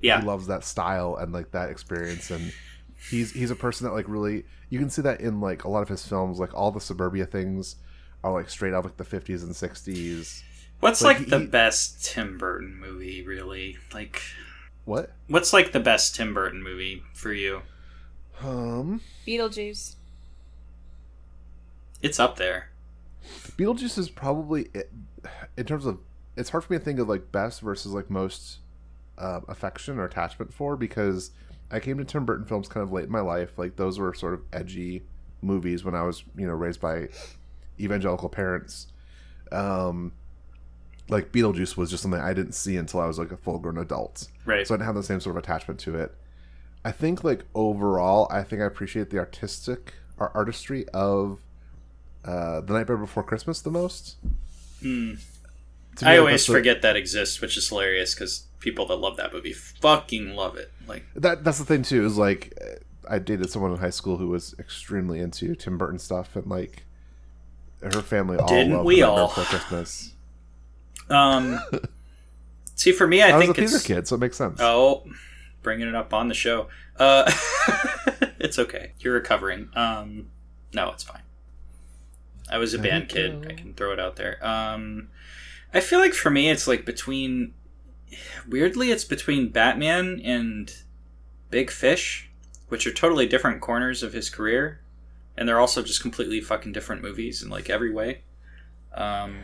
yeah, 0.00 0.20
He 0.20 0.26
loves 0.26 0.46
that 0.46 0.64
style 0.64 1.16
and 1.16 1.32
like 1.32 1.50
that 1.52 1.68
experience, 1.70 2.30
and 2.30 2.52
he's 3.10 3.32
he's 3.32 3.50
a 3.50 3.56
person 3.56 3.86
that 3.86 3.92
like 3.92 4.08
really 4.08 4.44
you 4.70 4.78
can 4.78 4.88
see 4.90 5.02
that 5.02 5.20
in 5.20 5.40
like 5.40 5.64
a 5.64 5.68
lot 5.68 5.82
of 5.82 5.88
his 5.88 6.06
films. 6.06 6.38
Like 6.38 6.54
all 6.54 6.70
the 6.70 6.80
suburbia 6.80 7.26
things 7.26 7.76
are 8.24 8.32
like 8.32 8.48
straight 8.48 8.72
out 8.72 8.84
like 8.84 8.96
the 8.96 9.04
fifties 9.04 9.42
and 9.42 9.54
sixties. 9.54 10.42
What's 10.80 11.00
Like, 11.02 11.20
like, 11.20 11.28
the 11.28 11.38
best 11.38 12.04
Tim 12.04 12.38
Burton 12.38 12.76
movie, 12.76 13.22
really? 13.24 13.76
Like, 13.94 14.20
What? 14.84 15.12
what's 15.28 15.52
like 15.52 15.70
the 15.70 15.78
best 15.78 16.16
Tim 16.16 16.34
Burton 16.34 16.60
movie 16.60 17.04
for 17.14 17.32
you? 17.32 17.62
Um, 18.42 19.00
Beetlejuice. 19.24 19.94
It's 22.00 22.18
up 22.18 22.36
there. 22.36 22.70
Beetlejuice 23.56 23.96
is 23.96 24.08
probably 24.10 24.70
it, 24.74 24.90
in 25.56 25.66
terms 25.66 25.86
of. 25.86 25.98
It's 26.36 26.50
hard 26.50 26.64
for 26.64 26.72
me 26.72 26.78
to 26.78 26.84
think 26.84 26.98
of 26.98 27.08
like 27.08 27.30
best 27.32 27.60
versus 27.60 27.92
like 27.92 28.10
most 28.10 28.58
uh, 29.18 29.40
affection 29.48 29.98
or 29.98 30.04
attachment 30.04 30.52
for 30.52 30.76
because 30.76 31.30
I 31.70 31.80
came 31.80 31.98
to 31.98 32.04
Tim 32.04 32.24
Burton 32.24 32.46
films 32.46 32.68
kind 32.68 32.82
of 32.82 32.92
late 32.92 33.04
in 33.04 33.10
my 33.10 33.20
life. 33.20 33.58
Like 33.58 33.76
those 33.76 33.98
were 33.98 34.14
sort 34.14 34.34
of 34.34 34.42
edgy 34.52 35.02
movies 35.40 35.84
when 35.84 35.94
I 35.94 36.02
was 36.02 36.24
you 36.36 36.46
know 36.46 36.54
raised 36.54 36.80
by 36.80 37.08
evangelical 37.78 38.28
parents. 38.28 38.88
Um, 39.50 40.12
like 41.08 41.32
Beetlejuice 41.32 41.76
was 41.76 41.90
just 41.90 42.02
something 42.02 42.20
I 42.20 42.32
didn't 42.32 42.52
see 42.54 42.76
until 42.76 43.00
I 43.00 43.06
was 43.06 43.18
like 43.18 43.32
a 43.32 43.36
full 43.36 43.58
grown 43.58 43.78
adult. 43.78 44.28
Right. 44.44 44.66
So 44.66 44.74
I 44.74 44.76
didn't 44.76 44.86
have 44.86 44.94
the 44.94 45.02
same 45.02 45.20
sort 45.20 45.36
of 45.36 45.42
attachment 45.42 45.80
to 45.80 45.96
it. 45.96 46.14
I 46.84 46.92
think 46.92 47.22
like 47.22 47.44
overall, 47.54 48.26
I 48.30 48.42
think 48.42 48.62
I 48.62 48.64
appreciate 48.64 49.10
the 49.10 49.18
artistic 49.18 49.94
or 50.16 50.34
artistry 50.36 50.88
of 50.88 51.40
uh, 52.24 52.60
the 52.60 52.72
Nightmare 52.72 52.96
Before 52.96 53.22
Christmas 53.22 53.60
the 53.60 53.70
most. 53.70 54.16
Hmm. 54.80 55.14
To 55.96 56.04
me, 56.04 56.10
I 56.10 56.14
like, 56.14 56.20
always 56.20 56.46
forget 56.46 56.82
that 56.82 56.96
exists, 56.96 57.40
which 57.40 57.56
is 57.56 57.68
hilarious 57.68 58.14
because 58.14 58.46
people 58.60 58.86
that 58.86 58.96
love 58.96 59.16
that 59.18 59.32
movie 59.32 59.52
fucking 59.52 60.34
love 60.34 60.56
it. 60.56 60.72
Like, 60.86 61.04
that. 61.14 61.44
That's 61.44 61.58
the 61.58 61.64
thing 61.64 61.82
too. 61.82 62.04
Is 62.04 62.16
like 62.16 62.58
uh, 62.60 62.76
I 63.08 63.18
dated 63.18 63.50
someone 63.50 63.72
in 63.72 63.78
high 63.78 63.90
school 63.90 64.16
who 64.16 64.28
was 64.28 64.54
extremely 64.58 65.20
into 65.20 65.54
Tim 65.54 65.76
Burton 65.76 65.98
stuff, 65.98 66.34
and 66.36 66.46
like 66.46 66.84
her 67.82 68.02
family 68.02 68.38
all 68.38 68.48
Didn't 68.48 68.72
loved 68.72 68.86
we 68.86 69.02
all? 69.02 69.28
Before 69.28 69.44
Christmas. 69.44 70.14
um, 71.10 71.60
see, 72.74 72.92
for 72.92 73.06
me, 73.06 73.22
I, 73.22 73.30
I, 73.30 73.36
was 73.36 73.46
think 73.46 73.58
a 73.58 73.60
theater 73.60 73.76
it's 73.76 73.86
kid, 73.86 74.08
so 74.08 74.16
it 74.16 74.20
makes 74.20 74.36
sense. 74.36 74.60
oh, 74.60 75.04
bringing 75.62 75.88
it 75.88 75.94
up 75.94 76.14
on 76.14 76.28
the 76.28 76.34
show. 76.34 76.68
Uh, 76.96 77.30
it's 78.38 78.58
okay. 78.58 78.92
You're 79.00 79.14
recovering. 79.14 79.68
Um, 79.74 80.28
no, 80.72 80.90
it's 80.90 81.02
fine. 81.02 81.22
I 82.50 82.58
was 82.58 82.74
a 82.74 82.78
There 82.78 82.90
band 82.90 83.02
you 83.04 83.08
kid. 83.08 83.46
I 83.50 83.54
can 83.54 83.74
throw 83.74 83.92
it 83.92 84.00
out 84.00 84.16
there. 84.16 84.44
Um, 84.46 85.08
I 85.74 85.80
feel 85.80 85.98
like 85.98 86.14
for 86.14 86.30
me, 86.30 86.50
it's 86.50 86.66
like 86.66 86.84
between. 86.84 87.54
Weirdly, 88.46 88.90
it's 88.90 89.04
between 89.04 89.48
Batman 89.48 90.20
and 90.22 90.74
Big 91.50 91.70
Fish, 91.70 92.30
which 92.68 92.86
are 92.86 92.92
totally 92.92 93.26
different 93.26 93.60
corners 93.60 94.02
of 94.02 94.12
his 94.12 94.28
career, 94.28 94.80
and 95.36 95.48
they're 95.48 95.60
also 95.60 95.82
just 95.82 96.02
completely 96.02 96.40
fucking 96.40 96.72
different 96.72 97.02
movies 97.02 97.42
in 97.42 97.48
like 97.48 97.70
every 97.70 97.92
way. 97.92 98.22
Um, 98.94 99.38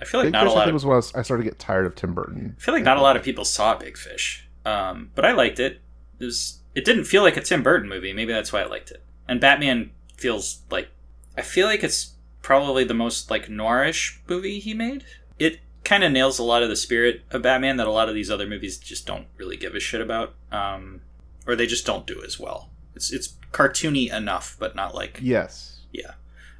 I 0.00 0.04
feel 0.04 0.20
like 0.20 0.26
Big 0.26 0.32
not 0.32 0.44
Fish, 0.44 0.52
a 0.52 0.54
I 0.54 0.58
lot 0.58 0.64
think 0.64 0.68
of 0.68 0.74
was 0.74 0.84
when 0.84 0.92
I, 0.92 0.96
was, 0.96 1.14
I 1.14 1.22
started 1.22 1.44
to 1.44 1.50
get 1.50 1.58
tired 1.58 1.86
of 1.86 1.94
Tim 1.94 2.12
Burton. 2.12 2.56
I 2.58 2.60
feel 2.60 2.74
like 2.74 2.84
not 2.84 2.98
a 2.98 3.02
lot 3.02 3.16
of 3.16 3.22
people 3.22 3.44
saw 3.44 3.74
Big 3.76 3.96
Fish, 3.96 4.48
um, 4.66 5.10
but 5.14 5.24
I 5.24 5.32
liked 5.32 5.58
it. 5.58 5.80
It 6.18 6.24
was. 6.24 6.60
It 6.74 6.84
didn't 6.84 7.04
feel 7.04 7.22
like 7.22 7.36
a 7.36 7.40
Tim 7.40 7.62
Burton 7.62 7.88
movie. 7.88 8.12
Maybe 8.12 8.32
that's 8.32 8.52
why 8.52 8.60
I 8.62 8.66
liked 8.66 8.90
it. 8.90 9.02
And 9.26 9.40
Batman 9.40 9.90
feels 10.16 10.60
like 10.70 10.88
I 11.36 11.42
feel 11.42 11.66
like 11.66 11.82
it's 11.82 12.14
probably 12.42 12.84
the 12.84 12.94
most 12.94 13.30
like 13.30 13.46
noirish 13.46 14.18
movie 14.28 14.58
he 14.60 14.74
made. 14.74 15.04
It 15.38 15.60
kind 15.84 16.04
of 16.04 16.12
nails 16.12 16.38
a 16.38 16.42
lot 16.42 16.62
of 16.62 16.68
the 16.68 16.76
spirit 16.76 17.22
of 17.30 17.42
Batman 17.42 17.76
that 17.78 17.86
a 17.86 17.90
lot 17.92 18.08
of 18.08 18.14
these 18.14 18.30
other 18.30 18.46
movies 18.46 18.78
just 18.78 19.06
don't 19.06 19.26
really 19.36 19.56
give 19.56 19.74
a 19.74 19.80
shit 19.80 20.00
about, 20.00 20.34
um, 20.52 21.00
or 21.46 21.56
they 21.56 21.66
just 21.66 21.86
don't 21.86 22.06
do 22.06 22.22
as 22.24 22.38
well. 22.38 22.70
It's 22.94 23.12
it's 23.12 23.34
cartoony 23.52 24.12
enough, 24.12 24.56
but 24.58 24.74
not 24.76 24.94
like 24.94 25.18
Yes. 25.22 25.80
yeah. 25.92 26.12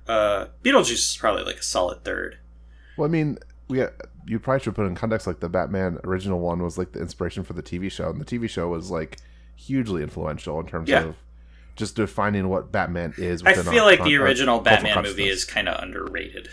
Uh, 0.07 0.47
Beetlejuice 0.65 0.93
is 0.93 1.17
probably 1.21 1.43
like 1.45 1.57
a 1.59 1.63
solid 1.63 2.03
third. 2.05 2.39
Well, 2.97 3.07
I 3.07 3.11
mean, 3.11 3.39
we 3.69 3.83
you 4.27 4.39
probably 4.39 4.61
should 4.61 4.75
put 4.75 4.87
in 4.87 4.95
context 4.95 5.27
like 5.27 5.41
the 5.41 5.49
Batman 5.49 5.99
original 6.05 6.41
one 6.41 6.63
was 6.63 6.79
like 6.79 6.93
the 6.93 7.01
inspiration 7.01 7.45
for 7.45 7.53
the 7.53 7.63
TV 7.63 7.91
show, 7.91 8.09
and 8.11 8.21
the 8.21 8.25
TV 8.25 8.49
show 8.49 8.69
was 8.69 8.91
like 8.91 9.19
hugely 9.57 10.03
influential 10.03 10.59
in 10.61 10.67
terms 10.67 10.89
Yeah. 10.89 11.05
of 11.05 11.17
just 11.79 11.97
defining 11.97 12.49
what 12.49 12.71
Batman 12.71 13.15
is. 13.17 13.43
I 13.45 13.55
feel 13.55 13.85
like 13.85 14.01
con- 14.01 14.09
the 14.09 14.17
original 14.17 14.61
Batman 14.61 15.03
movie 15.03 15.29
is 15.29 15.45
kind 15.47 15.69
of 15.69 15.83
underrated. 15.83 16.49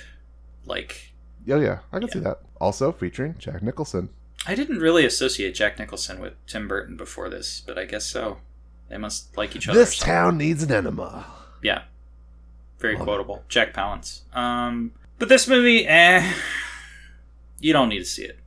Like, 0.66 1.12
Yeah, 1.46 1.58
yeah, 1.60 1.80
I 1.92 2.00
can 2.00 2.10
see 2.10 2.20
that. 2.20 2.40
Also 2.62 2.92
featuring 2.94 3.36
Jack 3.38 3.62
Nicholson. 3.62 4.10
I 4.48 4.56
didn't 4.56 4.80
really 4.80 5.06
associate 5.06 5.54
Jack 5.56 5.78
Nicholson 5.80 6.20
with 6.22 6.34
Tim 6.48 6.68
Burton 6.68 6.96
before 6.96 7.30
this, 7.30 7.62
but 7.66 7.78
I 7.78 7.86
guess 7.86 8.06
so. 8.06 8.38
They 8.90 8.98
must 8.98 9.36
like 9.36 9.56
each 9.56 9.68
other. 9.68 9.78
This 9.80 9.98
town 9.98 10.38
needs 10.38 10.62
an 10.64 10.72
enema. 10.72 11.26
yeah, 11.64 11.84
very 12.80 12.94
Love 12.94 13.02
it. 13.02 13.06
quotable. 13.06 13.44
Jack 13.50 13.74
Palance. 13.74 14.22
Um, 14.36 14.92
but 15.18 15.28
this 15.30 15.48
movie, 15.48 15.88
eh, 15.88 16.32
you 17.60 17.74
don't 17.74 17.90
need 17.90 18.00
to 18.00 18.06
see 18.06 18.26
it. 18.30 18.40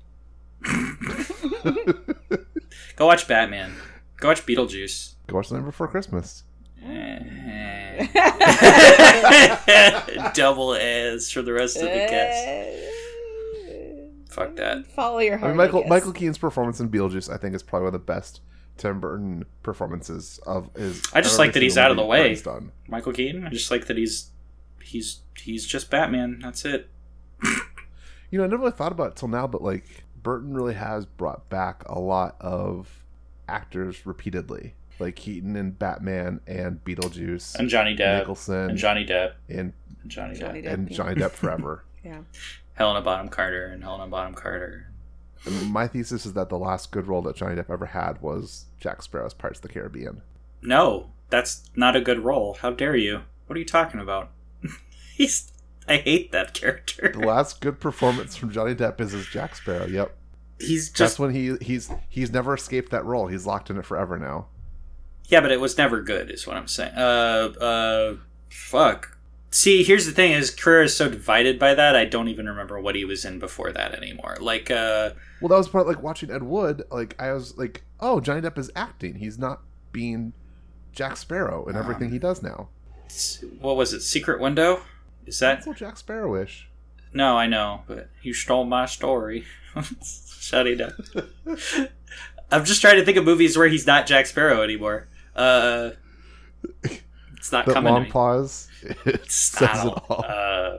Go 2.96 3.06
watch 3.06 3.26
Batman. 3.28 3.74
Go 4.18 4.28
watch 4.28 4.44
Beetlejuice. 4.46 5.14
Go 5.26 5.36
watch 5.36 5.48
the 5.48 5.56
night 5.56 5.64
before 5.64 5.88
Christmas. 5.88 6.44
Eh. 6.84 8.06
Double 10.34 10.74
A's 10.74 11.30
for 11.30 11.42
the 11.42 11.52
rest 11.52 11.76
of 11.76 11.82
the 11.82 11.88
cast. 11.88 12.78
Fuck 14.30 14.56
that. 14.56 14.86
Follow 14.86 15.18
your 15.18 15.36
heart. 15.38 15.42
I 15.52 15.54
heart. 15.54 15.56
mean, 15.56 15.56
Michael 15.66 15.80
guess. 15.82 15.90
Michael 15.90 16.12
Keaton's 16.12 16.38
performance 16.38 16.80
in 16.80 16.88
Beetlejuice, 16.90 17.32
I 17.32 17.36
think, 17.38 17.54
is 17.54 17.62
probably 17.62 17.84
one 17.86 17.94
of 17.94 18.00
the 18.00 18.06
best 18.06 18.40
Tim 18.76 19.00
Burton 19.00 19.44
performances 19.62 20.38
of 20.46 20.70
his. 20.76 21.02
I 21.12 21.20
just 21.20 21.38
like 21.38 21.52
that 21.54 21.62
he's 21.62 21.76
out 21.76 21.90
of 21.90 21.96
the 21.96 22.04
way. 22.04 22.22
Burton's 22.22 22.42
Done. 22.42 22.72
Michael 22.86 23.12
Keaton. 23.12 23.44
I 23.46 23.50
just 23.50 23.70
like 23.70 23.86
that 23.86 23.96
he's 23.96 24.30
he's 24.82 25.20
he's 25.36 25.66
just 25.66 25.90
Batman. 25.90 26.38
That's 26.42 26.64
it. 26.64 26.88
You 28.30 28.38
know, 28.38 28.44
I 28.44 28.48
never 28.48 28.60
really 28.64 28.76
thought 28.76 28.92
about 28.92 29.12
it 29.12 29.16
till 29.16 29.28
now, 29.28 29.46
but 29.46 29.62
like 29.62 30.04
Burton 30.22 30.52
really 30.52 30.74
has 30.74 31.06
brought 31.06 31.48
back 31.48 31.82
a 31.86 31.98
lot 31.98 32.36
of 32.42 33.06
actors 33.48 34.04
repeatedly, 34.04 34.74
like 35.00 35.16
Keaton 35.16 35.56
and 35.56 35.78
Batman 35.78 36.40
and 36.46 36.82
Beetlejuice 36.84 37.54
And 37.56 37.68
Johnny 37.68 37.94
Depp. 37.96 38.18
Nicholson 38.20 38.70
And 38.70 38.78
Johnny 38.78 39.04
Depp. 39.04 39.32
and 39.48 39.58
And 39.58 39.72
Johnny, 40.06 40.38
Johnny 40.38 40.62
Depp. 40.62 40.64
Depp. 40.66 40.72
and 40.72 40.90
yeah. 40.90 40.96
Johnny 40.96 41.14
Depp 41.14 41.30
forever. 41.32 41.84
Yeah. 42.04 42.20
Helena 42.74 43.02
Bonham 43.02 43.28
Carter 43.28 43.66
and 43.66 43.82
Helena 43.82 44.06
Bonham 44.06 44.32
Carter. 44.34 44.86
And 45.44 45.70
my 45.72 45.86
thesis 45.88 46.24
is 46.24 46.32
that 46.34 46.48
the 46.48 46.56
last 46.58 46.90
good 46.92 47.06
role 47.08 47.20
that 47.22 47.34
Johnny 47.36 47.56
Depp 47.56 47.68
ever 47.70 47.86
had 47.86 48.22
was 48.22 48.66
Jack 48.80 49.02
Sparrow's 49.02 49.34
Pirates 49.34 49.58
of 49.58 49.62
the 49.64 49.68
Caribbean. 49.68 50.22
No, 50.62 51.10
that's 51.28 51.68
not 51.74 51.96
a 51.96 52.00
good 52.00 52.20
role. 52.20 52.56
How 52.60 52.70
dare 52.70 52.96
you? 52.96 53.22
What 53.46 53.56
are 53.56 53.58
you 53.58 53.64
talking 53.66 54.00
about? 54.00 54.30
he's. 55.14 55.52
I 55.88 55.96
hate 55.96 56.32
that 56.32 56.54
character. 56.54 57.10
The 57.12 57.26
last 57.26 57.60
good 57.60 57.80
performance 57.80 58.36
from 58.36 58.50
Johnny 58.52 58.74
Depp 58.74 59.00
is 59.00 59.12
as 59.12 59.26
Jack 59.26 59.56
Sparrow. 59.56 59.86
Yep, 59.86 60.14
He's 60.60 60.88
that's 60.88 60.98
just 60.98 61.18
when 61.18 61.32
he 61.34 61.56
he's 61.60 61.90
he's 62.08 62.30
never 62.30 62.54
escaped 62.54 62.90
that 62.92 63.04
role. 63.04 63.26
He's 63.26 63.44
locked 63.46 63.70
in 63.70 63.76
it 63.78 63.84
forever 63.86 64.18
now. 64.18 64.46
Yeah, 65.26 65.40
but 65.40 65.52
it 65.52 65.60
was 65.60 65.76
never 65.76 66.00
good, 66.00 66.30
is 66.30 66.46
what 66.46 66.56
I'm 66.56 66.68
saying. 66.68 66.94
Uh, 66.94 67.52
uh, 67.60 68.16
fuck. 68.50 69.16
See, 69.50 69.82
here's 69.82 70.06
the 70.06 70.12
thing: 70.12 70.32
his 70.32 70.50
career 70.50 70.82
is 70.82 70.96
so 70.96 71.08
divided 71.10 71.58
by 71.58 71.74
that. 71.74 71.96
I 71.96 72.04
don't 72.04 72.28
even 72.28 72.46
remember 72.48 72.80
what 72.80 72.94
he 72.94 73.04
was 73.04 73.24
in 73.24 73.38
before 73.38 73.72
that 73.72 73.94
anymore. 73.94 74.36
Like, 74.40 74.70
uh, 74.70 75.10
Well, 75.40 75.48
that 75.48 75.56
was 75.56 75.68
part 75.68 75.86
like 75.86 76.02
watching 76.02 76.30
Ed 76.30 76.42
Wood. 76.42 76.84
Like 76.90 77.14
I 77.20 77.32
was 77.32 77.56
like, 77.58 77.82
oh, 78.00 78.20
Johnny 78.20 78.40
Depp 78.40 78.58
is 78.58 78.70
acting. 78.76 79.16
He's 79.16 79.38
not 79.38 79.62
being 79.92 80.32
Jack 80.92 81.16
Sparrow 81.16 81.66
in 81.66 81.76
everything 81.76 82.10
he 82.10 82.18
does 82.18 82.42
now. 82.42 82.68
what 83.60 83.76
was 83.76 83.92
it? 83.92 84.00
Secret 84.00 84.40
Window? 84.40 84.82
Is 85.26 85.38
that 85.40 85.64
That's 85.64 85.78
Jack 85.78 85.96
Sparrowish. 85.96 86.64
no? 87.12 87.36
I 87.36 87.46
know, 87.46 87.82
but 87.86 88.08
you 88.22 88.32
stole 88.34 88.64
my 88.64 88.86
story. 88.86 89.44
Shut 90.40 90.66
it 90.66 90.80
up. 90.80 90.92
I'm 92.50 92.64
just 92.64 92.80
trying 92.80 92.96
to 92.96 93.04
think 93.04 93.16
of 93.18 93.24
movies 93.24 93.56
where 93.56 93.68
he's 93.68 93.86
not 93.86 94.06
Jack 94.06 94.26
Sparrow 94.26 94.62
anymore. 94.62 95.08
Uh, 95.36 95.90
it's 97.36 97.52
not 97.52 97.66
That 97.66 97.72
coming 97.74 97.88
to 97.90 97.94
long 97.94 98.02
me. 98.04 98.10
pause 98.10 98.68
it 98.82 98.96
It's 99.06 99.34
says 99.34 99.84
it 99.84 99.92
all. 100.08 100.24
Uh, 100.26 100.78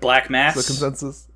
Black 0.00 0.30
Mass. 0.30 0.54
the 0.56 0.62
consensus 0.62 1.28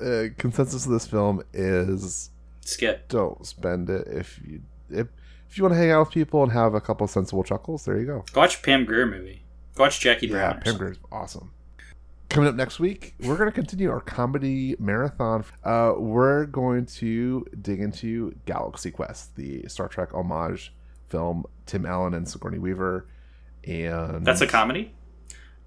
uh, 0.00 0.24
consensus 0.36 0.84
of 0.86 0.92
this 0.92 1.06
film 1.06 1.42
is 1.54 2.30
Skip. 2.60 3.08
don't 3.08 3.46
spend 3.46 3.88
it 3.88 4.06
if 4.08 4.40
you 4.46 4.60
if 4.90 5.06
if 5.48 5.56
you 5.56 5.62
want 5.64 5.72
to 5.74 5.78
hang 5.78 5.90
out 5.92 6.00
with 6.00 6.10
people 6.10 6.42
and 6.42 6.52
have 6.52 6.74
a 6.74 6.80
couple 6.80 7.06
sensible 7.06 7.44
chuckles. 7.44 7.84
There 7.84 7.98
you 7.98 8.04
go. 8.06 8.24
Go 8.32 8.40
watch 8.40 8.62
Pam 8.62 8.84
Grier 8.84 9.06
movie. 9.06 9.42
Go 9.76 9.84
watch 9.84 10.00
Jackie 10.00 10.26
Brown. 10.26 10.56
Yeah, 10.56 10.62
Pam. 10.64 10.76
Grier's 10.76 10.98
awesome. 11.12 11.52
Coming 12.36 12.50
up 12.50 12.54
next 12.54 12.78
week, 12.78 13.14
we're 13.20 13.38
going 13.38 13.48
to 13.48 13.54
continue 13.54 13.90
our 13.90 14.02
comedy 14.02 14.76
marathon. 14.78 15.42
Uh, 15.64 15.94
we're 15.96 16.44
going 16.44 16.84
to 16.84 17.46
dig 17.62 17.80
into 17.80 18.36
Galaxy 18.44 18.90
Quest, 18.90 19.34
the 19.36 19.66
Star 19.68 19.88
Trek 19.88 20.12
homage 20.12 20.74
film. 21.08 21.46
Tim 21.64 21.86
Allen 21.86 22.12
and 22.12 22.28
Sigourney 22.28 22.58
Weaver, 22.58 23.06
and 23.64 24.22
That's 24.22 24.42
a 24.42 24.46
comedy. 24.46 24.92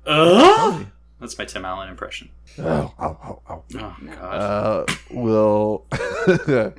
Uh, 0.05 0.83
that's 1.19 1.39
my 1.39 1.45
Tim 1.45 1.65
Allen 1.65 1.89
impression. 1.89 2.29
Oh, 2.59 2.93
oh, 2.99 3.17
oh, 3.25 3.41
oh. 3.49 3.63
Oh 3.73 3.95
God. 4.05 4.21
Uh, 4.21 4.85
will 5.09 5.87
I 5.91 6.37
feel 6.37 6.73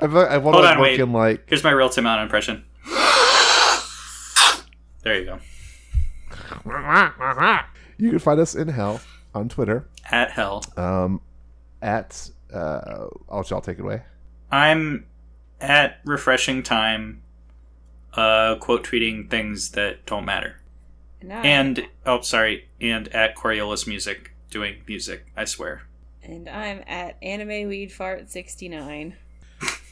I 0.00 0.38
want 0.38 0.54
Hold 0.54 0.64
to 0.64 0.70
on, 0.70 0.78
work 0.78 0.80
wait. 0.80 0.98
in 0.98 1.12
like 1.12 1.42
Here's 1.46 1.62
my 1.62 1.72
real 1.72 1.90
Tim 1.90 2.06
Allen 2.06 2.22
impression. 2.22 2.64
There 5.02 5.20
you 5.20 5.26
go. 5.26 5.38
You 7.98 8.08
can 8.08 8.18
find 8.18 8.40
us 8.40 8.54
in 8.54 8.68
hell 8.68 9.02
on 9.36 9.48
Twitter. 9.48 9.86
At 10.10 10.30
hell. 10.32 10.64
Um, 10.76 11.20
at 11.82 12.30
uh, 12.52 13.08
I'll, 13.28 13.46
I'll 13.50 13.60
take 13.60 13.78
it 13.78 13.82
away. 13.82 14.02
I'm 14.50 15.06
at 15.60 15.98
refreshing 16.04 16.62
time, 16.62 17.22
uh, 18.14 18.56
quote 18.56 18.84
tweeting 18.84 19.28
things 19.30 19.70
that 19.72 20.06
don't 20.06 20.24
matter. 20.24 20.60
And, 21.20 21.32
And 21.32 21.88
oh, 22.04 22.20
sorry, 22.20 22.68
and 22.80 23.08
at 23.08 23.36
Coriolis 23.36 23.86
Music 23.86 24.32
doing 24.50 24.76
music. 24.86 25.26
I 25.36 25.44
swear. 25.44 25.82
and 26.22 26.48
I'm 26.48 26.82
at 26.86 27.16
anime 27.22 27.68
weed 27.68 27.92
fart 27.92 28.30
sixty 28.30 28.68
nine. 28.68 29.16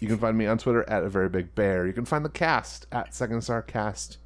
You 0.01 0.09
can 0.09 0.19
find 0.19 0.37
me 0.37 0.47
on 0.47 0.59
Twitter 0.59 0.89
at 0.89 1.03
a 1.03 1.09
very 1.09 1.29
big 1.29 1.55
bear. 1.55 1.87
You 1.87 1.93
can 1.93 2.05
find 2.05 2.25
the 2.25 2.29
cast 2.31 2.87
at 2.93 3.15
Second 3.15 3.41
Star 3.43 3.63
Cast 3.63 4.19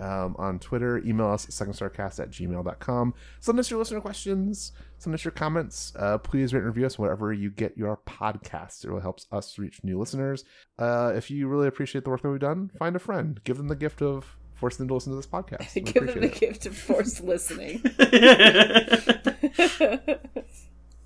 um, 0.00 0.34
on 0.38 0.58
Twitter. 0.58 0.98
Email 0.98 1.28
us 1.28 1.44
at 1.44 1.50
secondstarcast 1.50 2.20
at 2.20 2.30
gmail.com. 2.30 3.14
Send 3.40 3.58
us 3.58 3.70
your 3.70 3.78
listener 3.78 4.00
questions. 4.00 4.72
Send 4.98 5.14
us 5.14 5.24
your 5.24 5.32
comments. 5.32 5.92
Uh, 5.96 6.18
please 6.18 6.54
rate 6.54 6.60
and 6.60 6.68
review 6.68 6.86
us 6.86 6.98
wherever 6.98 7.32
you 7.32 7.50
get 7.50 7.76
your 7.76 7.98
podcasts. 8.06 8.84
It 8.84 8.88
really 8.88 9.02
helps 9.02 9.26
us 9.32 9.58
reach 9.58 9.82
new 9.84 9.98
listeners. 9.98 10.44
Uh, 10.78 11.12
if 11.14 11.30
you 11.30 11.48
really 11.48 11.68
appreciate 11.68 12.04
the 12.04 12.10
work 12.10 12.22
that 12.22 12.30
we've 12.30 12.40
done, 12.40 12.70
find 12.78 12.96
a 12.96 13.00
friend. 13.00 13.40
Give 13.44 13.56
them 13.56 13.68
the 13.68 13.76
gift 13.76 14.02
of 14.02 14.36
forcing 14.54 14.78
them 14.78 14.88
to 14.88 14.94
listen 14.94 15.12
to 15.12 15.16
this 15.16 15.26
podcast. 15.26 15.74
We 15.74 15.80
Give 15.82 15.94
them 15.94 16.06
the 16.06 16.12
appreciate 16.26 16.40
gift 16.40 16.66
of 16.66 16.76
forced 16.76 17.22
listening. 17.22 17.82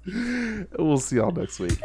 We'll 0.78 0.98
see 0.98 1.16
y'all 1.16 1.30
next 1.30 1.60
week. 1.60 1.78